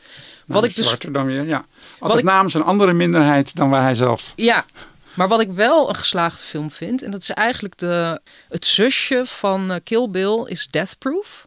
Nou, 0.45 0.61
wat 0.61 0.63
ik 0.63 0.75
dus, 0.75 0.97
dan 1.11 1.25
weer, 1.25 1.45
ja. 1.45 1.65
Altijd 1.99 2.23
namens 2.23 2.53
een 2.53 2.63
andere 2.63 2.93
minderheid 2.93 3.55
dan 3.55 3.69
waar 3.69 3.81
hij 3.81 3.95
zelf... 3.95 4.33
Ja, 4.35 4.65
maar 5.13 5.27
wat 5.27 5.41
ik 5.41 5.51
wel 5.51 5.89
een 5.89 5.95
geslaagde 5.95 6.43
film 6.43 6.71
vind... 6.71 7.01
en 7.01 7.11
dat 7.11 7.21
is 7.21 7.29
eigenlijk 7.29 7.77
de, 7.77 8.21
het 8.49 8.65
zusje 8.65 9.21
van 9.25 9.71
uh, 9.71 9.77
Kill 9.83 10.07
Bill, 10.09 10.43
is 10.45 10.67
Death 10.71 10.97
Proof. 10.97 11.45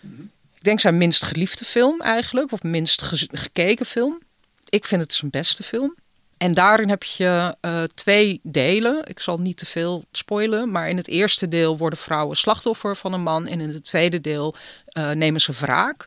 Mm 0.00 0.14
-hmm. 0.16 0.30
Ik 0.56 0.66
denk 0.66 0.80
zijn 0.80 0.96
minst 0.96 1.22
geliefde 1.22 1.64
film 1.64 2.00
eigenlijk. 2.00 2.52
Of 2.52 2.62
minst 2.62 3.02
ge 3.02 3.28
gekeken 3.32 3.86
film. 3.86 4.18
Ik 4.68 4.84
vind 4.84 5.02
het 5.02 5.12
zijn 5.12 5.30
beste 5.30 5.62
film. 5.62 5.94
En 6.40 6.52
daarin 6.52 6.88
heb 6.88 7.02
je 7.02 7.56
uh, 7.60 7.82
twee 7.94 8.40
delen. 8.42 9.02
Ik 9.04 9.20
zal 9.20 9.38
niet 9.38 9.56
te 9.56 9.66
veel 9.66 10.04
spoilen, 10.12 10.70
maar 10.70 10.88
in 10.88 10.96
het 10.96 11.08
eerste 11.08 11.48
deel 11.48 11.76
worden 11.76 11.98
vrouwen 11.98 12.36
slachtoffer 12.36 12.96
van 12.96 13.12
een 13.12 13.22
man. 13.22 13.46
En 13.46 13.60
in 13.60 13.68
het 13.68 13.84
tweede 13.84 14.20
deel 14.20 14.54
uh, 14.92 15.10
nemen 15.10 15.40
ze 15.40 15.52
wraak. 15.52 16.06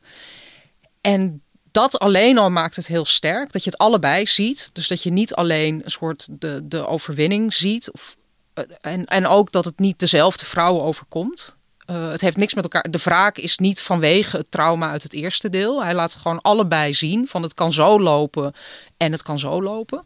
En 1.02 1.42
dat 1.72 2.00
alleen 2.00 2.38
al 2.38 2.50
maakt 2.50 2.76
het 2.76 2.88
heel 2.88 3.06
sterk. 3.06 3.52
Dat 3.52 3.64
je 3.64 3.70
het 3.70 3.80
allebei 3.80 4.26
ziet. 4.26 4.70
Dus 4.74 4.88
dat 4.88 5.04
je 5.04 5.12
niet 5.12 5.34
alleen 5.34 5.82
een 5.84 5.92
soort 5.92 6.28
de, 6.32 6.62
de 6.64 6.88
overwinning 6.88 7.54
ziet. 7.54 7.92
Of, 7.92 8.16
uh, 8.56 8.66
en, 8.82 9.06
en 9.06 9.28
ook 9.28 9.52
dat 9.52 9.66
het 9.66 9.80
niet 9.80 10.00
dezelfde 10.00 10.46
vrouwen 10.46 10.84
overkomt. 10.84 11.56
Uh, 11.94 12.12
het 12.12 12.22
heeft 12.22 12.38
niks 12.38 12.54
met 12.54 12.64
elkaar. 12.64 12.92
De 12.92 12.98
wraak 12.98 13.38
is 13.38 13.58
niet 13.58 13.82
vanwege 13.82 14.38
het 14.38 14.52
trauma 14.52 14.90
uit 14.90 15.04
het 15.04 15.14
eerste 15.14 15.50
deel. 15.50 15.84
Hij 15.84 15.94
laat 15.94 16.14
gewoon 16.14 16.42
allebei 16.42 16.94
zien 16.94 17.28
van 17.28 17.44
het 17.44 17.54
kan 17.54 17.72
zo 17.72 18.00
lopen 18.00 18.54
en 18.98 19.12
het 19.12 19.22
kan 19.22 19.40
zo 19.40 19.62
lopen. 19.62 20.04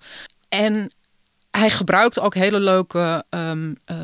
En 0.49 0.91
hij 1.51 1.69
gebruikt 1.69 2.19
ook 2.19 2.35
hele 2.35 2.59
leuke 2.59 3.23
um, 3.29 3.77
uh, 3.91 3.97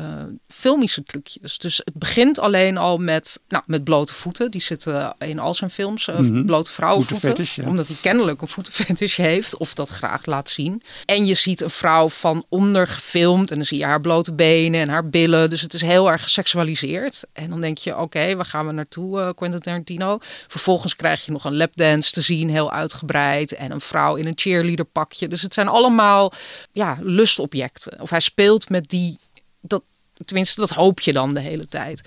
filmische 0.48 1.02
trucjes. 1.02 1.58
Dus 1.58 1.80
het 1.84 1.94
begint 1.94 2.38
alleen 2.38 2.76
al 2.76 2.98
met, 2.98 3.40
nou, 3.48 3.62
met 3.66 3.84
blote 3.84 4.14
voeten. 4.14 4.50
Die 4.50 4.60
zitten 4.60 5.14
in 5.18 5.38
al 5.38 5.54
zijn 5.54 5.70
films. 5.70 6.08
Uh, 6.08 6.18
mm 6.18 6.24
-hmm. 6.24 6.46
Blote 6.46 6.70
vrouwenvoeten. 6.70 7.44
Ja. 7.54 7.68
Omdat 7.68 7.86
hij 7.86 7.96
kennelijk 8.00 8.42
een 8.42 8.48
voetenfetish 8.48 9.16
heeft. 9.16 9.56
Of 9.56 9.74
dat 9.74 9.88
graag 9.88 10.26
laat 10.26 10.48
zien. 10.48 10.82
En 11.04 11.26
je 11.26 11.34
ziet 11.34 11.60
een 11.60 11.70
vrouw 11.70 12.08
van 12.08 12.44
onder 12.48 12.86
gefilmd. 12.86 13.50
En 13.50 13.56
dan 13.56 13.64
zie 13.64 13.78
je 13.78 13.84
haar 13.84 14.00
blote 14.00 14.32
benen 14.32 14.80
en 14.80 14.88
haar 14.88 15.08
billen. 15.08 15.50
Dus 15.50 15.60
het 15.60 15.74
is 15.74 15.80
heel 15.80 16.10
erg 16.10 16.22
geseksualiseerd. 16.22 17.22
En 17.32 17.50
dan 17.50 17.60
denk 17.60 17.78
je, 17.78 17.92
oké, 17.92 18.02
okay, 18.02 18.36
waar 18.36 18.44
gaan 18.44 18.66
we 18.66 18.72
naartoe, 18.72 19.18
uh, 19.18 19.28
Quentin 19.34 19.60
Tarantino? 19.60 20.18
Vervolgens 20.48 20.96
krijg 20.96 21.24
je 21.24 21.32
nog 21.32 21.44
een 21.44 21.56
lapdance 21.56 22.12
te 22.12 22.20
zien, 22.20 22.50
heel 22.50 22.72
uitgebreid. 22.72 23.52
En 23.52 23.70
een 23.70 23.80
vrouw 23.80 24.14
in 24.14 24.26
een 24.26 24.32
cheerleader 24.36 24.84
pakje. 24.84 25.28
Dus 25.28 25.42
het 25.42 25.54
zijn 25.54 25.68
allemaal, 25.68 26.32
ja, 26.72 26.98
lust 27.00 27.33
Of 27.98 28.10
hij 28.10 28.20
speelt 28.20 28.68
met 28.68 28.88
die, 28.88 29.18
dat, 29.60 29.82
tenminste 30.24 30.60
dat 30.60 30.70
hoop 30.70 31.00
je 31.00 31.12
dan 31.12 31.34
de 31.34 31.40
hele 31.40 31.68
tijd. 31.68 32.00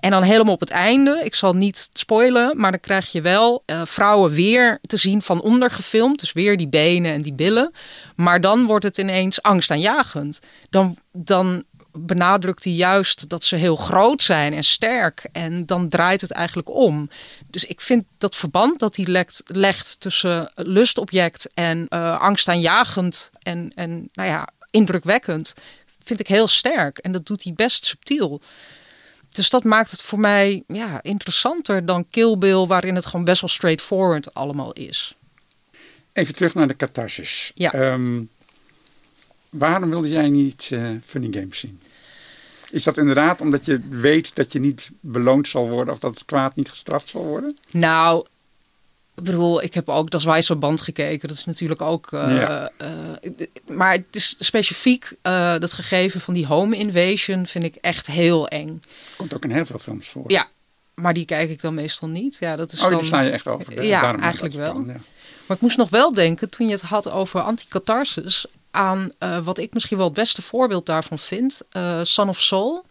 En 0.00 0.10
dan 0.10 0.22
helemaal 0.22 0.54
op 0.54 0.60
het 0.60 0.70
einde, 0.70 1.20
ik 1.24 1.34
zal 1.34 1.52
niet 1.52 1.90
spoilen, 1.92 2.56
maar 2.56 2.70
dan 2.70 2.80
krijg 2.80 3.12
je 3.12 3.20
wel 3.20 3.62
uh, 3.66 3.82
vrouwen 3.84 4.30
weer 4.30 4.78
te 4.82 4.96
zien 4.96 5.22
van 5.22 5.40
onder 5.40 5.70
gefilmd. 5.70 6.20
Dus 6.20 6.32
weer 6.32 6.56
die 6.56 6.68
benen 6.68 7.12
en 7.12 7.20
die 7.20 7.32
billen. 7.32 7.72
Maar 8.16 8.40
dan 8.40 8.66
wordt 8.66 8.84
het 8.84 8.98
ineens 8.98 9.42
angstaanjagend. 9.42 10.38
Dan, 10.70 10.96
dan 11.12 11.64
benadrukt 11.92 12.64
hij 12.64 12.72
juist 12.72 13.28
dat 13.28 13.44
ze 13.44 13.56
heel 13.56 13.76
groot 13.76 14.22
zijn 14.22 14.52
en 14.52 14.64
sterk. 14.64 15.28
En 15.32 15.66
dan 15.66 15.88
draait 15.88 16.20
het 16.20 16.30
eigenlijk 16.30 16.70
om. 16.70 17.08
Dus 17.46 17.64
ik 17.64 17.80
vind 17.80 18.04
dat 18.18 18.36
verband 18.36 18.78
dat 18.78 18.96
hij 18.96 19.06
legt, 19.06 19.42
legt 19.46 20.00
tussen 20.00 20.52
lustobject 20.54 21.50
en 21.54 21.86
uh, 21.88 22.20
angstaanjagend 22.20 23.30
en, 23.42 23.72
en 23.74 24.08
nou 24.12 24.28
ja, 24.28 24.48
indrukwekkend, 24.70 25.54
vind 26.02 26.20
ik 26.20 26.26
heel 26.26 26.48
sterk. 26.48 26.98
En 26.98 27.12
dat 27.12 27.26
doet 27.26 27.42
hij 27.42 27.52
best 27.52 27.84
subtiel. 27.84 28.40
Dus 29.28 29.50
dat 29.50 29.64
maakt 29.64 29.90
het 29.90 30.02
voor 30.02 30.20
mij 30.20 30.62
ja, 30.66 31.02
interessanter 31.02 31.86
dan 31.86 32.06
Kill 32.10 32.38
Bill, 32.38 32.66
waarin 32.66 32.94
het 32.94 33.06
gewoon 33.06 33.24
best 33.24 33.40
wel 33.40 33.50
straightforward 33.50 34.34
allemaal 34.34 34.72
is. 34.72 35.14
Even 36.12 36.34
terug 36.34 36.54
naar 36.54 36.68
de 36.68 36.76
catharsis. 36.76 37.52
Ja. 37.54 37.92
Um, 37.92 38.30
waarom 39.50 39.90
wilde 39.90 40.08
jij 40.08 40.28
niet 40.28 40.70
uh, 40.72 40.90
Funny 41.06 41.28
Games 41.40 41.58
zien? 41.58 41.80
Is 42.70 42.84
dat 42.84 42.98
inderdaad 42.98 43.40
omdat 43.40 43.64
je 43.64 43.80
weet 43.88 44.34
dat 44.34 44.52
je 44.52 44.58
niet 44.58 44.90
beloond 45.00 45.48
zal 45.48 45.68
worden 45.68 45.94
of 45.94 46.00
dat 46.00 46.14
het 46.14 46.24
kwaad 46.24 46.56
niet 46.56 46.70
gestraft 46.70 47.08
zal 47.08 47.24
worden? 47.24 47.58
Nou, 47.70 48.26
ik 49.20 49.26
bedoel, 49.26 49.62
ik 49.62 49.74
heb 49.74 49.88
ook 49.88 50.10
Wijze 50.22 50.56
Band 50.56 50.80
gekeken. 50.80 51.28
Dat 51.28 51.36
is 51.36 51.44
natuurlijk 51.44 51.82
ook. 51.82 52.12
Uh, 52.12 52.36
ja. 52.36 52.70
uh, 52.82 52.88
maar 53.66 53.92
het 53.92 54.16
is 54.16 54.34
specifiek 54.38 55.16
uh, 55.22 55.58
dat 55.58 55.72
gegeven 55.72 56.20
van 56.20 56.34
die 56.34 56.46
home 56.46 56.76
invasion 56.76 57.46
vind 57.46 57.64
ik 57.64 57.74
echt 57.74 58.06
heel 58.06 58.48
eng. 58.48 58.82
Komt 59.16 59.34
ook 59.34 59.44
in 59.44 59.50
heel 59.50 59.66
veel 59.66 59.78
films 59.78 60.08
voor. 60.08 60.24
Ja, 60.26 60.48
maar 60.94 61.14
die 61.14 61.24
kijk 61.24 61.50
ik 61.50 61.60
dan 61.60 61.74
meestal 61.74 62.08
niet. 62.08 62.36
Ja, 62.40 62.56
dat 62.56 62.72
is 62.72 62.80
oh, 62.80 62.88
dan, 62.88 62.98
die 62.98 63.06
sla 63.06 63.20
je 63.20 63.30
echt 63.30 63.46
over. 63.46 63.84
Ja, 63.84 64.18
eigenlijk 64.18 64.54
wel. 64.54 64.84
Ja. 64.86 64.96
Maar 65.46 65.56
ik 65.56 65.60
moest 65.60 65.76
nog 65.76 65.88
wel 65.88 66.14
denken, 66.14 66.50
toen 66.50 66.66
je 66.66 66.72
het 66.72 66.82
had 66.82 67.10
over 67.10 67.40
anti-catharsis, 67.40 68.46
aan 68.70 69.10
wat 69.44 69.58
ik 69.58 69.74
misschien 69.74 69.96
wel 69.96 70.06
het 70.06 70.14
beste 70.14 70.42
voorbeeld 70.42 70.86
daarvan 70.86 71.18
vind. 71.18 71.60
Son 72.02 72.28
of 72.28 72.40
Soul. 72.40 72.84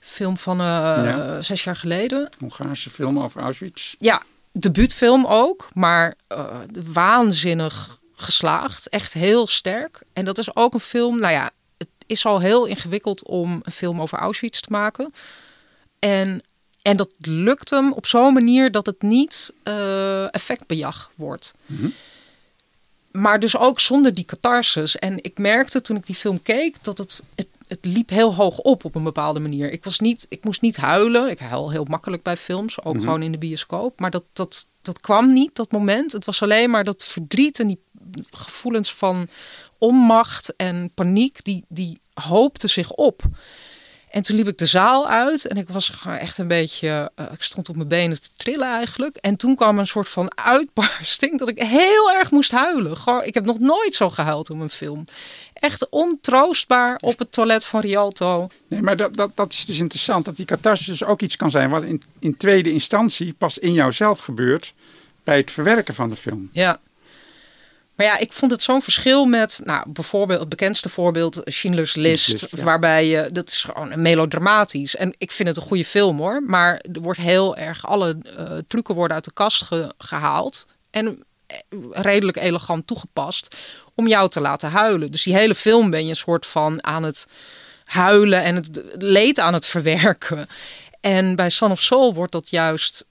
Film 0.00 0.38
van 0.38 0.56
ja. 0.56 1.42
zes 1.42 1.64
jaar 1.64 1.76
geleden. 1.76 2.28
Hongaarse 2.38 2.90
film 2.90 3.20
over 3.20 3.40
Auschwitz. 3.40 3.94
Ja, 3.98 4.22
debuutfilm 4.52 5.26
ook, 5.26 5.68
maar 5.74 6.14
uh, 6.32 6.56
waanzinnig 6.92 7.98
geslaagd. 8.14 8.88
Echt 8.88 9.12
heel 9.12 9.46
sterk. 9.46 10.02
En 10.12 10.24
dat 10.24 10.38
is 10.38 10.56
ook 10.56 10.74
een 10.74 10.80
film, 10.80 11.18
nou 11.18 11.32
ja, 11.32 11.50
het 11.78 11.88
is 12.06 12.26
al 12.26 12.40
heel 12.40 12.66
ingewikkeld 12.66 13.24
om 13.24 13.60
een 13.62 13.72
film 13.72 14.00
over 14.00 14.18
Auschwitz 14.18 14.60
te 14.60 14.70
maken. 14.70 15.12
En, 15.98 16.42
en 16.82 16.96
dat 16.96 17.10
lukt 17.18 17.70
hem 17.70 17.92
op 17.92 18.06
zo'n 18.06 18.32
manier 18.32 18.70
dat 18.70 18.86
het 18.86 19.02
niet 19.02 19.54
uh, 19.64 20.34
effectbejag 20.34 21.10
wordt. 21.14 21.54
Mhm. 21.66 21.80
Mm 21.80 21.84
-hmm. 21.84 21.94
Maar 23.10 23.40
dus 23.40 23.56
ook 23.56 23.80
zonder 23.80 24.14
die 24.14 24.24
catharsis. 24.24 24.96
En 24.96 25.22
ik 25.22 25.38
merkte 25.38 25.80
toen 25.80 25.96
ik 25.96 26.06
die 26.06 26.14
film 26.14 26.42
keek 26.42 26.76
dat 26.82 26.98
het, 26.98 27.22
het 27.34 27.46
het 27.70 27.84
liep 27.84 28.08
heel 28.08 28.34
hoog 28.34 28.58
op 28.58 28.84
op 28.84 28.94
een 28.94 29.02
bepaalde 29.02 29.40
manier. 29.40 29.72
Ik, 29.72 29.84
was 29.84 30.00
niet, 30.00 30.26
ik 30.28 30.44
moest 30.44 30.60
niet 30.60 30.76
huilen. 30.76 31.30
Ik 31.30 31.38
huil 31.38 31.70
heel 31.70 31.84
makkelijk 31.84 32.22
bij 32.22 32.36
films, 32.36 32.82
ook 32.84 32.94
Mhm. 32.94 33.02
gewoon 33.04 33.22
in 33.22 33.32
de 33.32 33.38
bioscoop. 33.38 34.00
Maar 34.00 34.10
dat, 34.10 34.24
dat, 34.32 34.66
dat 34.82 35.00
kwam 35.00 35.32
niet, 35.32 35.54
dat 35.54 35.72
moment. 35.72 36.12
Het 36.12 36.24
was 36.24 36.42
alleen 36.42 36.70
maar 36.70 36.84
dat 36.84 37.04
verdriet 37.04 37.60
en 37.60 37.66
die 37.66 37.80
gevoelens 38.30 38.94
van 38.94 39.28
onmacht 39.78 40.56
en 40.56 40.90
paniek, 40.94 41.44
die, 41.44 41.64
die 41.68 42.00
hoopten 42.14 42.68
zich 42.68 42.92
op. 42.92 43.22
En 44.10 44.22
toen 44.22 44.36
liep 44.36 44.48
ik 44.48 44.58
de 44.58 44.66
zaal 44.66 45.08
uit 45.08 45.44
en 45.44 45.56
ik 45.56 45.68
was 45.68 45.88
gewoon 45.88 46.16
echt 46.16 46.38
een 46.38 46.48
beetje, 46.48 47.10
uh, 47.16 47.26
ik 47.32 47.42
stond 47.42 47.68
op 47.68 47.76
mijn 47.76 47.88
benen 47.88 48.20
te 48.20 48.28
trillen 48.36 48.68
eigenlijk. 48.68 49.16
En 49.16 49.36
toen 49.36 49.56
kwam 49.56 49.78
een 49.78 49.86
soort 49.86 50.08
van 50.08 50.36
uitbarsting 50.36 51.38
dat 51.38 51.48
ik 51.48 51.58
heel 51.58 52.12
erg 52.12 52.30
moest 52.30 52.50
huilen. 52.50 52.96
Gewoon, 52.96 53.24
ik 53.24 53.34
heb 53.34 53.44
nog 53.44 53.58
nooit 53.58 53.94
zo 53.94 54.10
gehuild 54.10 54.50
om 54.50 54.60
een 54.60 54.70
film. 54.70 55.04
Echt 55.52 55.88
ontroostbaar 55.88 56.98
op 57.00 57.18
het 57.18 57.32
toilet 57.32 57.64
van 57.64 57.80
Rialto. 57.80 58.48
Nee, 58.68 58.82
maar 58.82 58.96
dat, 58.96 59.16
dat, 59.16 59.30
dat 59.34 59.52
is 59.52 59.64
dus 59.64 59.78
interessant, 59.78 60.24
dat 60.24 60.36
die 60.36 60.46
catharsis 60.46 60.86
dus 60.86 61.04
ook 61.04 61.22
iets 61.22 61.36
kan 61.36 61.50
zijn 61.50 61.70
wat 61.70 61.82
in, 61.82 62.02
in 62.18 62.36
tweede 62.36 62.72
instantie 62.72 63.34
pas 63.38 63.58
in 63.58 63.72
jouzelf 63.72 64.18
gebeurt 64.18 64.74
bij 65.24 65.36
het 65.36 65.50
verwerken 65.50 65.94
van 65.94 66.08
de 66.08 66.16
film. 66.16 66.48
Ja. 66.52 66.80
Maar 68.00 68.08
ja, 68.08 68.18
ik 68.18 68.32
vond 68.32 68.50
het 68.50 68.62
zo'n 68.62 68.82
verschil 68.82 69.24
met, 69.24 69.60
nou, 69.64 69.90
bijvoorbeeld 69.90 70.40
het 70.40 70.48
bekendste 70.48 70.88
voorbeeld, 70.88 71.40
Schindler's 71.44 71.94
List, 71.94 72.50
waarbij 72.50 73.06
je, 73.06 73.28
dat 73.32 73.48
is 73.48 73.62
gewoon 73.64 74.02
melodramatisch. 74.02 74.96
En 74.96 75.14
ik 75.18 75.32
vind 75.32 75.48
het 75.48 75.56
een 75.56 75.62
goede 75.62 75.84
film 75.84 76.18
hoor, 76.18 76.42
maar 76.42 76.84
er 76.92 77.00
wordt 77.00 77.20
heel 77.20 77.56
erg, 77.56 77.86
alle 77.86 78.18
uh, 78.38 78.58
trucken 78.68 78.94
worden 78.94 79.14
uit 79.14 79.24
de 79.24 79.32
kast 79.32 79.68
gehaald 79.98 80.66
en 80.90 81.24
eh, 81.46 81.56
redelijk 81.90 82.36
elegant 82.36 82.86
toegepast 82.86 83.56
om 83.94 84.08
jou 84.08 84.28
te 84.28 84.40
laten 84.40 84.70
huilen. 84.70 85.10
Dus 85.10 85.22
die 85.22 85.34
hele 85.34 85.54
film 85.54 85.90
ben 85.90 86.02
je 86.04 86.10
een 86.10 86.16
soort 86.16 86.46
van 86.46 86.84
aan 86.84 87.02
het 87.02 87.26
huilen 87.84 88.42
en 88.42 88.54
het 88.54 88.82
leed 88.98 89.40
aan 89.40 89.54
het 89.54 89.66
verwerken. 89.66 90.48
En 91.00 91.36
bij 91.36 91.50
Son 91.50 91.70
of 91.70 91.82
Soul 91.82 92.14
wordt 92.14 92.32
dat 92.32 92.50
juist, 92.50 93.06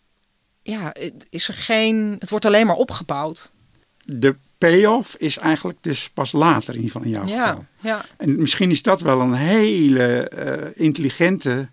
ja, 0.64 0.94
is 1.30 1.48
er 1.48 1.54
geen, 1.54 2.16
het 2.20 2.30
wordt 2.30 2.46
alleen 2.46 2.68
maar 2.68 2.76
opgebouwd. 2.76 3.52
De 4.06 4.36
payoff 4.60 5.16
is 5.16 5.38
eigenlijk 5.38 5.78
dus 5.82 6.10
pas 6.10 6.32
later 6.32 6.76
in 6.76 6.82
ieder 6.82 6.92
geval 6.92 7.08
in 7.08 7.14
jouw 7.14 7.26
ja, 7.26 7.48
geval. 7.48 7.66
Ja. 7.80 8.06
En 8.18 8.40
misschien 8.40 8.72
is 8.72 8.82
dat 8.82 9.02
wel 9.02 9.22
een 9.22 9.34
hele 9.34 10.32
uh, 10.38 10.84
intelligente 10.86 11.70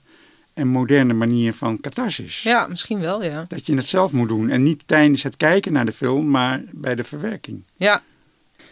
en 0.55 0.69
moderne 0.69 1.13
manier 1.13 1.55
van 1.55 1.81
catharsis. 1.81 2.43
Ja, 2.43 2.67
misschien 2.67 3.01
wel, 3.01 3.23
ja. 3.23 3.45
Dat 3.49 3.67
je 3.67 3.75
het 3.75 3.87
zelf 3.87 4.13
moet 4.13 4.29
doen. 4.29 4.49
En 4.49 4.63
niet 4.63 4.83
tijdens 4.87 5.23
het 5.23 5.37
kijken 5.37 5.73
naar 5.73 5.85
de 5.85 5.93
film, 5.93 6.31
maar 6.31 6.63
bij 6.71 6.95
de 6.95 7.05
verwerking. 7.05 7.63
Ja. 7.77 8.03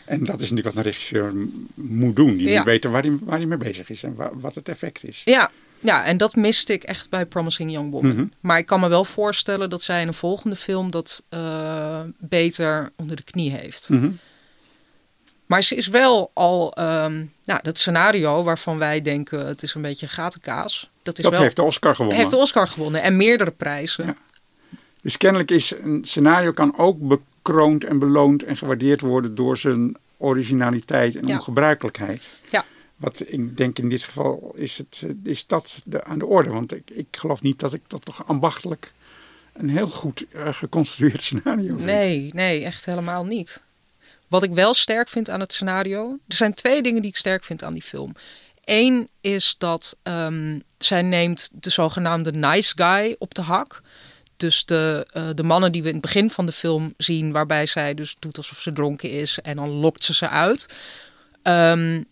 En 0.04 0.24
dat 0.24 0.40
is 0.40 0.50
natuurlijk 0.50 0.66
wat 0.66 0.76
een 0.76 0.90
regisseur 0.90 1.32
moet 1.74 2.16
doen. 2.16 2.36
Die 2.36 2.56
moet 2.56 2.64
weten 2.64 2.90
waar 2.90 3.02
hij, 3.02 3.18
waar 3.22 3.36
hij 3.36 3.46
mee 3.46 3.58
bezig 3.58 3.90
is 3.90 4.02
en 4.02 4.16
wat 4.32 4.54
het 4.54 4.68
effect 4.68 5.04
is. 5.04 5.22
Ja, 5.24 5.50
ja, 5.84 6.04
en 6.04 6.16
dat 6.16 6.36
miste 6.36 6.72
ik 6.72 6.82
echt 6.82 7.10
bij 7.10 7.26
Promising 7.26 7.70
Young 7.70 7.90
Woman. 7.90 8.14
Mhm. 8.14 8.26
Maar 8.40 8.58
ik 8.58 8.66
kan 8.66 8.80
me 8.80 8.88
wel 8.88 9.04
voorstellen 9.04 9.70
dat 9.70 9.82
zij 9.82 10.00
in 10.00 10.08
een 10.08 10.14
volgende 10.14 10.56
film 10.56 10.90
dat 10.90 11.24
uh, 11.30 12.00
beter 12.18 12.92
onder 12.96 13.16
de 13.16 13.22
knie 13.22 13.50
heeft. 13.50 13.88
Mhm. 13.88 14.10
Maar 15.46 15.62
ze 15.62 15.74
is 15.74 15.86
wel 15.86 16.30
al, 16.34 16.78
um, 16.78 17.32
nou, 17.44 17.60
dat 17.62 17.78
scenario 17.78 18.42
waarvan 18.42 18.78
wij 18.78 19.02
denken 19.02 19.46
het 19.46 19.62
is 19.62 19.74
een 19.74 19.82
beetje 19.82 20.08
gatenkaas. 20.08 20.90
Dat, 21.02 21.18
is 21.18 21.24
dat 21.24 21.32
wel, 21.32 21.42
heeft 21.42 21.56
de 21.56 21.62
Oscar 21.62 21.94
gewonnen. 21.94 22.18
Heeft 22.18 22.30
de 22.30 22.36
Oscar 22.36 22.68
gewonnen 22.68 23.02
en 23.02 23.16
meerdere 23.16 23.50
prijzen. 23.50 24.06
Ja. 24.06 24.16
Dus 25.02 25.16
kennelijk 25.16 25.50
is 25.50 25.74
een 25.82 26.04
scenario 26.04 26.52
kan 26.52 26.78
ook 26.78 26.98
bekroond 26.98 27.84
en 27.84 27.98
beloond 27.98 28.42
en 28.42 28.56
gewaardeerd 28.56 29.00
worden 29.00 29.34
door 29.34 29.56
zijn 29.56 29.96
originaliteit 30.16 31.16
en 31.16 31.28
ongebruikelijkheid. 31.28 32.36
Ja. 32.50 32.64
Wat 32.96 33.22
ik 33.26 33.56
denk 33.56 33.78
in 33.78 33.88
dit 33.88 34.02
geval 34.02 34.52
is, 34.56 34.78
het, 34.78 35.06
is 35.22 35.46
dat 35.46 35.82
de, 35.84 36.04
aan 36.04 36.18
de 36.18 36.26
orde. 36.26 36.50
Want 36.50 36.74
ik, 36.74 36.90
ik 36.90 37.06
geloof 37.10 37.42
niet 37.42 37.58
dat 37.58 37.74
ik 37.74 37.82
dat 37.86 38.04
toch 38.04 38.26
ambachtelijk 38.26 38.92
een 39.52 39.68
heel 39.68 39.88
goed 39.88 40.24
uh, 40.32 40.52
geconstrueerd 40.52 41.22
scenario 41.28 41.76
vind. 41.76 41.84
Nee, 41.84 42.30
nee, 42.34 42.64
echt 42.64 42.84
helemaal 42.84 43.24
niet. 43.26 43.62
Wat 44.28 44.42
ik 44.42 44.52
wel 44.52 44.74
sterk 44.74 45.08
vind 45.08 45.30
aan 45.30 45.40
het 45.40 45.52
scenario. 45.52 46.18
Er 46.28 46.36
zijn 46.36 46.54
twee 46.54 46.82
dingen 46.82 47.02
die 47.02 47.10
ik 47.10 47.16
sterk 47.16 47.44
vind 47.44 47.62
aan 47.62 47.72
die 47.72 47.82
film. 47.82 48.14
Eén 48.64 49.08
is 49.20 49.54
dat 49.58 49.96
um, 50.02 50.62
zij 50.78 51.02
neemt 51.02 51.50
de 51.52 51.70
zogenaamde 51.70 52.32
nice 52.32 52.72
guy 52.76 53.16
op 53.18 53.34
de 53.34 53.42
hak. 53.42 53.82
Dus 54.36 54.64
de, 54.64 55.06
uh, 55.16 55.28
de 55.34 55.42
mannen 55.42 55.72
die 55.72 55.82
we 55.82 55.88
in 55.88 55.94
het 55.94 56.02
begin 56.02 56.30
van 56.30 56.46
de 56.46 56.52
film 56.52 56.94
zien, 56.96 57.32
waarbij 57.32 57.66
zij 57.66 57.94
dus 57.94 58.16
doet 58.18 58.36
alsof 58.36 58.60
ze 58.60 58.72
dronken 58.72 59.10
is 59.10 59.38
en 59.38 59.56
dan 59.56 59.68
lokt 59.68 60.04
ze 60.04 60.14
ze 60.14 60.28
uit. 60.28 60.76
Um, 61.42 62.06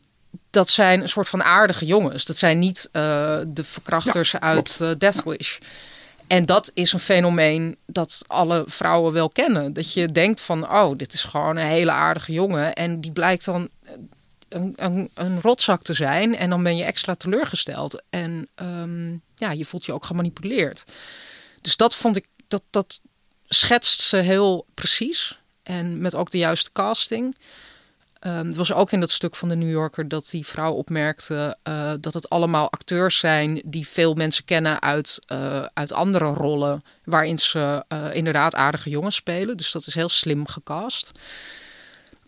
dat 0.52 0.70
zijn 0.70 1.02
een 1.02 1.08
soort 1.08 1.28
van 1.28 1.42
aardige 1.42 1.86
jongens. 1.86 2.24
Dat 2.24 2.38
zijn 2.38 2.58
niet 2.58 2.88
uh, 2.92 3.02
de 3.46 3.64
verkrachters 3.64 4.30
ja, 4.30 4.40
uit 4.40 4.78
uh, 4.82 4.90
Death 4.98 5.22
Wish. 5.24 5.58
En 6.26 6.46
dat 6.46 6.70
is 6.74 6.92
een 6.92 6.98
fenomeen 6.98 7.76
dat 7.86 8.24
alle 8.26 8.64
vrouwen 8.66 9.12
wel 9.12 9.28
kennen. 9.28 9.72
Dat 9.72 9.92
je 9.92 10.12
denkt 10.12 10.40
van, 10.40 10.70
oh, 10.70 10.96
dit 10.96 11.12
is 11.12 11.24
gewoon 11.24 11.56
een 11.56 11.66
hele 11.66 11.90
aardige 11.90 12.32
jongen. 12.32 12.72
En 12.72 13.00
die 13.00 13.12
blijkt 13.12 13.44
dan 13.44 13.68
een, 14.48 14.72
een, 14.76 15.10
een 15.14 15.40
rotzak 15.40 15.82
te 15.82 15.94
zijn. 15.94 16.36
En 16.36 16.50
dan 16.50 16.62
ben 16.62 16.76
je 16.76 16.84
extra 16.84 17.14
teleurgesteld. 17.14 18.02
En 18.10 18.48
um, 18.62 19.22
ja, 19.36 19.50
je 19.50 19.64
voelt 19.64 19.84
je 19.84 19.92
ook 19.92 20.04
gemanipuleerd. 20.04 20.84
Dus 21.60 21.76
dat 21.76 21.94
vond 21.94 22.16
ik, 22.16 22.26
dat, 22.48 22.62
dat 22.70 23.00
schetst 23.48 24.00
ze 24.00 24.16
heel 24.16 24.66
precies. 24.74 25.38
En 25.62 26.00
met 26.00 26.14
ook 26.14 26.30
de 26.30 26.38
juiste 26.38 26.72
casting. 26.72 27.36
Um, 28.26 28.46
het 28.46 28.56
was 28.56 28.72
ook 28.72 28.92
in 28.92 29.00
dat 29.00 29.10
stuk 29.10 29.36
van 29.36 29.48
de 29.48 29.54
New 29.54 29.70
Yorker 29.70 30.08
dat 30.08 30.30
die 30.30 30.46
vrouw 30.46 30.72
opmerkte 30.72 31.56
uh, 31.68 31.92
dat 32.00 32.14
het 32.14 32.28
allemaal 32.28 32.70
acteurs 32.70 33.18
zijn 33.18 33.62
die 33.64 33.88
veel 33.88 34.14
mensen 34.14 34.44
kennen 34.44 34.82
uit, 34.82 35.18
uh, 35.32 35.64
uit 35.74 35.92
andere 35.92 36.24
rollen, 36.24 36.84
waarin 37.04 37.38
ze 37.38 37.84
uh, 37.88 38.14
inderdaad 38.14 38.54
aardige 38.54 38.90
jongens 38.90 39.14
spelen. 39.14 39.56
Dus 39.56 39.72
dat 39.72 39.86
is 39.86 39.94
heel 39.94 40.08
slim 40.08 40.46
gecast. 40.46 41.10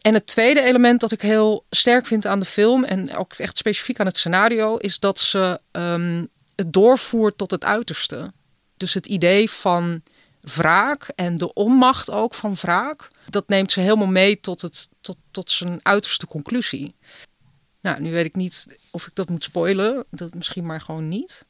En 0.00 0.14
het 0.14 0.26
tweede 0.26 0.62
element 0.62 1.00
dat 1.00 1.12
ik 1.12 1.20
heel 1.20 1.64
sterk 1.70 2.06
vind 2.06 2.26
aan 2.26 2.38
de 2.38 2.44
film, 2.44 2.84
en 2.84 3.16
ook 3.16 3.32
echt 3.32 3.56
specifiek 3.56 4.00
aan 4.00 4.06
het 4.06 4.16
scenario, 4.16 4.76
is 4.76 4.98
dat 4.98 5.18
ze 5.18 5.60
um, 5.72 6.28
het 6.56 6.72
doorvoert 6.72 7.38
tot 7.38 7.50
het 7.50 7.64
uiterste. 7.64 8.32
Dus 8.76 8.94
het 8.94 9.06
idee 9.06 9.50
van 9.50 10.02
wraak 10.40 11.08
en 11.14 11.36
de 11.36 11.52
onmacht 11.52 12.10
ook 12.10 12.34
van 12.34 12.54
wraak 12.54 13.08
dat 13.28 13.48
neemt 13.48 13.72
ze 13.72 13.80
helemaal 13.80 14.06
mee 14.06 14.40
tot, 14.40 14.60
het, 14.60 14.88
tot, 15.00 15.16
tot 15.30 15.50
zijn 15.50 15.78
uiterste 15.82 16.26
conclusie. 16.26 16.94
Nou, 17.80 18.00
nu 18.00 18.12
weet 18.12 18.24
ik 18.24 18.34
niet 18.34 18.66
of 18.90 19.06
ik 19.06 19.14
dat 19.14 19.28
moet 19.28 19.44
spoilen. 19.44 20.04
Dat 20.10 20.34
misschien 20.34 20.66
maar 20.66 20.80
gewoon 20.80 21.08
niet. 21.08 21.44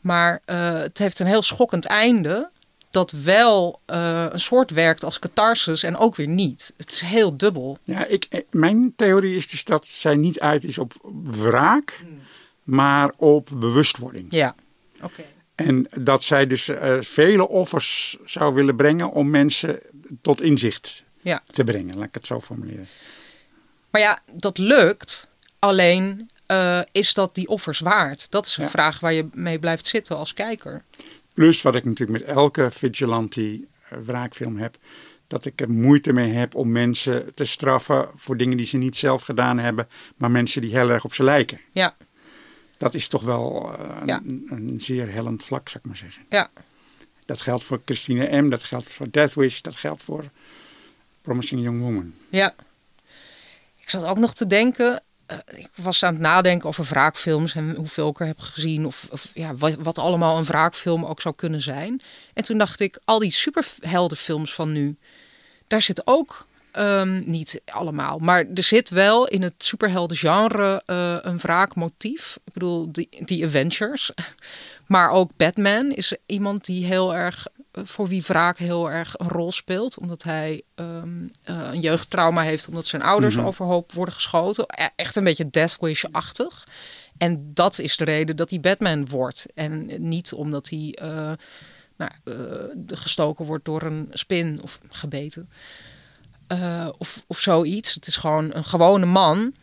Maar 0.00 0.42
uh, 0.46 0.72
het 0.72 0.98
heeft 0.98 1.18
een 1.18 1.26
heel 1.26 1.42
schokkend 1.42 1.84
einde. 1.84 2.50
Dat 2.90 3.10
wel 3.10 3.80
uh, 3.90 4.26
een 4.30 4.40
soort 4.40 4.70
werkt 4.70 5.04
als 5.04 5.18
catharsis 5.18 5.82
en 5.82 5.96
ook 5.96 6.16
weer 6.16 6.28
niet. 6.28 6.72
Het 6.76 6.92
is 6.92 7.00
heel 7.00 7.36
dubbel. 7.36 7.78
Ja, 7.84 8.06
ik, 8.06 8.26
eh, 8.30 8.40
mijn 8.50 8.92
theorie 8.96 9.36
is 9.36 9.48
dus 9.48 9.64
dat 9.64 9.86
zij 9.86 10.16
niet 10.16 10.40
uit 10.40 10.64
is 10.64 10.78
op 10.78 10.92
wraak, 11.24 11.98
hmm. 12.00 12.20
maar 12.62 13.12
op 13.16 13.48
bewustwording. 13.54 14.26
Ja, 14.30 14.54
oké. 15.02 15.24
En 15.54 15.88
dat 16.00 16.22
zij 16.22 16.46
dus 16.46 16.68
uh, 16.68 16.96
vele 17.00 17.48
offers 17.48 18.16
zou 18.24 18.54
willen 18.54 18.76
brengen 18.76 19.10
om 19.10 19.30
mensen 19.30 19.80
tot 20.22 20.40
inzicht 20.40 21.04
ja. 21.24 21.42
te 21.50 21.64
brengen, 21.64 21.96
laat 21.96 22.06
ik 22.06 22.14
het 22.14 22.26
zo 22.26 22.40
formuleren. 22.40 22.88
Maar 23.90 24.00
ja, 24.00 24.18
dat 24.32 24.58
lukt. 24.58 25.28
Alleen 25.58 26.30
uh, 26.48 26.80
is 26.92 27.14
dat 27.14 27.34
die 27.34 27.48
offers 27.48 27.80
waard? 27.80 28.30
Dat 28.30 28.46
is 28.46 28.56
een 28.56 28.68
vraag 28.68 29.00
waar 29.00 29.12
je 29.12 29.28
mee 29.32 29.58
blijft 29.58 29.86
zitten 29.86 30.16
als 30.16 30.32
kijker. 30.32 30.82
Plus 31.32 31.62
wat 31.62 31.74
ik 31.74 31.84
natuurlijk 31.84 32.18
met 32.18 32.36
elke 32.36 32.70
vigilante 32.70 33.40
uh, 33.42 33.66
wraakfilm 34.04 34.56
heb. 34.56 34.76
Dat 35.26 35.44
ik 35.44 35.60
er 35.60 35.70
moeite 35.70 36.12
mee 36.12 36.32
heb 36.32 36.54
om 36.54 36.72
mensen 36.72 37.34
te 37.34 37.44
straffen 37.44 38.08
voor 38.16 38.36
dingen 38.36 38.56
die 38.56 38.66
ze 38.66 38.76
niet 38.76 38.96
zelf 38.96 39.22
gedaan 39.22 39.58
hebben. 39.58 39.88
Maar 40.16 40.30
mensen 40.30 40.60
die 40.60 40.76
heel 40.76 40.90
erg 40.90 41.04
op 41.04 41.14
ze 41.14 41.24
lijken. 41.24 41.60
Ja. 41.72 41.96
Dat 42.76 42.94
is 42.94 43.08
toch 43.08 43.22
wel 43.22 43.76
uh, 43.78 44.06
ja. 44.06 44.20
een, 44.24 44.46
een, 44.50 44.80
zeer 44.80 45.12
hellend 45.12 45.44
vlak, 45.44 45.68
zou 45.68 45.78
ik 45.78 45.90
maar 45.90 45.98
zeggen. 45.98 46.22
Ja. 46.28 46.50
Dat 47.26 47.40
geldt 47.40 47.64
voor 47.64 47.80
Christine 47.84 48.42
M., 48.42 48.48
dat 48.48 48.64
geldt 48.64 48.92
voor 48.92 49.10
Death 49.10 49.34
Wish, 49.34 49.60
dat 49.60 49.76
geldt 49.76 50.02
voor 50.02 50.24
Promising 51.24 51.62
Young 51.62 51.80
Woman. 51.80 52.14
Ja. 52.28 52.54
Ik 53.80 53.90
zat 53.90 54.04
ook 54.04 54.18
nog 54.18 54.34
te 54.34 54.46
denken. 54.46 55.02
Uh, 55.32 55.38
ik 55.58 55.68
was 55.74 56.02
aan 56.02 56.12
het 56.12 56.22
nadenken 56.22 56.68
over 56.68 56.84
wraakfilms 56.84 57.54
en 57.54 57.74
hoeveel 57.76 58.08
ik 58.08 58.20
er 58.20 58.26
heb 58.26 58.38
gezien. 58.38 58.86
Of, 58.86 59.06
of 59.10 59.30
ja, 59.34 59.54
wat, 59.78 59.98
allemaal 59.98 60.38
een 60.38 60.44
wraakfilm 60.44 61.04
ook 61.04 61.20
zou 61.20 61.34
kunnen 61.34 61.60
zijn. 61.60 62.00
En 62.34 62.44
toen 62.44 62.58
dacht 62.58 62.80
ik, 62.80 62.98
al 63.04 63.18
die 63.18 63.30
superheldenfilms 63.30 64.54
van 64.54 64.72
nu. 64.72 64.96
Daar 65.66 65.82
zit 65.82 66.06
ook, 66.06 66.46
um, 66.72 67.22
niet 67.26 67.62
allemaal, 67.64 68.18
maar 68.18 68.46
er 68.54 68.62
zit 68.62 68.88
wel 68.90 69.28
in 69.28 69.42
het 69.42 69.54
superheldengenre 69.58 70.82
uh, 70.86 71.16
een 71.20 71.38
wraakmotief. 71.38 72.38
Ik 72.44 72.52
bedoel, 72.52 72.92
die, 72.92 73.08
die 73.24 73.44
Avengers. 73.44 74.10
Maar 74.86 75.10
ook 75.10 75.30
Batman 75.36 75.90
is 75.90 76.16
iemand 76.26 76.64
die 76.64 76.86
heel 76.86 77.14
erg 77.14 77.46
voor 77.82 78.08
wie 78.08 78.22
wraak 78.22 78.58
heel 78.58 78.90
erg 78.90 79.18
een 79.18 79.28
rol 79.28 79.52
speelt. 79.52 79.98
Omdat 79.98 80.22
hij 80.22 80.62
um, 80.74 81.30
uh, 81.50 81.68
een 81.72 81.80
jeugdtrauma 81.80 82.42
heeft 82.42 82.68
omdat 82.68 82.86
zijn 82.86 83.02
ouders 83.02 83.34
mm-hmm. 83.34 83.48
overhoop 83.48 83.92
worden 83.92 84.14
geschoten. 84.14 84.64
E-, 84.66 84.88
echt 84.96 85.16
een 85.16 85.24
beetje 85.24 85.50
Death 85.50 85.76
Wish-achtig. 85.80 86.66
En 87.18 87.50
dat 87.54 87.78
is 87.78 87.96
de 87.96 88.04
reden 88.04 88.36
dat 88.36 88.50
hij 88.50 88.60
Batman 88.60 89.08
wordt. 89.08 89.46
En 89.54 90.08
niet 90.08 90.32
omdat 90.32 90.68
hij 90.68 90.98
uh, 91.02 91.32
nou, 91.96 92.10
uh, 92.24 92.36
gestoken 92.86 93.44
wordt 93.44 93.64
door 93.64 93.82
een 93.82 94.08
spin 94.10 94.62
of 94.62 94.78
gebeten. 94.90 95.48
of, 96.98 97.24
of 97.26 97.38
zoiets. 97.38 97.94
Het 97.94 98.06
is 98.06 98.16
gewoon 98.16 98.54
een 98.54 98.64
gewone 98.64 99.06
man 99.06 99.54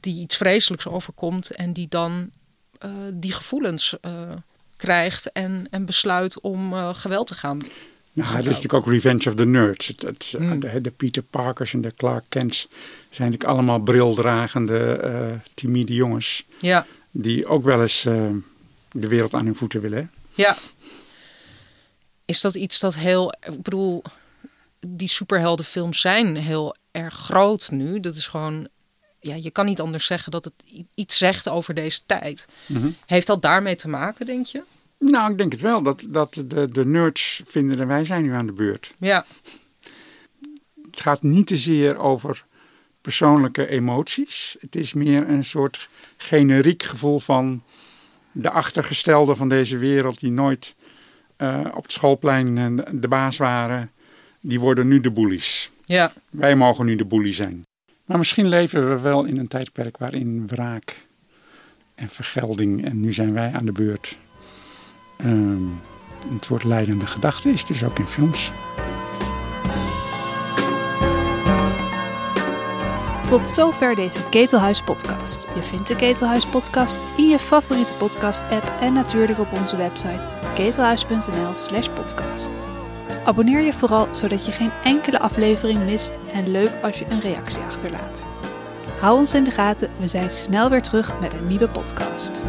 die 0.00 0.20
iets 0.20 0.36
vreselijks 0.36 0.86
overkomt 0.86 1.50
en 1.50 1.72
die 1.72 1.88
dan 1.88 2.30
eh, 2.78 2.90
die 3.12 3.32
gevoelens 3.32 3.96
krijgt 4.80 5.32
en, 5.32 5.66
en 5.70 5.84
besluit 5.84 6.40
om 6.40 6.72
uh, 6.72 6.94
geweld 6.94 7.26
te 7.26 7.34
gaan. 7.34 7.58
Nou, 8.12 8.28
het 8.28 8.38
is 8.38 8.54
natuurlijk 8.54 8.74
ook 8.74 8.92
Revenge 8.92 9.28
of 9.28 9.34
the 9.34 9.44
Nerds. 9.44 9.86
Het, 9.86 10.02
het, 10.02 10.34
mm. 10.38 10.60
de, 10.60 10.80
de, 10.80 10.90
Peter 10.90 11.22
Parkers 11.22 11.72
en 11.72 11.80
de 11.80 11.94
Clark 11.96 12.24
Kents 12.28 12.68
zijn 13.10 13.30
natuurlijk 13.30 13.58
allemaal 13.58 13.78
brildragende, 13.78 15.00
uh, 15.04 15.38
timide 15.54 15.94
jongens. 15.94 16.44
Ja. 16.58 16.86
Die 17.10 17.46
ook 17.46 17.64
wel 17.64 17.82
eens 17.82 18.02
de 18.92 19.08
wereld 19.08 19.34
aan 19.34 19.44
hun 19.44 19.54
voeten 19.54 19.80
willen. 19.80 20.10
Ja. 20.34 20.56
Is 22.24 22.40
dat 22.40 22.54
iets 22.54 22.80
dat 22.80 22.94
heel. 22.94 23.34
Ik 23.40 23.62
bedoel, 23.62 24.02
die 24.86 25.08
superheldenfilms 25.08 26.00
zijn 26.00 26.36
heel 26.36 26.76
erg 26.90 27.14
groot 27.14 27.70
nu. 27.70 28.00
Dat 28.00 28.16
is 28.16 28.26
gewoon. 28.26 28.68
Ja, 29.20 29.34
je 29.34 29.50
kan 29.50 29.66
niet 29.66 29.80
anders 29.80 30.06
zeggen 30.06 30.32
dat 30.32 30.44
het 30.44 30.54
iets 30.94 31.18
zegt 31.18 31.48
over 31.48 31.74
deze 31.74 32.00
tijd. 32.06 32.46
Mm 32.66 32.96
Heeft 33.06 33.26
dat 33.26 33.42
daarmee 33.42 33.76
te 33.76 33.88
maken, 33.88 34.26
denk 34.26 34.46
je? 34.46 34.62
Nou, 34.98 35.30
ik 35.30 35.38
denk 35.38 35.52
het 35.52 35.60
wel. 35.60 35.82
Dat, 35.82 36.06
dat 36.08 36.42
de, 36.46 36.68
de 36.70 36.86
nerds 36.86 37.42
vinden 37.46 37.76
dat 37.76 37.86
wij 37.86 38.04
zijn 38.04 38.22
nu 38.22 38.32
aan 38.32 38.46
de 38.46 38.52
beurt. 38.52 38.94
Ja. 38.98 39.24
Het 40.90 41.00
gaat 41.00 41.22
niet 41.22 41.46
te 41.46 41.56
zeer 41.56 41.98
over 41.98 42.44
persoonlijke 43.00 43.68
emoties. 43.68 44.56
Het 44.60 44.76
is 44.76 44.92
meer 44.92 45.28
een 45.28 45.44
soort 45.44 45.88
generiek 46.16 46.82
gevoel 46.82 47.20
van 47.20 47.62
de 48.32 48.50
achtergestelde 48.50 49.34
van 49.34 49.48
deze 49.48 49.78
wereld 49.78 50.20
die 50.20 50.30
nooit 50.30 50.74
uh, 51.38 51.66
op 51.74 51.82
het 51.82 51.92
schoolplein 51.92 52.76
de 52.92 53.08
baas 53.08 53.36
waren, 53.36 53.90
die 54.40 54.60
worden 54.60 54.88
nu 54.88 55.00
de 55.00 55.12
bullies. 55.12 55.70
Ja. 55.84 56.12
Wij 56.30 56.56
mogen 56.56 56.84
nu 56.84 56.96
de 56.96 57.06
bully 57.06 57.32
zijn. 57.32 57.64
Maar 58.10 58.18
misschien 58.18 58.48
leven 58.48 58.88
we 58.88 59.00
wel 59.00 59.24
in 59.24 59.38
een 59.38 59.48
tijdperk 59.48 59.98
waarin 59.98 60.46
wraak 60.46 61.06
en 61.94 62.08
vergelding, 62.08 62.84
en 62.84 63.00
nu 63.00 63.12
zijn 63.12 63.32
wij 63.32 63.52
aan 63.52 63.64
de 63.64 63.72
beurt, 63.72 64.18
een 65.16 65.78
soort 66.40 66.64
leidende 66.64 67.06
gedachte 67.06 67.48
is. 67.48 67.64
Dus 67.64 67.84
ook 67.84 67.98
in 67.98 68.06
films. 68.06 68.52
Tot 73.26 73.50
zover 73.50 73.94
deze 73.94 74.28
Ketelhuis 74.30 74.82
podcast. 74.82 75.46
Je 75.54 75.62
vindt 75.62 75.88
de 75.88 75.96
Ketelhuis 75.96 76.46
podcast 76.46 77.00
in 77.16 77.28
je 77.28 77.38
favoriete 77.38 77.92
podcast 77.92 78.42
app 78.50 78.72
en 78.80 78.92
natuurlijk 78.92 79.38
op 79.38 79.52
onze 79.52 79.76
website 79.76 80.28
ketelhuis.nl 80.54 81.56
slash 81.56 81.88
podcast. 81.88 82.69
Abonneer 83.24 83.60
je 83.60 83.72
vooral 83.72 84.14
zodat 84.14 84.46
je 84.46 84.52
geen 84.52 84.70
enkele 84.84 85.18
aflevering 85.18 85.84
mist 85.84 86.18
en 86.32 86.50
leuk 86.50 86.72
als 86.82 86.98
je 86.98 87.06
een 87.08 87.20
reactie 87.20 87.62
achterlaat. 87.62 88.26
Hou 89.00 89.18
ons 89.18 89.34
in 89.34 89.44
de 89.44 89.50
gaten, 89.50 89.90
we 89.96 90.08
zijn 90.08 90.30
snel 90.30 90.70
weer 90.70 90.82
terug 90.82 91.20
met 91.20 91.32
een 91.32 91.46
nieuwe 91.46 91.68
podcast. 91.68 92.42